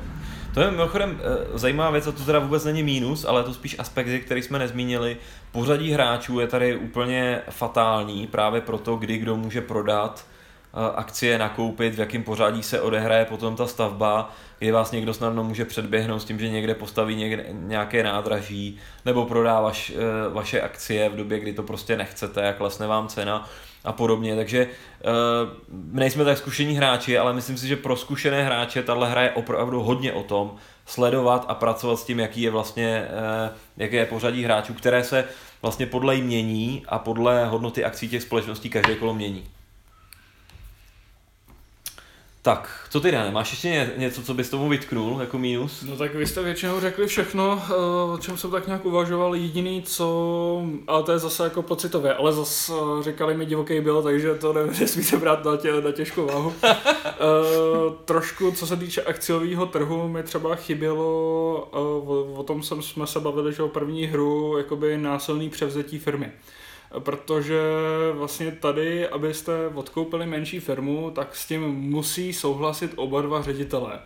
To 0.53 0.61
je 0.61 0.71
mimochodem 0.71 1.19
eh, 1.19 1.57
zajímavá 1.57 1.89
věc, 1.89 2.07
a 2.07 2.11
to 2.11 2.23
teda 2.23 2.39
vůbec 2.39 2.65
není 2.65 2.83
mínus, 2.83 3.25
ale 3.25 3.43
to 3.43 3.53
spíš 3.53 3.75
aspekty, 3.79 4.19
který 4.19 4.41
jsme 4.41 4.59
nezmínili. 4.59 5.17
Pořadí 5.51 5.91
hráčů 5.91 6.39
je 6.39 6.47
tady 6.47 6.77
úplně 6.77 7.41
fatální, 7.49 8.27
právě 8.27 8.61
proto, 8.61 8.95
kdy 8.95 9.17
kdo 9.17 9.35
může 9.37 9.61
prodat 9.61 10.25
eh, 10.73 10.95
akcie 10.95 11.37
nakoupit, 11.37 11.95
v 11.95 11.99
jakém 11.99 12.23
pořadí 12.23 12.63
se 12.63 12.81
odehraje 12.81 13.25
potom 13.25 13.55
ta 13.55 13.67
stavba, 13.67 14.33
kdy 14.59 14.71
vás 14.71 14.91
někdo 14.91 15.13
snadno 15.13 15.43
může 15.43 15.65
předběhnout 15.65 16.21
s 16.21 16.25
tím, 16.25 16.39
že 16.39 16.49
někde 16.49 16.75
postaví 16.75 17.15
někde, 17.15 17.45
nějaké 17.51 18.03
nádraží, 18.03 18.77
nebo 19.05 19.25
prodá 19.25 19.61
vaš, 19.61 19.89
eh, 19.95 20.29
vaše 20.33 20.61
akcie 20.61 21.09
v 21.09 21.15
době, 21.15 21.39
kdy 21.39 21.53
to 21.53 21.63
prostě 21.63 21.97
nechcete, 21.97 22.41
jak 22.41 22.57
klesne 22.57 22.87
vám 22.87 23.07
cena 23.07 23.49
a 23.83 23.91
podobně. 23.91 24.35
Takže 24.35 24.67
uh, 24.67 25.73
nejsme 25.91 26.25
tak 26.25 26.37
zkušení 26.37 26.75
hráči, 26.75 27.17
ale 27.17 27.33
myslím 27.33 27.57
si, 27.57 27.67
že 27.67 27.75
pro 27.75 27.95
zkušené 27.95 28.43
hráče 28.43 28.83
tahle 28.83 29.09
hra 29.09 29.21
je 29.21 29.31
opravdu 29.31 29.83
hodně 29.83 30.13
o 30.13 30.23
tom 30.23 30.55
sledovat 30.85 31.45
a 31.47 31.55
pracovat 31.55 31.99
s 31.99 32.05
tím, 32.05 32.19
jaký 32.19 32.41
je 32.41 32.51
vlastně, 32.51 33.07
uh, 33.49 33.57
jaké 33.77 33.95
je 33.95 34.05
pořadí 34.05 34.43
hráčů, 34.43 34.73
které 34.73 35.03
se 35.03 35.25
vlastně 35.61 35.85
podle 35.85 36.15
mění 36.15 36.83
a 36.87 36.99
podle 36.99 37.45
hodnoty 37.45 37.83
akcí 37.83 38.09
těch 38.09 38.23
společností 38.23 38.69
každé 38.69 38.95
kolo 38.95 39.13
mění. 39.13 39.43
Tak, 42.45 42.87
co 42.89 42.99
ty 43.01 43.11
Dane, 43.11 43.31
máš 43.31 43.51
ještě 43.51 43.93
něco, 43.97 44.23
co 44.23 44.33
bys 44.33 44.49
tomu 44.49 44.69
vytknul 44.69 45.21
jako 45.21 45.37
mínus? 45.37 45.83
No 45.89 45.97
tak 45.97 46.15
vy 46.15 46.27
jste 46.27 46.43
většinou 46.43 46.79
řekli 46.79 47.07
všechno, 47.07 47.63
eh, 47.69 47.73
o 48.13 48.17
čem 48.21 48.37
jsem 48.37 48.51
tak 48.51 48.67
nějak 48.67 48.85
uvažoval. 48.85 49.35
Jediný, 49.35 49.83
co, 49.83 50.61
ale 50.87 51.03
to 51.03 51.11
je 51.11 51.19
zase 51.19 51.43
jako 51.43 51.61
pocitově, 51.61 52.13
ale 52.13 52.33
zase 52.33 52.73
eh, 52.73 53.03
říkali 53.03 53.37
mi 53.37 53.45
divoký 53.45 53.81
byl, 53.81 54.03
takže 54.03 54.35
to 54.35 54.53
nesmíte 54.53 55.17
brát 55.19 55.45
na, 55.45 55.57
tě, 55.57 55.81
na 55.81 55.91
těžkou 55.91 56.25
váhu. 56.25 56.47
uh, 56.49 56.53
trošku, 58.05 58.51
co 58.51 58.67
se 58.67 58.77
týče 58.77 59.01
akciového 59.01 59.65
trhu, 59.65 60.07
mi 60.07 60.23
třeba 60.23 60.55
chybělo, 60.55 61.05
o, 61.71 62.33
o 62.35 62.43
tom 62.43 62.63
jsem, 62.63 62.81
jsme 62.81 63.07
se 63.07 63.19
bavili, 63.19 63.53
že 63.53 63.63
o 63.63 63.67
první 63.67 64.05
hru, 64.05 64.57
jakoby 64.57 64.97
násilný 64.97 65.49
převzetí 65.49 65.99
firmy 65.99 66.31
protože 66.99 67.61
vlastně 68.13 68.51
tady, 68.51 69.07
abyste 69.07 69.67
odkoupili 69.73 70.25
menší 70.25 70.59
firmu, 70.59 71.11
tak 71.11 71.35
s 71.35 71.47
tím 71.47 71.61
musí 71.71 72.33
souhlasit 72.33 72.91
oba 72.95 73.21
dva 73.21 73.41
ředitelé. 73.41 73.99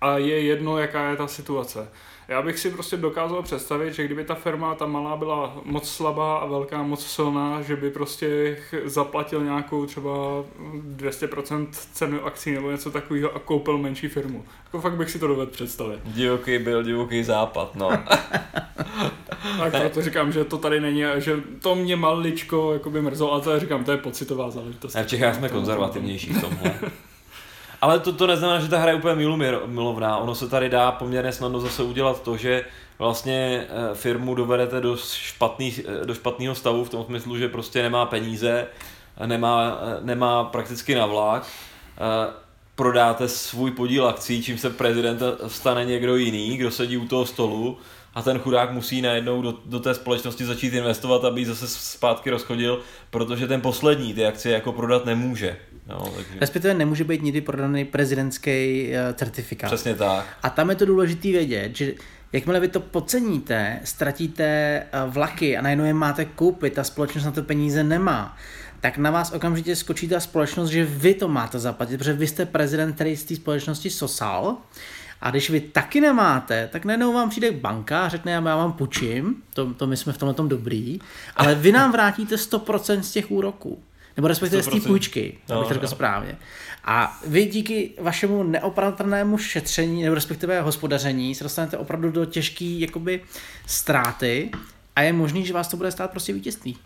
A 0.00 0.18
je 0.18 0.40
jedno, 0.40 0.78
jaká 0.78 1.10
je 1.10 1.16
ta 1.16 1.26
situace. 1.26 1.88
Já 2.28 2.42
bych 2.42 2.58
si 2.58 2.70
prostě 2.70 2.96
dokázal 2.96 3.42
představit, 3.42 3.94
že 3.94 4.04
kdyby 4.04 4.24
ta 4.24 4.34
firma, 4.34 4.74
ta 4.74 4.86
malá 4.86 5.16
byla 5.16 5.56
moc 5.64 5.90
slabá 5.90 6.36
a 6.36 6.46
velká 6.46 6.82
moc 6.82 7.06
silná, 7.06 7.62
že 7.62 7.76
by 7.76 7.90
prostě 7.90 8.58
zaplatil 8.84 9.44
nějakou 9.44 9.86
třeba 9.86 10.12
200% 10.96 11.66
cenu 11.92 12.24
akcí 12.24 12.52
nebo 12.52 12.70
něco 12.70 12.90
takového 12.90 13.34
a 13.34 13.38
koupil 13.38 13.78
menší 13.78 14.08
firmu. 14.08 14.44
Jako 14.64 14.80
fakt 14.80 14.96
bych 14.96 15.10
si 15.10 15.18
to 15.18 15.26
dovedl 15.26 15.50
představit. 15.50 16.00
Divoký 16.04 16.58
byl 16.58 16.82
divoký 16.82 17.24
západ, 17.24 17.74
no. 17.74 17.90
tak 19.58 19.80
proto 19.80 20.02
říkám, 20.02 20.32
že 20.32 20.44
to 20.44 20.58
tady 20.58 20.80
není, 20.80 21.04
že 21.18 21.36
to 21.60 21.74
mě 21.74 21.96
maličko 21.96 22.72
jakoby 22.72 23.02
mrzelo, 23.02 23.32
ale 23.32 23.42
to 23.42 23.60
říkám, 23.60 23.84
to 23.84 23.92
je 23.92 23.98
pocitová 23.98 24.50
záležitost. 24.50 24.96
A 24.96 25.02
v 25.02 25.06
Čechách 25.06 25.36
jsme 25.36 25.48
konzervativnější 25.48 26.32
v 26.32 26.40
tomhle. 26.40 26.74
Ale 27.82 28.00
to, 28.00 28.12
to 28.12 28.26
neznamená, 28.26 28.60
že 28.60 28.68
ta 28.68 28.78
hra 28.78 28.90
je 28.90 28.96
úplně 28.96 29.14
milovná. 29.66 30.16
Ono 30.16 30.34
se 30.34 30.48
tady 30.48 30.68
dá 30.68 30.92
poměrně 30.92 31.32
snadno 31.32 31.60
zase 31.60 31.82
udělat 31.82 32.22
to, 32.22 32.36
že 32.36 32.64
vlastně 32.98 33.66
eh, 33.68 33.94
firmu 33.94 34.34
dovedete 34.34 34.80
do, 34.80 34.96
špatný, 34.96 35.74
eh, 36.02 36.06
do 36.06 36.14
špatného 36.14 36.54
stavu 36.54 36.84
v 36.84 36.90
tom 36.90 37.04
smyslu, 37.04 37.38
že 37.38 37.48
prostě 37.48 37.82
nemá 37.82 38.06
peníze, 38.06 38.66
nemá, 39.26 39.78
eh, 39.82 39.98
nemá 40.00 40.44
prakticky 40.44 40.94
na 40.94 41.06
vlak, 41.06 41.46
prodáte 42.74 43.28
svůj 43.28 43.70
podíl 43.70 44.06
akcí, 44.06 44.42
čím 44.42 44.58
se 44.58 44.70
prezident 44.70 45.22
stane 45.46 45.84
někdo 45.84 46.16
jiný, 46.16 46.56
kdo 46.56 46.70
sedí 46.70 46.96
u 46.96 47.08
toho 47.08 47.26
stolu 47.26 47.78
a 48.14 48.22
ten 48.22 48.38
chudák 48.38 48.70
musí 48.70 49.02
najednou 49.02 49.42
do, 49.42 49.54
do 49.66 49.80
té 49.80 49.94
společnosti 49.94 50.44
začít 50.44 50.72
investovat, 50.72 51.24
aby 51.24 51.44
zase 51.44 51.68
zpátky 51.68 52.30
rozchodil, 52.30 52.80
protože 53.10 53.46
ten 53.46 53.60
poslední 53.60 54.14
ty 54.14 54.26
akcie 54.26 54.54
jako 54.54 54.72
prodat 54.72 55.04
nemůže. 55.04 55.56
No, 55.88 56.12
takže... 56.16 56.40
Respektive 56.40 56.74
nemůže 56.74 57.04
být 57.04 57.22
nikdy 57.22 57.40
prodaný 57.40 57.84
prezidentský 57.84 58.88
uh, 58.88 59.14
certifikát. 59.14 59.70
Přesně 59.70 59.94
tak. 59.94 60.26
A 60.42 60.50
tam 60.50 60.70
je 60.70 60.76
to 60.76 60.86
důležité 60.86 61.28
vědět, 61.28 61.76
že 61.76 61.94
jakmile 62.32 62.60
vy 62.60 62.68
to 62.68 62.80
podceníte, 62.80 63.80
ztratíte 63.84 64.82
uh, 65.06 65.12
vlaky 65.12 65.56
a 65.56 65.62
najednou 65.62 65.84
je 65.84 65.94
máte 65.94 66.24
koupit, 66.24 66.72
ta 66.72 66.84
společnost 66.84 67.24
na 67.24 67.30
to 67.30 67.42
peníze 67.42 67.84
nemá, 67.84 68.36
tak 68.80 68.98
na 68.98 69.10
vás 69.10 69.32
okamžitě 69.32 69.76
skočí 69.76 70.08
ta 70.08 70.20
společnost, 70.20 70.70
že 70.70 70.84
vy 70.84 71.14
to 71.14 71.28
máte 71.28 71.58
zaplatit, 71.58 71.98
protože 71.98 72.12
vy 72.12 72.26
jste 72.26 72.46
prezident, 72.46 72.92
který 72.92 73.16
z 73.16 73.24
té 73.24 73.36
společnosti 73.36 73.90
sosal. 73.90 74.56
A 75.20 75.30
když 75.30 75.50
vy 75.50 75.60
taky 75.60 76.00
nemáte, 76.00 76.68
tak 76.72 76.84
najednou 76.84 77.12
vám 77.12 77.30
přijde 77.30 77.52
banka 77.52 78.04
a 78.04 78.08
řekne, 78.08 78.32
já 78.32 78.40
vám 78.40 78.72
půjčím, 78.72 79.42
to, 79.54 79.74
to 79.74 79.86
my 79.86 79.96
jsme 79.96 80.12
v 80.12 80.18
tomhle 80.18 80.34
tom 80.34 80.48
dobrý, 80.48 80.98
ale 81.36 81.54
vy 81.54 81.72
nám 81.72 81.92
vrátíte 81.92 82.36
100% 82.36 83.00
z 83.00 83.12
těch 83.12 83.30
úroků. 83.30 83.82
Nebo 84.16 84.28
respektive 84.28 84.62
100%. 84.62 84.78
z 84.78 84.82
té 84.82 84.88
půjčky, 84.88 85.38
no, 85.48 85.56
abych 85.56 85.68
to 85.68 85.74
řekl 85.74 85.86
no. 85.86 85.90
správně. 85.90 86.38
A 86.84 87.20
vy 87.26 87.46
díky 87.46 87.90
vašemu 88.00 88.42
neopatrnému 88.42 89.38
šetření, 89.38 90.02
nebo 90.02 90.14
respektive 90.14 90.60
hospodaření, 90.60 91.34
se 91.34 91.44
dostanete 91.44 91.76
opravdu 91.76 92.10
do 92.10 92.24
těžké 92.24 92.64
jakoby 92.64 93.20
ztráty 93.66 94.50
a 94.96 95.02
je 95.02 95.12
možný, 95.12 95.46
že 95.46 95.52
vás 95.52 95.68
to 95.68 95.76
bude 95.76 95.90
stát 95.90 96.10
prostě 96.10 96.32
vítězství. 96.32 96.76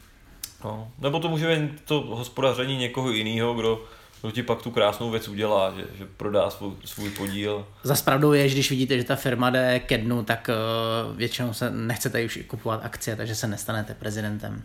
No, 0.65 0.89
nebo 0.99 1.21
to 1.21 1.29
může 1.29 1.57
být 1.57 1.81
to 1.85 2.01
hospodaření 2.01 2.77
někoho 2.77 3.11
jiného, 3.11 3.55
kdo, 3.55 3.85
kdo 4.21 4.31
ti 4.31 4.43
pak 4.43 4.63
tu 4.63 4.71
krásnou 4.71 5.11
věc 5.11 5.29
udělá, 5.29 5.75
že, 5.77 5.85
že 5.99 6.07
prodá 6.17 6.51
svůj, 6.51 6.73
svůj 6.85 7.11
podíl. 7.11 7.67
Za 7.83 7.95
pravdou 8.05 8.33
je, 8.33 8.49
že 8.49 8.55
když 8.55 8.71
vidíte, 8.71 8.99
že 8.99 9.05
ta 9.05 9.17
firma 9.17 9.51
jde 9.51 9.81
ke 9.81 9.99
dnu, 9.99 10.25
tak 10.25 10.51
uh, 11.09 11.17
většinou 11.17 11.53
se 11.53 11.71
nechcete 11.71 12.25
už 12.25 12.39
kupovat 12.47 12.85
akcie, 12.85 13.17
takže 13.17 13.35
se 13.35 13.47
nestanete 13.47 13.95
prezidentem. 13.95 14.63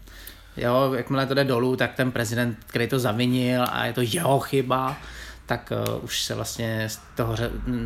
Jo, 0.58 0.94
jakmile 0.94 1.26
to 1.26 1.34
jde 1.34 1.44
dolů, 1.44 1.76
tak 1.76 1.94
ten 1.94 2.12
prezident, 2.12 2.58
který 2.68 2.88
to 2.88 3.00
zavinil 3.00 3.66
a 3.72 3.86
je 3.86 3.94
to 3.94 4.02
jeho 4.02 4.40
chyba, 4.40 4.98
tak 5.46 5.74
uh, 5.96 6.04
už 6.04 6.22
se 6.22 6.36
vlastně 6.36 6.90
z 6.90 7.00
toho, 7.16 7.36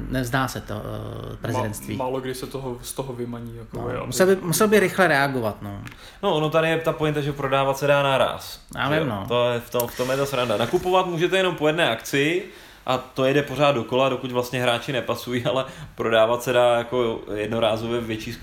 nevzdá 0.10 0.48
se 0.48 0.62
to 0.62 0.74
uh, 0.74 1.36
prezidentství. 1.36 1.96
Málo 1.96 2.22
kdy 2.22 2.36
se 2.36 2.48
toho, 2.48 2.78
z 2.82 2.94
toho 2.94 3.14
vymaní. 3.14 3.56
Jako 3.58 3.78
no, 3.78 3.90
je, 3.90 4.00
musel, 4.06 4.28
by, 4.28 4.36
musel 4.36 4.68
by 4.68 4.80
rychle 4.80 5.08
reagovat. 5.08 5.62
No. 5.62 5.82
no, 6.24 6.36
ono 6.36 6.50
tady 6.50 6.70
je 6.70 6.78
ta 6.78 6.94
pointa, 6.94 7.22
že 7.22 7.34
prodávat 7.34 7.78
se 7.78 7.88
dá 7.88 8.04
naraz. 8.04 8.62
Já 8.76 8.90
vím, 8.90 9.08
no. 9.08 9.26
To 9.28 9.52
je, 9.52 9.60
v, 9.60 9.70
tom, 9.70 9.88
v 9.88 9.98
tom 9.98 10.12
je 10.12 10.18
to 10.18 10.26
sranda. 10.26 10.58
Nakupovat 10.58 11.06
můžete 11.06 11.38
jenom 11.38 11.56
po 11.56 11.68
jedné 11.68 11.90
akci, 11.90 12.44
a 12.86 12.98
to 12.98 13.26
jede 13.26 13.44
pořád 13.44 13.72
dokola, 13.72 14.10
dokud 14.10 14.32
vlastně 14.32 14.62
hráči 14.62 14.91
nepasují, 14.91 15.45
ale 15.45 15.66
prodávat 15.95 16.44
se 16.44 16.53
dá 16.53 16.78
jako 16.78 17.24
jednorázově 17.36 18.02
větší 18.02 18.38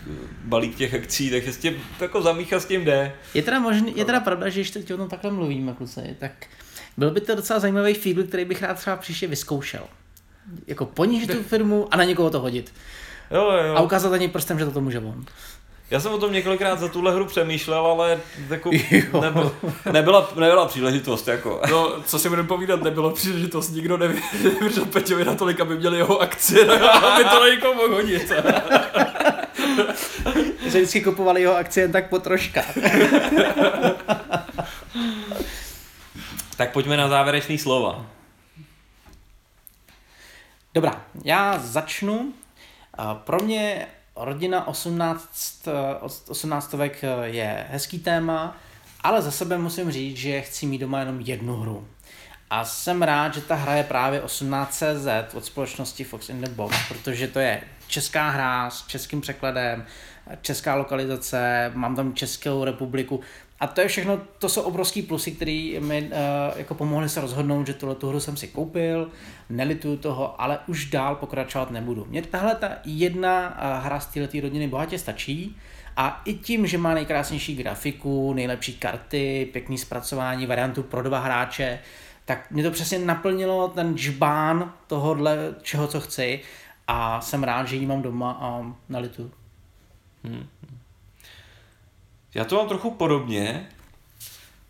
balík 0.45 0.77
těch 0.77 0.95
akcí, 0.95 1.31
takže 1.31 1.53
s 1.53 1.57
tím 1.57 1.75
jako 2.01 2.23
zamíchat 2.23 2.63
s 2.63 2.67
tím 2.67 2.85
jde. 2.85 3.13
Je 3.35 3.43
teda, 3.43 3.61
možný, 3.61 3.93
je 3.97 4.05
teda 4.05 4.21
pravda, 4.21 4.49
že 4.49 4.61
když 4.61 4.71
teď 4.71 4.93
o 4.93 4.97
tom 4.97 5.09
takhle 5.09 5.31
mluvíme, 5.31 5.73
kluci, 5.73 6.17
tak 6.19 6.33
byl 6.97 7.11
by 7.11 7.21
to 7.21 7.35
docela 7.35 7.61
zajímavý 7.61 7.95
fígl, 7.95 8.23
který 8.23 8.45
bych 8.45 8.63
rád 8.63 8.75
třeba 8.75 8.97
příště 8.97 9.27
vyzkoušel. 9.27 9.83
Jako 10.67 10.87
ponížit 10.87 11.31
tu 11.33 11.43
firmu 11.43 11.89
a 11.91 11.97
na 11.97 12.05
někoho 12.05 12.31
to 12.31 12.41
hodit. 12.41 12.73
Jo, 13.31 13.51
jo. 13.67 13.75
A 13.77 13.81
ukázat 13.81 14.11
na 14.11 14.17
něj 14.17 14.29
prstem, 14.29 14.59
že 14.59 14.65
to, 14.65 14.71
to 14.71 14.81
může 14.81 14.99
on. 14.99 15.25
Já 15.93 16.01
jsem 16.01 16.13
o 16.13 16.19
tom 16.19 16.33
několikrát 16.33 16.79
za 16.79 16.89
tuhle 16.89 17.13
hru 17.13 17.27
přemýšlel, 17.27 17.87
ale 17.87 18.21
jako 18.49 18.71
nebyl, 19.21 19.57
nebyla, 19.93 20.33
nebyla 20.37 20.67
příležitost. 20.67 21.29
Jako. 21.29 21.61
No, 21.71 22.03
co 22.03 22.19
si 22.19 22.29
budeme 22.29 22.49
povídat, 22.49 22.83
nebylo 22.83 23.11
příležitost, 23.11 23.71
nikdo 23.71 23.97
nevěřil 23.97 24.87
Peťovi 24.87 25.25
natolik, 25.25 25.61
aby 25.61 25.77
měli 25.77 25.97
jeho 25.97 26.19
akcie, 26.19 26.65
aby 26.91 27.25
to 27.25 27.47
někomu 27.47 27.75
mohl 27.75 27.95
hodit. 27.95 28.33
Že 30.63 30.79
vždycky 30.79 31.01
kupovali 31.01 31.41
jeho 31.41 31.57
akcie 31.57 31.85
jen 31.85 31.93
tak 31.93 32.09
po 32.09 32.19
troškách. 32.19 32.75
tak 36.57 36.73
pojďme 36.73 36.97
na 36.97 37.09
závěrečný 37.09 37.59
slova. 37.59 38.07
Dobrá, 40.75 41.05
já 41.25 41.59
začnu. 41.59 42.33
Pro 43.25 43.39
mě 43.39 43.87
rodina 44.17 44.67
18, 44.67 45.69
18 46.29 46.73
věk 46.73 47.05
je 47.23 47.67
hezký 47.71 47.99
téma, 47.99 48.57
ale 49.01 49.23
za 49.23 49.31
sebe 49.31 49.59
musím 49.59 49.91
říct, 49.91 50.17
že 50.17 50.41
chci 50.41 50.67
mít 50.67 50.79
doma 50.79 51.01
jenom 51.01 51.21
jednu 51.21 51.57
hru. 51.57 51.89
A 52.51 52.65
jsem 52.65 53.03
rád, 53.03 53.35
že 53.35 53.41
ta 53.41 53.55
hra 53.55 53.75
je 53.75 53.85
právě 53.85 54.21
18CZ 54.21 55.25
od 55.35 55.45
společnosti 55.45 56.05
Fox 56.05 56.29
in 56.29 56.41
the 56.41 56.51
Box, 56.51 56.77
protože 56.89 57.29
to 57.29 57.39
je 57.39 57.63
česká 57.87 58.29
hra 58.29 58.71
s 58.71 58.87
českým 58.87 59.21
překladem, 59.21 59.87
česká 60.43 60.75
lokalizace, 60.75 61.71
mám 61.75 61.97
tam 61.97 62.15
Českou 62.15 62.65
republiku 62.65 63.21
a 63.63 63.67
to 63.67 63.81
je 63.81 63.89
všechno, 63.89 64.21
to 64.39 64.49
jsou 64.49 64.63
obrovský 64.63 65.03
plusy, 65.03 65.31
které 65.31 65.81
mi 65.81 66.03
uh, 66.03 66.59
jako 66.59 66.75
pomohly 66.75 67.09
se 67.09 67.21
rozhodnout, 67.21 67.67
že 67.67 67.75
tuhle 67.75 67.97
hru 68.03 68.21
jsem 68.21 68.37
si 68.37 68.49
koupil, 68.49 69.11
nelituju 69.51 69.97
toho, 69.97 70.43
ale 70.43 70.59
už 70.67 70.85
dál 70.91 71.15
pokračovat 71.15 71.71
nebudu. 71.71 72.07
Mně 72.09 72.23
tahle 72.23 72.55
ta 72.55 72.71
jedna 72.85 73.49
uh, 73.49 73.85
hra 73.85 74.01
z 74.01 74.07
této 74.07 74.41
rodiny 74.41 74.69
bohatě 74.69 74.99
stačí 74.99 75.57
a 75.97 76.23
i 76.25 76.35
tím, 76.35 76.67
že 76.67 76.79
má 76.79 76.95
nejkrásnější 76.95 77.57
grafiku, 77.57 78.33
nejlepší 78.33 78.73
karty, 78.73 79.49
pěkný 79.53 79.79
zpracování, 79.79 80.47
variantu 80.47 80.83
pro 80.83 81.03
dva 81.03 81.19
hráče, 81.19 81.79
tak 82.25 82.51
mě 82.51 82.63
to 82.63 82.71
přesně 82.71 82.99
naplnilo 82.99 83.69
ten 83.69 83.99
žbán 83.99 84.73
tohohle, 84.87 85.55
čeho 85.63 85.87
co 85.87 86.01
chci 86.01 86.41
a 86.89 87.21
jsem 87.21 87.45
rád, 87.45 87.69
že 87.69 87.77
ji 87.77 87.87
mám 87.87 88.03
doma 88.03 88.39
a 88.41 88.73
nalitu. 88.89 89.31
Hmm. 90.25 90.47
Já 92.35 92.45
to 92.45 92.57
mám 92.57 92.69
trochu 92.69 92.91
podobně. 92.91 93.69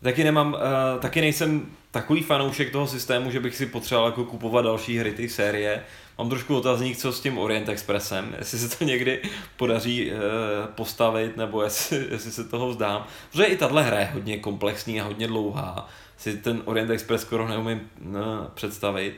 Taky 0.01 0.23
nemám, 0.23 0.53
uh, 0.53 0.59
taky 0.99 1.21
nejsem 1.21 1.65
takový 1.91 2.23
fanoušek 2.23 2.71
toho 2.71 2.87
systému, 2.87 3.31
že 3.31 3.39
bych 3.39 3.55
si 3.55 3.65
potřeboval 3.65 4.09
jako 4.09 4.23
kupovat 4.23 4.65
další 4.65 4.97
hry 4.97 5.11
ty 5.11 5.29
série. 5.29 5.83
Mám 6.17 6.29
trošku 6.29 6.57
otazník, 6.57 6.97
co 6.97 7.11
s 7.11 7.21
tím 7.21 7.37
Orient 7.37 7.69
Expressem, 7.69 8.35
jestli 8.39 8.59
se 8.59 8.77
to 8.77 8.83
někdy 8.83 9.21
podaří 9.57 10.11
uh, 10.11 10.17
postavit, 10.65 11.37
nebo 11.37 11.63
jestli, 11.63 12.07
jestli 12.11 12.31
se 12.31 12.43
toho 12.43 12.69
vzdám. 12.69 13.05
Protože 13.31 13.45
i 13.45 13.57
tahle 13.57 13.83
hra 13.83 13.99
je 13.99 14.05
hodně 14.05 14.37
komplexní 14.37 15.01
a 15.01 15.03
hodně 15.03 15.27
dlouhá. 15.27 15.89
Si 16.17 16.37
ten 16.37 16.61
Orient 16.65 16.89
Express 16.89 17.21
skoro 17.21 17.47
neumím 17.47 17.89
uh, 18.01 18.15
představit. 18.53 19.15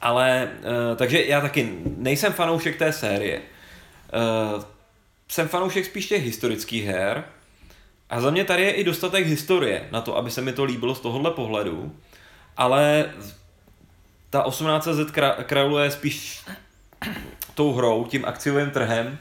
Ale, 0.00 0.50
uh, 0.58 0.96
takže 0.96 1.24
já 1.24 1.40
taky 1.40 1.78
nejsem 1.96 2.32
fanoušek 2.32 2.76
té 2.76 2.92
série. 2.92 3.40
Uh, 4.56 4.62
jsem 5.28 5.48
fanoušek 5.48 5.84
spíš 5.84 6.06
těch 6.06 6.24
historických 6.24 6.84
her 6.84 7.24
a 8.10 8.20
za 8.20 8.30
mě 8.30 8.44
tady 8.44 8.62
je 8.62 8.70
i 8.70 8.84
dostatek 8.84 9.26
historie 9.26 9.88
na 9.90 10.00
to, 10.00 10.16
aby 10.16 10.30
se 10.30 10.42
mi 10.42 10.52
to 10.52 10.64
líbilo 10.64 10.94
z 10.94 11.00
tohohle 11.00 11.30
pohledu, 11.30 11.96
ale 12.56 13.12
ta 14.30 14.44
18Z 14.44 15.34
králuje 15.44 15.90
spíš 15.90 16.44
tou 17.54 17.72
hrou, 17.72 18.04
tím 18.04 18.24
akciovým 18.24 18.70
trhem, 18.70 19.18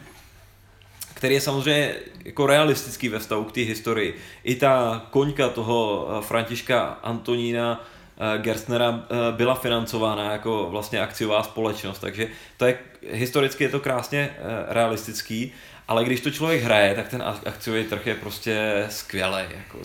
který 1.14 1.34
je 1.34 1.42
samozřejmě 1.42 1.96
jako 2.26 2.48
realistický 2.48 3.10
ve 3.10 3.20
vztahu 3.20 3.44
k 3.44 3.52
té 3.52 3.62
historii. 3.62 4.18
I 4.44 4.56
ta 4.56 5.06
koňka 5.10 5.50
toho 5.50 6.08
eh, 6.10 6.22
Františka 6.22 7.00
Antonína 7.04 7.86
eh, 8.18 8.38
Gerstnera 8.38 9.04
eh, 9.04 9.16
byla 9.32 9.56
financována 9.56 10.32
jako 10.32 10.68
vlastně 10.70 11.02
akciová 11.02 11.44
společnost, 11.44 12.00
takže 12.00 12.28
to 12.58 12.66
je, 12.66 12.80
historicky 13.12 13.64
je 13.64 13.70
to 13.70 13.80
krásně 13.80 14.36
realistický 14.68 15.54
ale 15.88 16.06
když 16.06 16.22
to 16.22 16.32
člověk 16.32 16.64
hraje, 16.64 16.96
tak 16.96 17.10
ten 17.10 17.24
akciový 17.46 17.84
trh 17.84 18.08
je 18.08 18.16
prostě 18.16 18.86
skvělý. 18.90 19.44
Jako, 19.58 19.80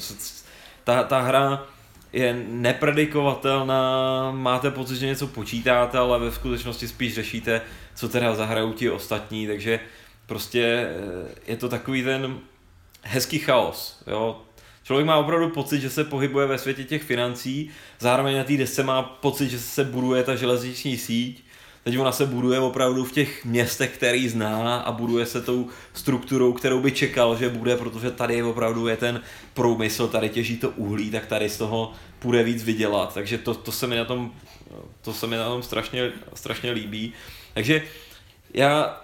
ta, 0.84 1.02
ta 1.02 1.20
hra 1.20 1.66
je 2.12 2.44
nepredikovatelná, 2.48 4.30
máte 4.30 4.70
pocit, 4.70 4.96
že 4.96 5.06
něco 5.06 5.26
počítáte, 5.26 5.98
ale 5.98 6.18
ve 6.18 6.32
skutečnosti 6.32 6.88
spíš 6.88 7.14
řešíte, 7.14 7.60
co 7.94 8.08
teda 8.08 8.34
zahrajou 8.34 8.72
ti 8.72 8.90
ostatní, 8.90 9.46
takže 9.46 9.80
prostě 10.26 10.62
eh, 10.62 11.28
je 11.46 11.56
to 11.56 11.68
takový 11.68 12.02
ten 12.02 12.38
hezký 13.02 13.38
chaos. 13.38 14.02
Jo? 14.06 14.42
Člověk 14.82 15.06
má 15.06 15.16
opravdu 15.16 15.48
pocit, 15.48 15.80
že 15.80 15.90
se 15.90 16.04
pohybuje 16.04 16.46
ve 16.46 16.58
světě 16.58 16.84
těch 16.84 17.02
financí, 17.02 17.70
zároveň 17.98 18.36
na 18.36 18.44
té 18.44 18.56
desce 18.56 18.82
má 18.82 19.02
pocit, 19.02 19.48
že 19.48 19.58
se 19.58 19.84
buduje 19.84 20.22
ta 20.22 20.36
železniční 20.36 20.98
síť 20.98 21.44
Teď 21.84 21.98
ona 21.98 22.12
se 22.12 22.26
buduje 22.26 22.58
opravdu 22.58 23.04
v 23.04 23.12
těch 23.12 23.44
městech, 23.44 23.90
který 23.90 24.28
zná 24.28 24.78
a 24.78 24.92
buduje 24.92 25.26
se 25.26 25.42
tou 25.42 25.68
strukturou, 25.94 26.52
kterou 26.52 26.80
by 26.80 26.92
čekal, 26.92 27.36
že 27.36 27.48
bude, 27.48 27.76
protože 27.76 28.10
tady 28.10 28.34
je 28.34 28.44
opravdu 28.44 28.86
je 28.86 28.96
ten 28.96 29.20
průmysl, 29.54 30.08
tady 30.08 30.28
těží 30.28 30.56
to 30.56 30.70
uhlí, 30.70 31.10
tak 31.10 31.26
tady 31.26 31.48
z 31.48 31.58
toho 31.58 31.92
půjde 32.18 32.42
víc 32.42 32.64
vydělat. 32.64 33.14
Takže 33.14 33.38
to, 33.38 33.54
to 33.54 33.72
se 33.72 33.86
mi 33.86 33.96
na 33.96 34.04
tom, 34.04 34.32
to 35.02 35.12
se 35.12 35.26
mi 35.26 35.36
na 35.36 35.44
tom 35.44 35.62
strašně, 35.62 36.12
strašně 36.34 36.70
líbí. 36.70 37.12
Takže 37.54 37.82
já 38.54 39.00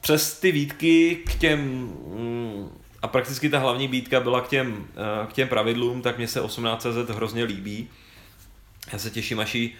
přes 0.00 0.40
ty 0.40 0.52
výtky 0.52 1.18
k 1.26 1.34
těm 1.34 1.60
mm, 1.60 2.68
a 3.02 3.08
prakticky 3.08 3.48
ta 3.48 3.58
hlavní 3.58 3.88
býtka 3.88 4.20
byla 4.20 4.40
k 4.40 4.48
těm, 4.48 4.86
k 5.28 5.32
těm 5.32 5.48
pravidlům, 5.48 6.02
tak 6.02 6.16
mě 6.16 6.28
se 6.28 6.42
18CZ 6.42 7.14
hrozně 7.14 7.44
líbí. 7.44 7.88
Já 8.92 8.98
se 8.98 9.10
těším, 9.10 9.40
až 9.40 9.54
ji 9.54 9.74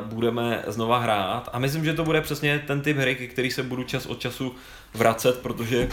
budeme 0.00 0.62
znova 0.66 0.98
hrát. 0.98 1.48
A 1.52 1.58
myslím, 1.58 1.84
že 1.84 1.94
to 1.94 2.04
bude 2.04 2.20
přesně 2.20 2.62
ten 2.66 2.80
typ 2.80 2.96
hry, 2.96 3.14
který 3.14 3.50
se 3.50 3.62
budu 3.62 3.82
čas 3.82 4.06
od 4.06 4.20
času 4.20 4.54
vracet, 4.94 5.38
protože 5.38 5.88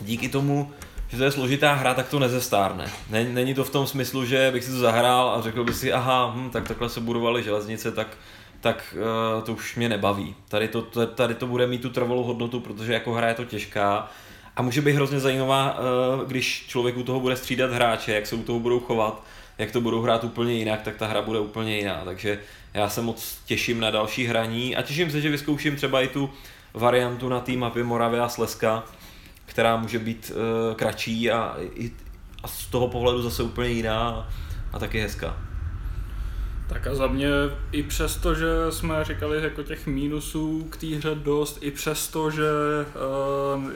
díky 0.00 0.28
tomu, 0.28 0.72
že 1.08 1.18
to 1.18 1.24
je 1.24 1.30
složitá 1.30 1.74
hra, 1.74 1.94
tak 1.94 2.08
to 2.08 2.18
nezestárne. 2.18 2.90
Není 3.10 3.54
to 3.54 3.64
v 3.64 3.70
tom 3.70 3.86
smyslu, 3.86 4.24
že 4.24 4.50
bych 4.52 4.64
si 4.64 4.70
to 4.70 4.78
zahrál 4.78 5.30
a 5.30 5.42
řekl 5.42 5.64
bych 5.64 5.74
si, 5.74 5.92
aha, 5.92 6.32
hm, 6.36 6.50
tak 6.50 6.68
takhle 6.68 6.88
se 6.88 7.00
budovaly 7.00 7.42
železnice, 7.42 7.92
tak, 7.92 8.06
tak 8.60 8.96
uh, 9.36 9.42
to 9.42 9.52
už 9.52 9.76
mě 9.76 9.88
nebaví. 9.88 10.34
Tady 10.48 10.68
to, 10.68 10.82
tady 11.06 11.34
to 11.34 11.46
bude 11.46 11.66
mít 11.66 11.82
tu 11.82 11.90
trvalou 11.90 12.22
hodnotu, 12.22 12.60
protože 12.60 12.92
jako 12.92 13.12
hra 13.12 13.28
je 13.28 13.34
to 13.34 13.44
těžká 13.44 14.10
a 14.56 14.62
může 14.62 14.80
být 14.80 14.92
hrozně 14.92 15.20
zajímavá, 15.20 15.78
uh, 15.78 16.28
když 16.28 16.66
člověk 16.68 16.96
u 16.96 17.02
toho 17.02 17.20
bude 17.20 17.36
střídat 17.36 17.70
hráče, 17.70 18.14
jak 18.14 18.26
se 18.26 18.36
u 18.36 18.42
toho 18.42 18.60
budou 18.60 18.80
chovat, 18.80 19.22
jak 19.58 19.70
to 19.70 19.80
budou 19.80 20.02
hrát 20.02 20.24
úplně 20.24 20.54
jinak, 20.54 20.82
tak 20.82 20.96
ta 20.96 21.06
hra 21.06 21.22
bude 21.22 21.38
úplně 21.38 21.76
jiná. 21.76 22.02
Takže 22.04 22.38
já 22.74 22.88
se 22.88 23.02
moc 23.02 23.38
těším 23.46 23.80
na 23.80 23.90
další 23.90 24.26
hraní 24.26 24.76
a 24.76 24.82
těším 24.82 25.10
se, 25.10 25.20
že 25.20 25.30
vyzkouším 25.30 25.76
třeba 25.76 26.00
i 26.00 26.08
tu 26.08 26.30
variantu 26.74 27.28
na 27.28 27.40
té 27.40 27.52
mapě 27.52 27.84
Moravě 27.84 28.20
a 28.20 28.28
Slezska, 28.28 28.84
která 29.46 29.76
může 29.76 29.98
být 29.98 30.32
uh, 30.34 30.74
kratší 30.74 31.30
a, 31.30 31.56
i, 31.74 31.90
a 32.42 32.48
z 32.48 32.66
toho 32.66 32.88
pohledu 32.88 33.22
zase 33.22 33.42
úplně 33.42 33.68
jiná 33.68 34.28
a 34.72 34.78
taky 34.78 35.00
hezká. 35.00 35.53
Tak 36.66 36.86
a 36.86 36.94
za 36.94 37.06
mě 37.06 37.28
i 37.72 37.82
přesto, 37.82 38.34
že 38.34 38.46
jsme 38.70 39.04
říkali 39.04 39.42
jako 39.42 39.62
těch 39.62 39.86
mínusů 39.86 40.66
k 40.70 40.76
té 40.76 40.86
hře 40.86 41.14
dost, 41.14 41.58
i 41.60 41.70
přesto, 41.70 42.30
že, 42.30 42.48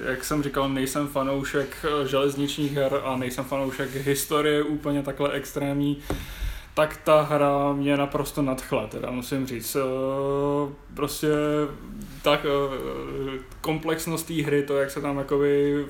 eh, 0.05 0.10
jak 0.10 0.24
jsem 0.24 0.43
říkal, 0.43 0.69
nejsem 0.69 1.09
fanoušek 1.09 1.77
eh, 1.85 2.09
železničních 2.09 2.73
her 2.73 3.01
a 3.05 3.16
nejsem 3.16 3.44
fanoušek 3.44 3.94
historie 3.94 4.62
úplně 4.62 5.02
takhle 5.02 5.32
extrémní, 5.32 5.98
tak 6.74 6.97
ta 7.05 7.23
hra 7.23 7.73
mě 7.73 7.97
naprosto 7.97 8.43
nadchla, 8.43 8.86
teda 8.86 9.10
musím 9.10 9.47
říct. 9.47 9.77
Eh, 9.77 10.73
prostě 10.94 11.28
tak 12.23 12.47
komplexnost 13.60 14.27
té 14.27 14.43
hry, 14.43 14.62
to 14.62 14.77
jak 14.77 14.90
se 14.90 15.01
tam 15.01 15.19
jakoby 15.19 15.85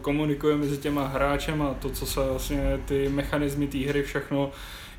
komunikuje 0.00 0.56
mezi 0.56 0.78
těma 0.78 1.06
hráčema, 1.06 1.74
to 1.74 1.90
co 1.90 2.06
se 2.06 2.20
vlastně 2.20 2.80
ty 2.84 3.08
mechanismy 3.08 3.66
té 3.66 3.78
hry 3.78 4.02
všechno 4.02 4.50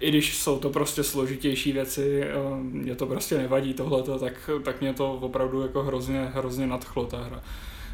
i 0.03 0.09
když 0.09 0.37
jsou 0.37 0.59
to 0.59 0.69
prostě 0.69 1.03
složitější 1.03 1.71
věci, 1.71 2.21
eh, 2.21 2.33
mě 2.59 2.95
to 2.95 3.05
prostě 3.05 3.37
nevadí 3.37 3.73
tohleto, 3.73 4.19
tak, 4.19 4.49
tak 4.63 4.81
mě 4.81 4.93
to 4.93 5.13
opravdu 5.13 5.61
jako 5.61 5.83
hrozně, 5.83 6.31
hrozně 6.33 6.67
nadchlo 6.67 7.05
ta 7.05 7.17
hra. 7.17 7.43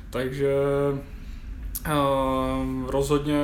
Takže 0.09 0.53
Uh, 1.79 2.89
rozhodně, 2.89 3.37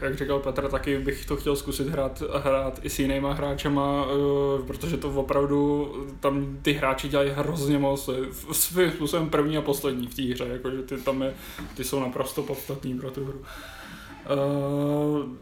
jak 0.00 0.18
říkal 0.18 0.38
Petr, 0.38 0.68
taky 0.68 0.98
bych 0.98 1.26
to 1.26 1.36
chtěl 1.36 1.56
zkusit 1.56 1.88
hrát, 1.88 2.22
hrát 2.42 2.80
i 2.82 2.90
s 2.90 2.98
jinýma 2.98 3.32
hráčema, 3.32 4.06
uh, 4.06 4.66
protože 4.66 4.96
to 4.96 5.10
opravdu, 5.10 5.92
tam 6.20 6.58
ty 6.62 6.72
hráči 6.72 7.08
dělají 7.08 7.30
hrozně 7.30 7.78
moc, 7.78 8.10
svým 8.52 8.90
způsobem 8.90 9.30
první 9.30 9.56
a 9.56 9.62
poslední 9.62 10.06
v 10.06 10.14
té 10.14 10.22
hře, 10.22 10.44
jakože 10.52 10.82
ty 10.82 10.96
tam 10.96 11.22
je, 11.22 11.34
ty 11.74 11.84
jsou 11.84 12.00
naprosto 12.00 12.42
podstatní 12.42 12.98
pro 12.98 13.10
tu 13.10 13.24
hru. 13.24 13.38
Uh, 13.38 13.46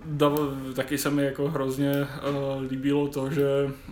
da, 0.05 0.31
taky 0.75 0.99
se 0.99 1.11
mi 1.11 1.25
jako 1.25 1.49
hrozně 1.49 1.93
uh, 2.01 2.63
líbilo 2.71 3.09
to, 3.09 3.31
že 3.31 3.45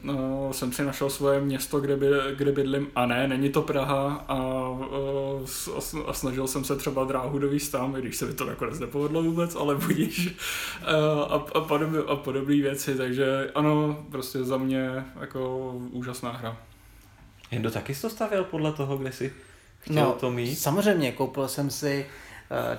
uh, 0.05 0.53
jsem 0.53 0.73
si 0.73 0.85
našel 0.85 1.11
svoje 1.11 1.41
město, 1.41 1.81
kde, 1.81 1.97
by, 1.97 2.07
kde 2.37 2.53
bydlím 2.53 2.89
a 2.95 3.07
ne, 3.07 3.29
není 3.29 3.51
to 3.51 3.63
Praha 3.63 4.25
a, 4.29 4.69
uh, 4.71 6.07
a 6.07 6.13
snažil 6.13 6.47
jsem 6.47 6.65
se 6.65 6.77
třeba 6.77 7.05
dráhu 7.05 7.39
dovíst 7.39 7.73
tam, 7.73 7.97
i 7.97 8.01
když 8.01 8.17
se 8.17 8.27
mi 8.27 8.33
to 8.33 8.45
nakonec 8.45 8.79
nepovedlo 8.79 9.23
vůbec, 9.23 9.55
ale 9.55 9.75
budíš 9.87 10.27
uh, 10.27 11.21
a, 11.21 11.45
a, 11.55 11.61
podobné, 11.61 11.99
a 11.99 12.17
podobné 12.17 12.55
věci, 12.55 12.95
takže 12.95 13.51
ano, 13.55 14.05
prostě 14.11 14.45
za 14.45 14.57
mě 14.57 15.05
jako 15.21 15.73
úžasná 15.91 16.31
hra. 16.31 16.57
Jendo 17.51 17.71
taky 17.71 17.95
jsi 17.95 18.03
to 18.03 18.11
stavěl 18.11 18.45
podle 18.45 18.73
toho, 18.73 18.97
kde 18.97 19.13
jsi 19.13 19.33
chtěl 19.79 20.05
no, 20.05 20.13
to 20.13 20.31
mít? 20.31 20.57
samozřejmě, 20.57 21.13
koupil 21.13 21.49
jsem 21.49 21.71
si 21.71 22.07
Eh, 22.07 22.24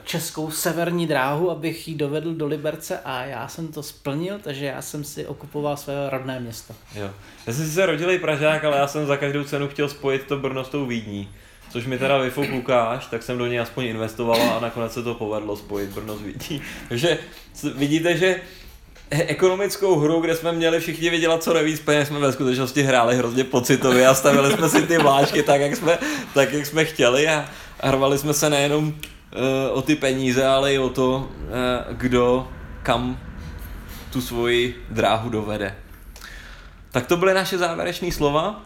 českou 0.04 0.52
severní 0.52 1.08
dráhu, 1.08 1.52
abych 1.52 1.88
ji 1.88 1.96
dovedl 1.96 2.34
do 2.34 2.48
Liberce 2.48 3.00
a 3.06 3.24
já 3.24 3.48
jsem 3.48 3.68
to 3.68 3.84
splnil, 3.84 4.40
takže 4.44 4.66
já 4.66 4.82
jsem 4.82 5.04
si 5.04 5.26
okupoval 5.28 5.78
své 5.78 6.10
rodné 6.10 6.40
město. 6.40 6.74
Jo. 6.96 7.10
Já 7.48 7.54
jsem 7.54 7.66
si 7.66 7.72
se 7.72 7.86
rodilý 7.86 8.20
Pražák, 8.20 8.64
ale 8.64 8.78
já 8.78 8.88
jsem 8.88 9.06
za 9.06 9.18
každou 9.18 9.44
cenu 9.44 9.68
chtěl 9.68 9.90
spojit 9.90 10.24
to 10.24 10.38
Brno 10.38 10.64
s 10.64 10.70
tou 10.70 10.86
Vídní. 10.86 11.30
Což 11.70 11.86
mi 11.86 11.98
teda 11.98 12.18
vyfouk 12.18 12.50
Lukáš, 12.50 13.06
tak 13.06 13.24
jsem 13.24 13.38
do 13.38 13.46
něj 13.46 13.60
aspoň 13.60 13.86
investoval 13.86 14.42
a 14.42 14.60
nakonec 14.60 14.94
se 14.94 15.04
to 15.04 15.14
povedlo 15.14 15.58
spojit 15.58 15.90
Brno 15.90 16.18
s 16.18 16.22
Vídní. 16.22 16.62
Takže 16.90 17.18
vidíte, 17.76 18.18
že 18.18 18.42
ekonomickou 19.10 20.00
hru, 20.00 20.22
kde 20.22 20.36
jsme 20.36 20.52
měli 20.52 20.80
všichni 20.80 21.10
vydělat 21.10 21.44
co 21.44 21.54
nejvíc 21.54 21.80
peněz, 21.80 22.08
jsme 22.08 22.20
ve 22.20 22.32
skutečnosti 22.32 22.84
hráli 22.84 23.16
hrozně 23.16 23.44
pocitově 23.44 24.08
a 24.08 24.14
stavili 24.14 24.54
jsme 24.54 24.70
si 24.70 24.82
ty 24.82 24.98
vláčky 24.98 25.44
tak, 25.44 25.62
jak 25.62 25.76
jsme, 25.76 25.98
tak, 26.34 26.54
jak 26.54 26.66
jsme 26.66 26.86
chtěli 26.86 27.28
a, 27.28 27.50
hrvali 27.82 28.18
jsme 28.18 28.34
se 28.34 28.50
nejenom 28.50 28.94
Eh, 28.94 29.15
o 29.74 29.82
ty 29.82 29.96
peníze, 29.96 30.48
ale 30.48 30.74
i 30.74 30.80
o 30.80 30.90
to, 30.90 31.30
eh, 31.32 31.94
kdo 31.94 32.52
kam 32.84 33.20
tu 34.14 34.22
svoji 34.22 34.86
dráhu 34.90 35.30
dovede. 35.30 35.76
Tak 36.92 37.08
to 37.08 37.18
byly 37.18 37.34
naše 37.34 37.58
závěrečné 37.58 38.12
slova. 38.12 38.66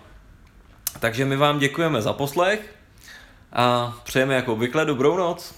Takže 0.99 1.25
my 1.25 1.35
vám 1.35 1.59
děkujeme 1.59 2.01
za 2.01 2.13
poslech 2.13 2.75
a 3.53 3.97
přejeme 4.03 4.35
jako 4.35 4.53
obvykle 4.53 4.85
dobrou 4.85 5.17
noc. 5.17 5.55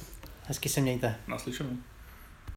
Hezky 0.47 0.69
se 0.69 0.81
mějte. 0.81 1.15
Naslyšenou. 1.27 1.77